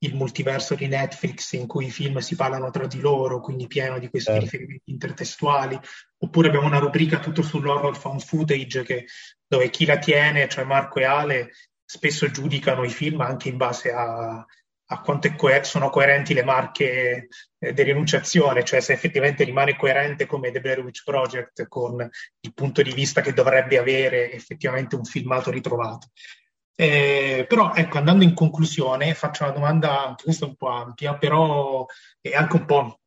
il 0.02 0.14
multiverso 0.14 0.74
di 0.74 0.86
Netflix 0.86 1.52
in 1.52 1.66
cui 1.66 1.86
i 1.86 1.90
film 1.90 2.18
si 2.18 2.36
parlano 2.36 2.70
tra 2.70 2.86
di 2.86 3.00
loro, 3.00 3.40
quindi 3.40 3.66
pieno 3.66 3.98
di 3.98 4.08
questi 4.08 4.30
certo. 4.30 4.44
riferimenti 4.44 4.90
intertestuali, 4.90 5.78
oppure 6.18 6.48
abbiamo 6.48 6.66
una 6.66 6.78
rubrica 6.78 7.18
tutto 7.18 7.42
sull'horror 7.42 7.96
found 7.96 8.22
footage 8.22 8.82
che, 8.82 9.06
dove 9.46 9.70
chi 9.70 9.84
la 9.84 9.98
tiene, 9.98 10.48
cioè 10.48 10.64
Marco 10.64 11.00
e 11.00 11.04
Ale, 11.04 11.50
spesso 11.84 12.30
giudicano 12.30 12.84
i 12.84 12.90
film 12.90 13.20
anche 13.20 13.48
in 13.48 13.56
base 13.56 13.90
a, 13.90 14.46
a 14.92 15.00
quanto 15.02 15.32
co- 15.34 15.62
sono 15.62 15.90
coerenti 15.90 16.32
le 16.32 16.44
marche 16.44 17.28
eh, 17.58 17.72
di 17.72 17.82
rinunciazione, 17.82 18.64
cioè 18.64 18.80
se 18.80 18.94
effettivamente 18.94 19.44
rimane 19.44 19.76
coerente 19.76 20.24
come 20.24 20.50
The 20.50 20.60
Blair 20.60 20.80
Witch 20.80 21.02
Project 21.04 21.68
con 21.68 22.08
il 22.40 22.54
punto 22.54 22.80
di 22.80 22.92
vista 22.92 23.20
che 23.20 23.32
dovrebbe 23.32 23.76
avere 23.76 24.32
effettivamente 24.32 24.96
un 24.96 25.04
filmato 25.04 25.50
ritrovato. 25.50 26.08
Eh, 26.74 27.44
però 27.48 27.74
ecco, 27.74 27.98
andando 27.98 28.24
in 28.24 28.34
conclusione, 28.34 29.14
faccio 29.14 29.44
una 29.44 29.52
domanda, 29.52 30.06
anche 30.06 30.24
questa 30.24 30.46
un 30.46 30.56
po' 30.56 30.68
ampia, 30.68 31.16
però 31.16 31.84
è 32.20 32.32
anche 32.32 32.56
un 32.56 32.64
po' 32.64 33.00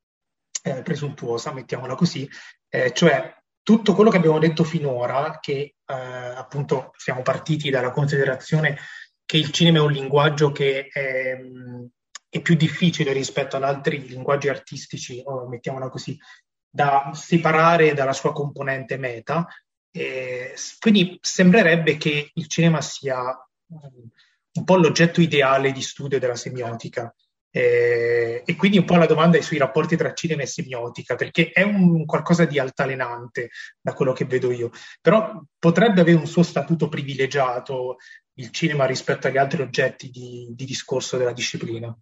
eh, 0.63 0.81
presuntuosa, 0.81 1.53
mettiamola 1.53 1.95
così, 1.95 2.29
eh, 2.69 2.93
cioè 2.93 3.35
tutto 3.63 3.93
quello 3.93 4.09
che 4.09 4.17
abbiamo 4.17 4.39
detto 4.39 4.63
finora, 4.63 5.39
che 5.39 5.75
eh, 5.85 5.93
appunto 5.93 6.91
siamo 6.97 7.21
partiti 7.21 7.69
dalla 7.69 7.91
considerazione 7.91 8.77
che 9.25 9.37
il 9.37 9.51
cinema 9.51 9.77
è 9.77 9.81
un 9.81 9.91
linguaggio 9.91 10.51
che 10.51 10.87
è, 10.91 11.37
è 12.29 12.41
più 12.41 12.55
difficile 12.55 13.13
rispetto 13.13 13.55
ad 13.55 13.63
altri 13.63 14.05
linguaggi 14.07 14.49
artistici, 14.49 15.21
o 15.23 15.47
mettiamola 15.47 15.89
così, 15.89 16.17
da 16.69 17.11
separare 17.13 17.93
dalla 17.93 18.13
sua 18.13 18.33
componente 18.33 18.97
meta. 18.97 19.47
E 19.95 20.55
quindi 20.79 21.17
sembrerebbe 21.21 21.97
che 21.97 22.31
il 22.33 22.47
cinema 22.47 22.81
sia 22.81 23.23
un 24.55 24.63
po' 24.63 24.75
l'oggetto 24.75 25.21
ideale 25.21 25.71
di 25.71 25.81
studio 25.81 26.19
della 26.19 26.35
semiotica. 26.35 27.13
Eh, 27.55 28.41
e 28.43 28.55
quindi 28.55 28.79
un 28.79 28.85
po' 28.85 28.95
la 28.95 29.05
domanda 29.05 29.37
è 29.37 29.41
sui 29.41 29.59
rapporti 29.59 29.95
tra 29.95 30.13
cinema 30.13 30.41
e 30.41 30.47
semiotica, 30.47 31.15
perché 31.15 31.51
è 31.51 31.61
un 31.61 32.03
qualcosa 32.05 32.45
di 32.45 32.57
altalenante 32.57 33.51
da 33.79 33.93
quello 33.93 34.11
che 34.11 34.25
vedo 34.25 34.51
io, 34.51 34.71
però 34.99 35.39
potrebbe 35.59 36.01
avere 36.01 36.17
un 36.17 36.25
suo 36.25 36.41
statuto 36.41 36.89
privilegiato 36.89 37.97
il 38.37 38.49
cinema 38.49 38.85
rispetto 38.85 39.27
agli 39.27 39.37
altri 39.37 39.61
oggetti 39.61 40.09
di, 40.09 40.47
di 40.55 40.65
discorso 40.65 41.17
della 41.17 41.31
disciplina. 41.31 41.95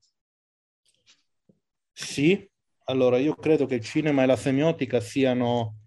Sì, 1.91 2.49
allora 2.85 3.17
io 3.17 3.35
credo 3.35 3.65
che 3.65 3.75
il 3.75 3.83
cinema 3.83 4.23
e 4.23 4.27
la 4.27 4.37
semiotica 4.37 5.01
siano 5.01 5.80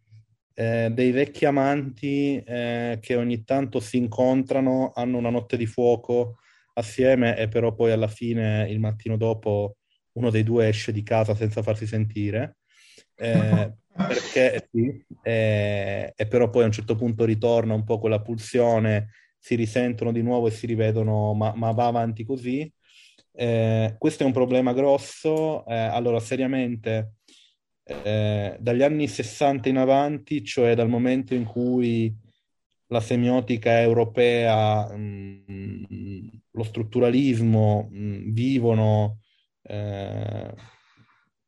eh, 0.55 0.91
dei 0.93 1.11
vecchi 1.11 1.45
amanti 1.45 2.43
eh, 2.43 2.99
che 3.01 3.17
ogni 3.17 3.45
tanto 3.45 3.81
si 3.81 3.97
incontrano, 3.97 4.93
hanno 4.95 5.19
una 5.19 5.31
notte 5.31 5.57
di 5.57 5.67
fuoco 5.67 6.39
assieme 6.75 7.37
e 7.37 7.49
però 7.49 7.75
poi 7.75 7.91
alla 7.93 8.09
fine, 8.09 8.67
il 8.69 8.81
mattino 8.81 9.17
dopo, 9.17 9.77
uno 10.13 10.31
dei 10.31 10.43
due 10.43 10.69
esce 10.69 10.93
di 10.93 11.03
casa 11.03 11.35
senza 11.35 11.63
farsi 11.63 11.87
sentire. 11.87 12.57
Eh, 13.17 13.73
perché 13.95 14.69
sì, 14.71 15.05
eh, 15.23 16.13
e 16.17 16.27
però 16.27 16.51
poi 16.51 16.63
a 16.63 16.67
un 16.67 16.73
certo 16.73 16.97
punto 16.97 17.25
ritorna 17.25 17.75
un 17.75 17.85
po' 17.85 17.99
quella 17.99 18.21
pulsione, 18.21 19.11
si 19.39 19.55
risentono 19.57 20.11
di 20.13 20.23
nuovo 20.23 20.47
e 20.47 20.51
si 20.51 20.67
rivedono, 20.67 21.35
ma, 21.35 21.53
ma 21.55 21.71
va 21.73 21.87
avanti 21.87 22.25
così. 22.25 22.73
Eh, 23.33 23.97
questo 23.99 24.23
è 24.23 24.27
un 24.27 24.33
problema 24.33 24.73
grosso. 24.73 25.67
Eh, 25.67 25.75
allora, 25.75 26.19
seriamente, 26.21 27.15
eh, 27.85 28.57
dagli 28.59 28.83
anni 28.83 29.07
60 29.07 29.69
in 29.69 29.77
avanti, 29.77 30.43
cioè 30.43 30.75
dal 30.75 30.89
momento 30.89 31.35
in 31.35 31.45
cui 31.45 32.15
la 32.89 33.01
semiotica 33.01 33.81
europea, 33.81 34.87
mh, 34.95 36.41
lo 36.51 36.63
strutturalismo 36.63 37.89
mh, 37.91 38.33
vivono 38.33 39.19
eh, 39.63 40.55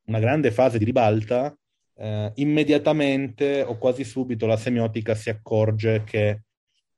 una 0.07 0.18
grande 0.18 0.51
fase 0.51 0.78
di 0.78 0.84
ribalta, 0.84 1.57
eh, 1.99 2.32
immediatamente 2.37 3.62
o 3.62 3.78
quasi 3.78 4.05
subito 4.05 4.47
la 4.47 4.57
semiotica 4.57 5.14
si 5.14 5.30
accorge 5.30 6.05
che 6.05 6.43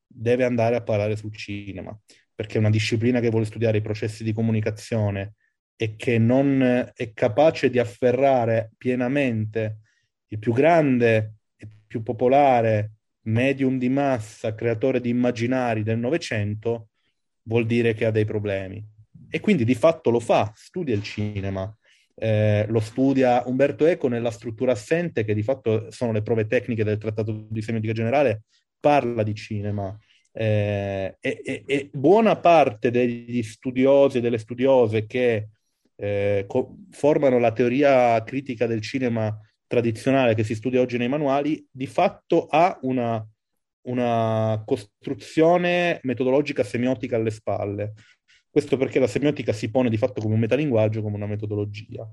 deve 0.06 0.44
andare 0.44 0.76
a 0.76 0.82
parlare 0.82 1.16
sul 1.16 1.34
cinema, 1.34 1.96
perché 2.34 2.56
è 2.56 2.58
una 2.58 2.70
disciplina 2.70 3.20
che 3.20 3.30
vuole 3.30 3.44
studiare 3.44 3.78
i 3.78 3.82
processi 3.82 4.24
di 4.24 4.32
comunicazione 4.32 5.34
e 5.80 5.94
che 5.94 6.18
non 6.18 6.60
è 6.92 7.12
capace 7.14 7.70
di 7.70 7.78
afferrare 7.78 8.72
pienamente 8.76 9.78
il 10.26 10.40
più 10.40 10.52
grande 10.52 11.34
e 11.56 11.68
più 11.86 12.02
popolare 12.02 12.94
medium 13.28 13.78
di 13.78 13.88
massa, 13.88 14.56
creatore 14.56 15.00
di 15.00 15.10
immaginari 15.10 15.84
del 15.84 15.98
Novecento, 15.98 16.88
vuol 17.42 17.64
dire 17.64 17.94
che 17.94 18.06
ha 18.06 18.10
dei 18.10 18.24
problemi. 18.24 18.84
E 19.30 19.38
quindi 19.38 19.64
di 19.64 19.76
fatto 19.76 20.10
lo 20.10 20.18
fa, 20.18 20.52
studia 20.56 20.96
il 20.96 21.04
cinema. 21.04 21.72
Eh, 22.16 22.66
lo 22.68 22.80
studia 22.80 23.44
Umberto 23.46 23.86
Eco 23.86 24.08
nella 24.08 24.32
struttura 24.32 24.72
assente, 24.72 25.22
che 25.22 25.32
di 25.32 25.44
fatto 25.44 25.92
sono 25.92 26.10
le 26.10 26.22
prove 26.22 26.48
tecniche 26.48 26.82
del 26.82 26.98
Trattato 26.98 27.46
di 27.48 27.62
Semiotica 27.62 27.92
Generale, 27.92 28.42
parla 28.80 29.22
di 29.22 29.34
cinema. 29.36 29.96
Eh, 30.32 31.16
e, 31.20 31.40
e, 31.44 31.62
e, 31.66 31.90
buona 31.92 32.36
parte 32.36 32.90
degli 32.90 33.42
studiosi 33.44 34.18
e 34.18 34.20
delle 34.20 34.38
studiose 34.38 35.06
che 35.06 35.48
eh, 36.00 36.44
co- 36.46 36.76
formano 36.90 37.38
la 37.38 37.52
teoria 37.52 38.22
critica 38.22 38.66
del 38.66 38.80
cinema 38.80 39.36
tradizionale 39.66 40.34
che 40.34 40.44
si 40.44 40.54
studia 40.54 40.80
oggi 40.80 40.96
nei 40.96 41.08
manuali, 41.08 41.66
di 41.70 41.86
fatto 41.86 42.46
ha 42.46 42.78
una, 42.82 43.24
una 43.82 44.62
costruzione 44.64 46.00
metodologica 46.04 46.62
semiotica 46.62 47.16
alle 47.16 47.30
spalle. 47.30 47.94
Questo 48.48 48.76
perché 48.76 48.98
la 48.98 49.06
semiotica 49.06 49.52
si 49.52 49.70
pone 49.70 49.90
di 49.90 49.98
fatto 49.98 50.20
come 50.20 50.34
un 50.34 50.40
metalinguaggio, 50.40 51.02
come 51.02 51.16
una 51.16 51.26
metodologia. 51.26 52.08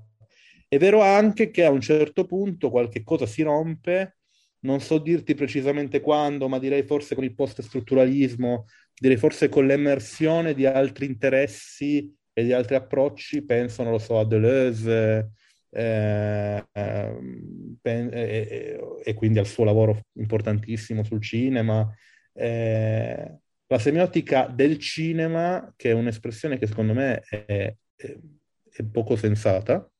È 0.68 0.78
vero 0.78 1.00
anche 1.00 1.50
che 1.50 1.64
a 1.64 1.70
un 1.70 1.80
certo 1.80 2.26
punto 2.26 2.70
qualche 2.70 3.02
cosa 3.04 3.24
si 3.24 3.42
rompe, 3.42 4.18
non 4.60 4.80
so 4.80 4.98
dirti 4.98 5.34
precisamente 5.34 6.00
quando, 6.00 6.48
ma 6.48 6.58
direi 6.58 6.82
forse 6.82 7.14
con 7.14 7.24
il 7.24 7.34
post-strutturalismo, 7.34 8.66
direi 8.98 9.16
forse 9.16 9.48
con 9.48 9.66
l'emersione 9.66 10.54
di 10.54 10.66
altri 10.66 11.06
interessi 11.06 12.12
e 12.38 12.44
di 12.44 12.52
altri 12.52 12.74
approcci, 12.74 13.46
penso, 13.46 13.82
non 13.82 13.92
lo 13.92 13.98
so, 13.98 14.18
a 14.18 14.26
Deleuze 14.26 15.30
eh, 15.70 16.66
ehm, 16.70 17.78
pen- 17.80 18.10
e, 18.12 18.78
e, 19.02 19.14
quindi 19.14 19.38
al 19.38 19.46
suo 19.46 19.64
lavoro 19.64 20.02
importantissimo 20.18 21.02
sul 21.02 21.22
cinema. 21.22 21.90
Eh, 22.34 23.38
la 23.66 23.78
semiotica 23.78 24.48
del 24.48 24.78
cinema, 24.78 25.72
che 25.76 25.92
è 25.92 25.94
un'espressione 25.94 26.58
che 26.58 26.66
secondo 26.66 26.92
me 26.92 27.22
è, 27.26 27.46
è, 27.46 27.74
è 28.70 28.82
poco 28.84 29.16
sensata, 29.16 29.90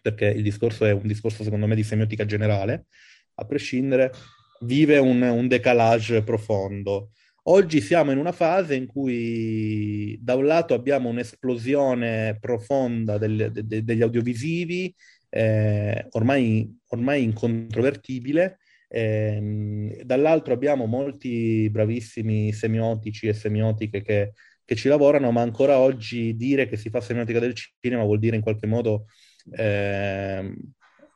perché 0.00 0.26
il 0.26 0.44
discorso 0.44 0.84
è 0.84 0.92
un 0.92 1.08
discorso 1.08 1.42
secondo 1.42 1.66
me 1.66 1.74
di 1.74 1.82
semiotica 1.82 2.24
generale, 2.24 2.86
a 3.34 3.44
prescindere, 3.46 4.12
vive 4.60 4.98
un, 4.98 5.22
un 5.22 5.48
decalage 5.48 6.22
profondo. 6.22 7.10
Oggi 7.46 7.82
siamo 7.82 8.10
in 8.10 8.16
una 8.16 8.32
fase 8.32 8.74
in 8.74 8.86
cui 8.86 10.18
da 10.20 10.34
un 10.34 10.46
lato 10.46 10.72
abbiamo 10.72 11.10
un'esplosione 11.10 12.38
profonda 12.40 13.18
del, 13.18 13.50
de, 13.52 13.84
degli 13.84 14.00
audiovisivi, 14.00 14.94
eh, 15.28 16.06
ormai, 16.12 16.74
ormai, 16.88 17.22
incontrovertibile, 17.22 18.58
eh, 18.88 20.00
dall'altro 20.04 20.54
abbiamo 20.54 20.86
molti 20.86 21.68
bravissimi 21.70 22.50
semiotici 22.52 23.26
e 23.26 23.34
semiotiche 23.34 24.00
che, 24.00 24.32
che, 24.64 24.74
ci 24.74 24.88
lavorano, 24.88 25.30
ma 25.30 25.42
ancora 25.42 25.78
oggi 25.78 26.34
dire 26.36 26.66
che 26.66 26.78
si 26.78 26.88
fa 26.88 27.02
semiotica 27.02 27.40
del 27.40 27.54
cinema 27.54 28.04
vuol 28.04 28.20
dire 28.20 28.36
in 28.36 28.42
qualche 28.42 28.66
modo 28.66 29.04
eh, 29.50 30.54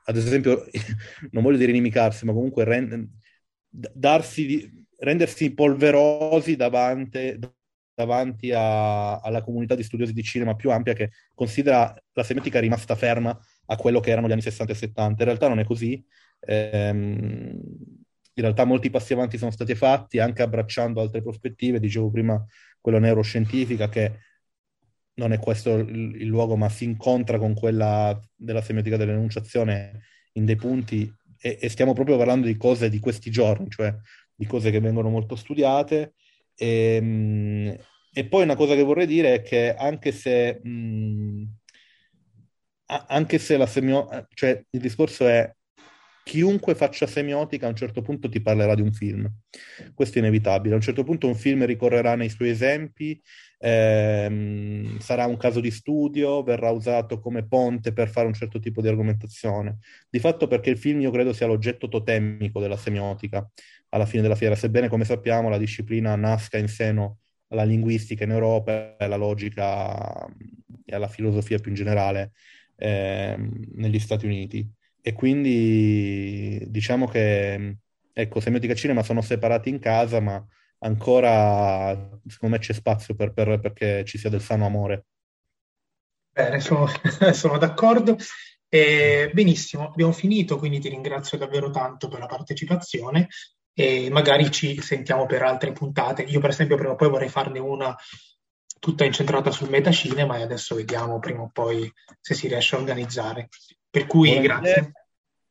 ad 0.05 0.17
esempio, 0.17 0.67
non 1.33 1.43
voglio 1.43 1.57
dire 1.57 1.71
inimicarsi, 1.71 2.27
ma 2.27 2.33
comunque 2.33 2.65
rend- 2.65 3.09
darsi, 3.69 4.87
rendersi 4.99 5.55
polverosi 5.55 6.57
davanti, 6.57 7.39
davanti 7.95 8.53
a, 8.53 9.19
alla 9.19 9.43
comunità 9.43 9.75
di 9.75 9.83
studiosi 9.83 10.13
di 10.13 10.23
cinema 10.23 10.55
più 10.55 10.71
ampia 10.71 10.93
che 10.93 11.11
considera 11.35 11.95
la 12.13 12.23
semiotica 12.23 12.61
rimasta 12.61 12.95
ferma 12.95 13.39
a 13.67 13.77
quello 13.77 14.01
che 14.01 14.11
erano 14.11 14.29
gli 14.29 14.33
anni 14.33 14.43
60 14.43 14.73
e 14.73 14.77
70. 14.77 15.23
In 15.23 15.29
realtà 15.29 15.49
non 15.49 15.59
è 15.59 15.65
così. 15.65 16.05
Ehm, 16.41 17.61
in 18.39 18.45
realtà 18.45 18.65
molti 18.65 18.89
passi 18.89 19.13
avanti 19.13 19.37
sono 19.37 19.51
stati 19.51 19.75
fatti 19.75 20.21
anche 20.21 20.43
abbracciando 20.43 21.01
altre 21.01 21.23
prospettive, 21.23 21.81
dicevo 21.81 22.09
prima 22.11 22.45
quella 22.81 23.01
neuroscientifica 23.01 23.89
che 23.89 24.21
non 25.15 25.33
è 25.33 25.41
questo 25.41 25.79
il, 25.79 26.15
il 26.21 26.27
luogo, 26.27 26.57
ma 26.57 26.69
si 26.69 26.85
incontra 26.85 27.39
con 27.39 27.55
quella 27.55 28.19
della 28.37 28.63
semiotica 28.63 28.97
dell'enunciazione 28.97 30.03
in 30.35 30.45
dei 30.45 30.55
punti 30.55 31.13
e, 31.41 31.59
e, 31.61 31.69
stiamo 31.69 31.93
proprio 31.93 32.17
parlando 32.17 32.47
di 32.47 32.57
cose 32.57 32.89
di 32.89 33.01
questi 33.01 33.31
giorni, 33.31 33.69
cioè 33.69 33.93
di 34.39 34.47
cose 34.47 34.71
che 34.71 34.81
vengono 34.81 35.09
molto 35.11 35.35
studiate. 35.35 36.15
E, 36.55 36.95
ehm, 37.01 37.77
e 38.13 38.27
poi 38.27 38.43
una 38.45 38.57
cosa 38.57 38.75
che 38.75 38.83
vorrei 38.83 39.07
dire 39.07 39.35
è 39.35 39.43
che 39.43 39.75
anche 39.75 40.13
se, 40.13 40.61
mh, 40.63 41.45
anche 42.87 43.39
se 43.39 43.57
la 43.57 43.67
semiotica, 43.67 44.27
cioè 44.35 44.65
il 44.71 44.81
discorso 44.81 45.27
è 45.27 45.53
chiunque 46.25 46.75
faccia 46.75 47.07
semiotica 47.07 47.67
a 47.67 47.71
un 47.71 47.75
certo 47.77 48.03
punto 48.03 48.29
ti 48.29 48.43
parlerà 48.43 48.75
di 48.75 48.83
un 48.83 48.93
film. 48.93 49.27
Questo 49.95 50.19
è 50.19 50.21
inevitabile. 50.21 50.75
A 50.75 50.77
un 50.77 50.83
certo 50.83 51.03
punto 51.03 51.27
un 51.27 51.35
film 51.35 51.65
ricorrerà 51.65 52.17
nei 52.17 52.29
suoi 52.29 52.51
esempi, 52.51 53.19
ehm, 53.59 54.99
sarà 54.99 55.25
un 55.27 55.39
caso 55.39 55.61
di 55.61 55.71
studio, 55.71 56.43
verrà 56.43 56.71
usato 56.71 57.19
come 57.19 57.47
ponte 57.47 57.93
per 57.95 58.11
fare 58.11 58.27
un 58.27 58.35
certo 58.35 58.59
tipo 58.59 58.83
di 58.83 58.89
argomentazione. 58.89 59.79
Di 60.11 60.19
fatto 60.19 60.47
perché 60.47 60.69
il 60.71 60.77
film 60.79 61.01
io 61.01 61.11
credo 61.11 61.33
sia 61.33 61.47
l'oggetto 61.47 61.89
totemico 61.89 62.61
della 62.61 62.77
semiotica 62.77 63.49
alla 63.91 64.07
fine 64.07 64.23
della 64.23 64.35
fiera, 64.35 64.55
sebbene 64.55 64.89
come 64.89 65.05
sappiamo 65.05 65.49
la 65.49 65.59
disciplina 65.59 66.15
nasca 66.17 66.59
in 66.59 66.69
seno 66.69 67.19
alla 67.49 67.65
linguistica 67.65 68.25
in 68.25 68.31
Europa 68.31 68.97
e 68.97 69.05
alla 69.05 69.17
logica 69.17 70.27
e 70.85 70.95
alla 70.95 71.09
filosofia 71.09 71.59
più 71.59 71.71
in 71.71 71.77
generale 71.77 72.33
ehm, 72.77 73.65
negli 73.75 73.99
Stati 73.99 74.27
Uniti 74.27 74.69
e 75.01 75.13
quindi 75.13 76.63
diciamo 76.69 77.07
che 77.07 77.79
ecco, 78.13 78.41
semiotica 78.41 78.73
e 78.73 78.77
cinema 78.77 79.03
sono 79.03 79.23
separati 79.23 79.69
in 79.69 79.79
casa, 79.79 80.21
ma 80.21 80.45
ancora 80.81 81.95
secondo 82.27 82.57
me 82.57 82.59
c'è 82.59 82.73
spazio 82.73 83.15
per, 83.15 83.33
per, 83.33 83.59
perché 83.61 84.05
ci 84.05 84.19
sia 84.19 84.29
del 84.29 84.43
sano 84.43 84.67
amore. 84.67 85.07
Bene, 86.31 86.61
sono, 86.61 86.87
sono 87.33 87.59
d'accordo. 87.59 88.17
Eh, 88.69 89.31
benissimo, 89.33 89.89
abbiamo 89.89 90.13
finito, 90.13 90.59
quindi 90.59 90.79
ti 90.79 90.91
ringrazio 90.91 91.39
davvero 91.39 91.71
tanto 91.71 92.09
per 92.09 92.19
la 92.19 92.27
partecipazione 92.27 93.29
e 93.81 94.11
magari 94.11 94.51
ci 94.51 94.81
sentiamo 94.81 95.25
per 95.25 95.43
altre 95.43 95.71
puntate. 95.71 96.23
Io 96.23 96.41
per 96.41 96.51
esempio 96.51 96.75
prima 96.75 96.95
o 96.95 96.97
poi 96.97 97.09
vorrei 97.09 97.29
farne 97.29 97.61
una 97.61 97.97
tutta 98.81 99.05
incentrata 99.05 99.53
sul 99.53 99.71
metacinema 99.71 100.37
e 100.37 100.43
adesso 100.43 100.75
vediamo 100.75 101.21
prima 101.21 101.43
o 101.43 101.51
poi 101.53 101.89
se 102.21 102.35
si 102.35 102.49
riesce 102.49 102.75
a 102.75 102.81
organizzare. 102.81 103.49
Per 103.89 104.09
cui 104.09 104.31
Buon 104.31 104.43
grazie. 104.43 104.93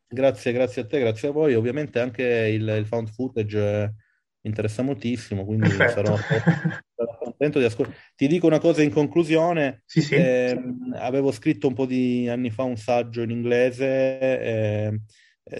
Grazie, 0.09 0.51
grazie 0.51 0.82
a 0.82 0.86
te, 0.86 0.99
grazie 0.99 1.30
a 1.30 1.32
voi. 1.32 1.55
Ovviamente 1.55 2.01
anche 2.01 2.23
il, 2.23 2.67
il 2.67 2.86
found 2.86 3.09
footage 3.13 3.57
eh, 3.57 3.93
interessa 4.41 4.82
moltissimo, 4.82 5.45
quindi 5.45 5.69
sarò, 5.69 6.17
sarò, 6.17 7.17
contento 7.17 7.59
di 7.59 7.65
ascoltare. 7.65 7.97
Ti 8.13 8.28
dico 8.28 8.45
una 8.45 8.59
cosa 8.59 8.84
in 8.84 8.91
conclusione. 8.91 9.84
Sì, 9.86 10.01
sì. 10.01 10.15
Eh, 10.15 10.61
avevo 10.95 11.32
scritto 11.32 11.67
un 11.67 11.73
po' 11.73 11.86
di 11.86 12.28
anni 12.28 12.49
fa 12.49 12.63
un 12.63 12.75
saggio 12.75 13.21
in 13.21 13.30
inglese 13.30 14.19
eh, 14.19 14.99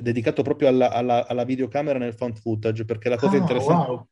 dedicato 0.02 0.42
proprio 0.42 0.68
alla, 0.68 0.92
alla, 0.92 1.28
alla, 1.28 1.44
videocamera 1.44 1.98
nel 1.98 2.14
found 2.14 2.38
footage, 2.38 2.86
perché 2.86 3.10
la 3.10 3.18
cosa 3.18 3.36
oh, 3.36 3.40
interessante... 3.40 3.90
Wow. 3.90 4.08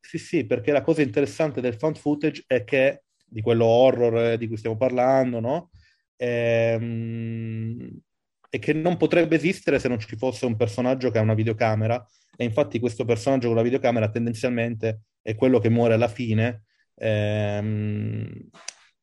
Sì, 0.00 0.18
sì, 0.18 0.44
perché 0.46 0.70
la 0.70 0.82
cosa 0.82 1.02
interessante 1.02 1.60
del 1.60 1.74
found 1.74 1.96
footage 1.96 2.44
è 2.46 2.64
che, 2.64 3.04
di 3.24 3.40
quello 3.40 3.64
horror 3.64 4.36
di 4.36 4.46
cui 4.46 4.56
stiamo 4.56 4.76
parlando, 4.76 5.40
no? 5.40 5.70
Ehm, 6.16 8.00
e 8.48 8.58
che 8.58 8.72
non 8.72 8.96
potrebbe 8.96 9.36
esistere 9.36 9.78
se 9.78 9.88
non 9.88 9.98
ci 9.98 10.16
fosse 10.16 10.46
un 10.46 10.56
personaggio 10.56 11.10
che 11.10 11.18
ha 11.18 11.22
una 11.22 11.34
videocamera 11.34 12.04
e 12.36 12.44
infatti 12.44 12.78
questo 12.78 13.04
personaggio 13.04 13.48
con 13.48 13.56
la 13.56 13.62
videocamera 13.62 14.08
tendenzialmente 14.08 15.02
è 15.20 15.34
quello 15.34 15.58
che 15.58 15.68
muore 15.68 15.94
alla 15.94 16.08
fine 16.08 16.64
ehm, 16.94 18.48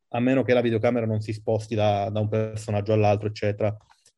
a 0.10 0.20
meno 0.20 0.44
che 0.44 0.54
la 0.54 0.62
videocamera 0.62 1.06
non 1.06 1.20
si 1.20 1.34
sposti 1.34 1.76
da, 1.76 2.10
da 2.10 2.20
un 2.20 2.30
personaggio 2.30 2.94
all'altro 2.94 3.28
eccetera 3.28 3.76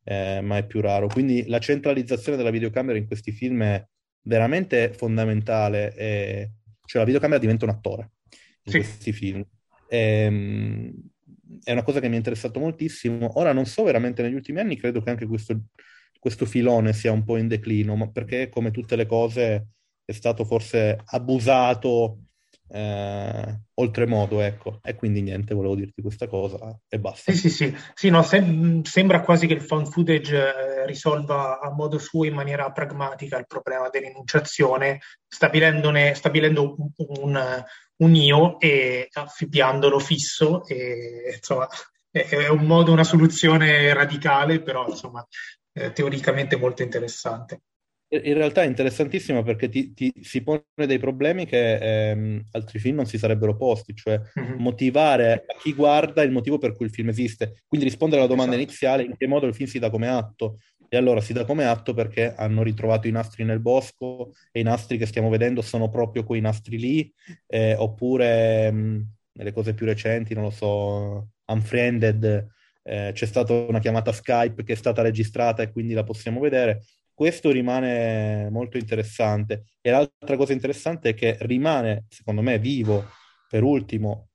eh, 0.08 0.40
ma 0.40 0.58
è 0.58 0.66
più 0.66 0.80
raro 0.80 1.08
quindi 1.08 1.46
la 1.48 1.58
centralizzazione 1.58 2.36
della 2.36 2.50
videocamera 2.50 2.96
in 2.96 3.06
questi 3.06 3.32
film 3.32 3.62
è 3.62 3.84
veramente 4.22 4.92
fondamentale 4.92 5.94
e, 5.94 6.50
cioè 6.84 7.00
la 7.00 7.06
videocamera 7.06 7.40
diventa 7.40 7.64
un 7.64 7.72
attore 7.72 8.10
in 8.62 8.72
sì. 8.72 8.78
questi 8.78 9.12
film 9.12 9.44
e, 9.88 9.98
ehm, 9.98 10.92
è 11.62 11.72
una 11.72 11.82
cosa 11.82 12.00
che 12.00 12.08
mi 12.08 12.14
è 12.14 12.18
interessato 12.18 12.58
moltissimo. 12.60 13.38
Ora 13.38 13.52
non 13.52 13.66
so 13.66 13.84
veramente 13.84 14.22
negli 14.22 14.34
ultimi 14.34 14.60
anni, 14.60 14.76
credo 14.76 15.00
che 15.00 15.10
anche 15.10 15.26
questo, 15.26 15.66
questo 16.18 16.44
filone 16.46 16.92
sia 16.92 17.12
un 17.12 17.24
po' 17.24 17.36
in 17.36 17.48
declino, 17.48 17.96
ma 17.96 18.08
perché 18.10 18.48
come 18.48 18.70
tutte 18.70 18.96
le 18.96 19.06
cose 19.06 19.68
è 20.04 20.12
stato 20.12 20.44
forse 20.44 20.98
abusato 21.04 22.25
eh, 22.68 23.60
oltremodo, 23.74 24.40
ecco. 24.40 24.80
E 24.82 24.94
quindi 24.94 25.22
niente, 25.22 25.54
volevo 25.54 25.74
dirti 25.74 26.02
questa 26.02 26.26
cosa 26.26 26.78
e 26.88 26.98
basta. 26.98 27.32
Sì, 27.32 27.38
sì, 27.38 27.50
sì. 27.50 27.76
sì 27.94 28.10
no, 28.10 28.22
sem- 28.22 28.82
sembra 28.82 29.20
quasi 29.20 29.46
che 29.46 29.54
il 29.54 29.62
found 29.62 29.88
footage 29.88 30.36
eh, 30.36 30.86
risolva 30.86 31.60
a 31.60 31.70
modo 31.70 31.98
suo 31.98 32.24
in 32.24 32.34
maniera 32.34 32.70
pragmatica 32.72 33.38
il 33.38 33.46
problema 33.46 33.88
dell'enunciazione, 33.88 35.00
stabilendo 35.28 35.88
un, 36.76 36.90
un, 36.96 37.64
un 37.96 38.14
io 38.14 38.58
e 38.60 39.08
affibbiandolo 39.12 39.98
fisso 39.98 40.66
e 40.66 41.32
insomma 41.36 41.68
è 42.10 42.48
un 42.48 42.64
modo, 42.64 42.92
una 42.92 43.04
soluzione 43.04 43.92
radicale, 43.92 44.62
però 44.62 44.86
insomma 44.88 45.26
eh, 45.72 45.92
teoricamente 45.92 46.56
molto 46.56 46.82
interessante. 46.82 47.60
In 48.08 48.34
realtà 48.34 48.62
è 48.62 48.66
interessantissima 48.66 49.42
perché 49.42 49.68
ti, 49.68 49.92
ti, 49.92 50.12
si 50.20 50.42
pone 50.42 50.62
dei 50.86 50.98
problemi 50.98 51.44
che 51.44 52.10
ehm, 52.10 52.44
altri 52.52 52.78
film 52.78 52.96
non 52.96 53.06
si 53.06 53.18
sarebbero 53.18 53.56
posti, 53.56 53.96
cioè 53.96 54.20
mm-hmm. 54.38 54.58
motivare 54.60 55.32
a 55.32 55.58
chi 55.60 55.74
guarda 55.74 56.22
il 56.22 56.30
motivo 56.30 56.56
per 56.58 56.76
cui 56.76 56.86
il 56.86 56.92
film 56.92 57.08
esiste. 57.08 57.62
Quindi 57.66 57.86
rispondere 57.86 58.20
alla 58.20 58.30
domanda 58.30 58.54
esatto. 58.54 58.68
iniziale 58.68 59.02
in 59.02 59.16
che 59.16 59.26
modo 59.26 59.46
il 59.46 59.54
film 59.54 59.68
si 59.68 59.80
dà 59.80 59.90
come 59.90 60.08
atto. 60.08 60.58
E 60.88 60.96
allora 60.96 61.20
si 61.20 61.32
dà 61.32 61.44
come 61.44 61.64
atto 61.64 61.94
perché 61.94 62.32
hanno 62.32 62.62
ritrovato 62.62 63.08
i 63.08 63.10
nastri 63.10 63.42
nel 63.42 63.58
bosco 63.58 64.32
e 64.52 64.60
i 64.60 64.62
nastri 64.62 64.98
che 64.98 65.06
stiamo 65.06 65.28
vedendo 65.28 65.60
sono 65.60 65.90
proprio 65.90 66.22
quei 66.22 66.40
nastri 66.40 66.78
lì, 66.78 67.12
eh, 67.48 67.74
oppure 67.74 68.70
mh, 68.70 69.06
nelle 69.32 69.52
cose 69.52 69.74
più 69.74 69.84
recenti, 69.84 70.32
non 70.32 70.44
lo 70.44 70.50
so, 70.50 71.30
Unfriended, 71.46 72.46
eh, 72.84 73.10
c'è 73.12 73.26
stata 73.26 73.52
una 73.52 73.80
chiamata 73.80 74.12
Skype 74.12 74.62
che 74.62 74.74
è 74.74 74.76
stata 74.76 75.02
registrata 75.02 75.62
e 75.62 75.72
quindi 75.72 75.92
la 75.92 76.04
possiamo 76.04 76.38
vedere. 76.38 76.84
Questo 77.16 77.50
rimane 77.50 78.50
molto 78.50 78.76
interessante. 78.76 79.68
E 79.80 79.88
l'altra 79.88 80.36
cosa 80.36 80.52
interessante 80.52 81.08
è 81.08 81.14
che 81.14 81.38
rimane, 81.40 82.04
secondo 82.10 82.42
me, 82.42 82.58
vivo 82.58 83.06
per 83.48 83.62
ultimo 83.62 84.28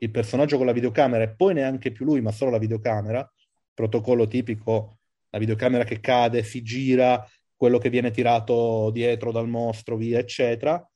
il 0.00 0.10
personaggio 0.10 0.58
con 0.58 0.66
la 0.66 0.72
videocamera 0.72 1.24
e 1.24 1.34
poi 1.34 1.54
neanche 1.54 1.90
più 1.90 2.04
lui, 2.04 2.20
ma 2.20 2.30
solo 2.30 2.50
la 2.50 2.58
videocamera, 2.58 3.26
protocollo 3.72 4.28
tipico 4.28 4.98
la 5.30 5.38
videocamera 5.38 5.84
che 5.84 6.00
cade, 6.00 6.42
si 6.42 6.60
gira, 6.62 7.26
quello 7.56 7.78
che 7.78 7.88
viene 7.88 8.10
tirato 8.10 8.90
dietro 8.90 9.32
dal 9.32 9.48
mostro, 9.48 9.96
via, 9.96 10.18
eccetera, 10.18 10.86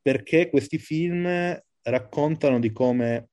perché 0.00 0.50
questi 0.50 0.78
film 0.78 1.60
raccontano 1.82 2.60
di 2.60 2.70
come 2.70 3.30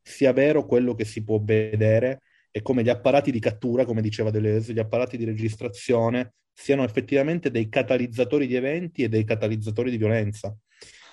sia 0.00 0.32
vero 0.32 0.64
quello 0.64 0.94
che 0.94 1.04
si 1.04 1.22
può 1.22 1.38
vedere 1.38 2.22
e 2.56 2.62
come 2.62 2.82
gli 2.82 2.88
apparati 2.88 3.30
di 3.30 3.38
cattura, 3.38 3.84
come 3.84 4.00
diceva 4.00 4.30
Deleuze, 4.30 4.72
gli 4.72 4.78
apparati 4.78 5.18
di 5.18 5.26
registrazione 5.26 6.36
siano 6.54 6.84
effettivamente 6.84 7.50
dei 7.50 7.68
catalizzatori 7.68 8.46
di 8.46 8.54
eventi 8.54 9.02
e 9.02 9.10
dei 9.10 9.24
catalizzatori 9.24 9.90
di 9.90 9.98
violenza. 9.98 10.56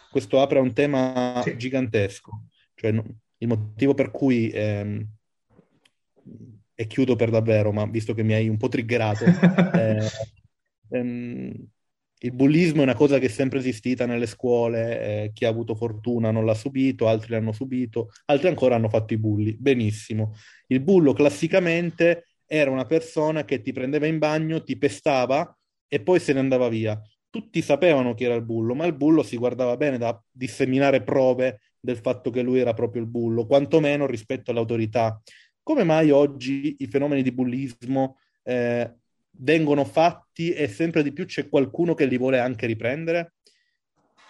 Questo 0.10 0.40
apre 0.40 0.60
un 0.60 0.72
tema 0.72 1.42
sì. 1.44 1.58
gigantesco, 1.58 2.46
cioè 2.76 2.92
il 2.92 3.48
motivo 3.50 3.94
per 3.94 4.10
cui 4.10 4.52
ehm, 4.52 5.06
e 6.76 6.88
chiudo 6.88 7.18
per 7.18 7.30
davvero, 7.30 7.74
ma 7.74 7.86
visto 7.88 8.14
che 8.14 8.24
mi 8.24 8.36
hai 8.36 8.48
un 8.48 8.56
po' 8.56 8.70
triggerato, 8.70 9.26
eh, 9.76 10.08
ehm, 10.92 11.54
il 12.24 12.32
bullismo 12.32 12.80
è 12.80 12.84
una 12.84 12.96
cosa 12.96 13.20
che 13.20 13.26
è 13.26 13.30
sempre 13.30 13.60
esistita 13.60 14.06
nelle 14.06 14.26
scuole, 14.26 15.02
eh, 15.02 15.32
chi 15.34 15.46
ha 15.46 15.50
avuto 15.50 15.76
fortuna 15.76 16.32
non 16.32 16.46
l'ha 16.46 16.54
subito, 16.54 17.08
altri 17.08 17.32
l'hanno 17.32 17.52
subito, 17.52 18.12
altri 18.26 18.48
ancora 18.48 18.76
hanno 18.76 18.88
fatto 18.90 19.14
i 19.14 19.18
bulli. 19.18 19.56
Benissimo. 19.58 20.34
Il 20.68 20.82
bullo 20.82 21.12
classicamente 21.12 22.28
era 22.46 22.72
una 22.72 22.86
persona 22.86 23.44
che 23.44 23.62
ti 23.62 23.74
prendeva 23.74 24.06
in 24.08 24.20
bagno, 24.20 24.64
ti 24.64 24.78
pestava 24.78 25.58
e 25.88 26.02
poi 26.02 26.20
se 26.20 26.32
ne 26.32 26.40
andava 26.40 26.70
via. 26.70 27.00
Tutti 27.30 27.62
sapevano 27.62 28.14
chi 28.14 28.24
era 28.24 28.36
il 28.36 28.44
bullo, 28.44 28.74
ma 28.74 28.86
il 28.86 28.94
bullo 28.94 29.24
si 29.24 29.36
guardava 29.36 29.76
bene 29.76 29.98
da 29.98 30.22
disseminare 30.32 31.04
prove 31.04 31.60
del 31.80 31.98
fatto 31.98 32.30
che 32.30 32.42
lui 32.42 32.60
era 32.60 32.74
proprio 32.74 33.02
il 33.02 33.08
bullo, 33.08 33.46
quantomeno 33.46 34.06
rispetto 34.06 34.52
all'autorità 34.52 35.22
come 35.64 35.84
mai 35.86 36.12
oggi 36.12 36.76
i 36.80 36.88
fenomeni 36.88 37.24
di 37.24 37.32
bullismo 37.32 38.18
eh, 38.44 38.98
vengono 39.40 39.84
fatti 39.84 40.52
e 40.52 40.68
sempre 40.68 41.04
di 41.04 41.12
più 41.12 41.26
c'è 41.26 41.50
qualcuno 41.50 41.94
che 41.94 42.06
li 42.06 42.18
vuole 42.18 42.40
anche 42.40 42.66
riprendere? 42.66 43.34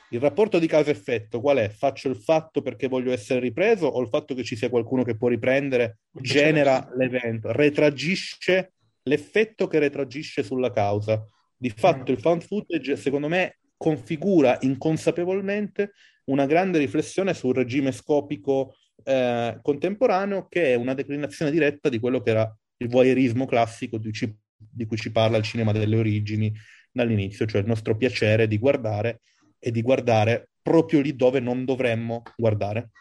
Il 0.10 0.20
rapporto 0.20 0.60
di 0.60 0.68
causa-effetto 0.68 1.42
qual 1.42 1.58
è? 1.58 1.70
Faccio 1.70 2.08
il 2.08 2.16
fatto 2.16 2.62
perché 2.62 2.88
voglio 2.88 3.12
essere 3.12 3.40
ripreso 3.40 3.88
o 3.88 4.00
il 4.00 4.10
fatto 4.10 4.36
che 4.36 4.44
ci 4.44 4.56
sia 4.56 4.70
qualcuno 4.70 5.04
che 5.04 5.18
può 5.18 5.28
riprendere 5.28 5.98
genera 6.12 6.88
l'evento, 6.96 7.52
retragisce 7.52 8.74
l'effetto 9.04 9.68
che 9.68 9.80
retragisce 9.80 10.44
sulla 10.44 10.72
causa. 10.72 11.26
Di 11.58 11.70
fatto 11.70 12.12
il 12.12 12.20
found 12.20 12.44
footage 12.44 12.96
secondo 12.96 13.28
me 13.28 13.58
configura 13.76 14.58
inconsapevolmente 14.62 15.94
una 16.26 16.46
grande 16.46 16.78
riflessione 16.78 17.34
sul 17.34 17.56
regime 17.56 17.92
scopico 17.92 18.76
eh, 19.04 19.58
contemporaneo 19.62 20.48
che 20.48 20.74
è 20.74 20.76
una 20.76 20.94
declinazione 20.94 21.52
diretta 21.52 21.90
di 21.90 22.00
quello 22.00 22.22
che 22.22 22.30
era 22.30 22.58
il 22.78 22.88
voyeurismo 22.88 23.46
classico 23.46 23.98
di, 23.98 24.12
ci, 24.12 24.34
di 24.72 24.86
cui 24.86 24.98
ci 24.98 25.12
parla 25.12 25.38
il 25.38 25.44
cinema 25.44 25.72
delle 25.72 25.98
origini 25.98 26.54
dall'inizio, 26.92 27.46
cioè 27.46 27.62
il 27.62 27.68
nostro 27.68 27.98
piacere 27.98 28.48
di 28.48 28.58
guardare 28.58 29.22
e 29.60 29.72
di 29.72 29.82
guardare 29.82 30.50
proprio 30.62 31.02
lì 31.02 31.16
dove 31.16 31.40
non 31.40 31.66
dovremmo 31.66 32.24
guardare. 32.36 32.92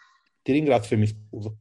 Ti 0.41 0.51
ringrazio 0.51 0.95
e 0.95 0.99
mi 0.99 1.07
scuso. 1.07 1.57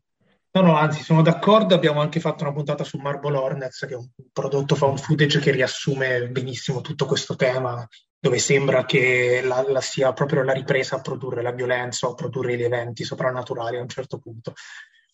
No, 0.55 0.61
no, 0.61 0.76
anzi, 0.76 1.03
sono 1.03 1.22
d'accordo. 1.22 1.74
Abbiamo 1.74 2.00
anche 2.00 2.20
fatto 2.20 2.44
una 2.44 2.53
puntata 2.53 2.84
su 2.84 2.98
Marble 2.98 3.36
Hornets, 3.36 3.86
che 3.86 3.94
è 3.94 3.96
un 3.96 4.07
prodotto 4.32 4.74
found 4.74 4.98
footage 4.98 5.38
che 5.38 5.50
riassume 5.50 6.28
benissimo 6.28 6.82
tutto 6.82 7.07
questo 7.07 7.36
tema, 7.36 7.86
dove 8.18 8.38
sembra 8.38 8.84
che 8.84 9.40
la, 9.42 9.64
la 9.66 9.80
sia 9.80 10.12
proprio 10.12 10.42
la 10.42 10.53
ripresa 10.53 10.96
a 10.96 11.00
produrre 11.00 11.40
la 11.40 11.53
violenza 11.53 12.07
o 12.07 12.11
a 12.11 12.14
produrre 12.14 12.57
gli 12.57 12.62
eventi 12.62 13.03
soprannaturali 13.03 13.78
a 13.78 13.80
un 13.80 13.88
certo 13.88 14.18
punto. 14.18 14.53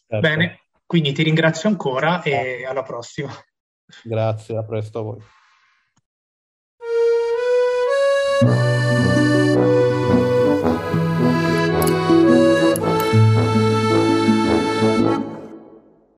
Certo. 0.09 0.26
Bene, 0.26 0.62
quindi 0.84 1.12
ti 1.12 1.22
ringrazio 1.22 1.68
ancora 1.68 2.22
e 2.22 2.64
alla 2.66 2.82
prossima. 2.82 3.30
Grazie, 4.05 4.57
a 4.57 4.62
presto 4.62 4.99
a 4.99 5.03
voi. 5.03 5.20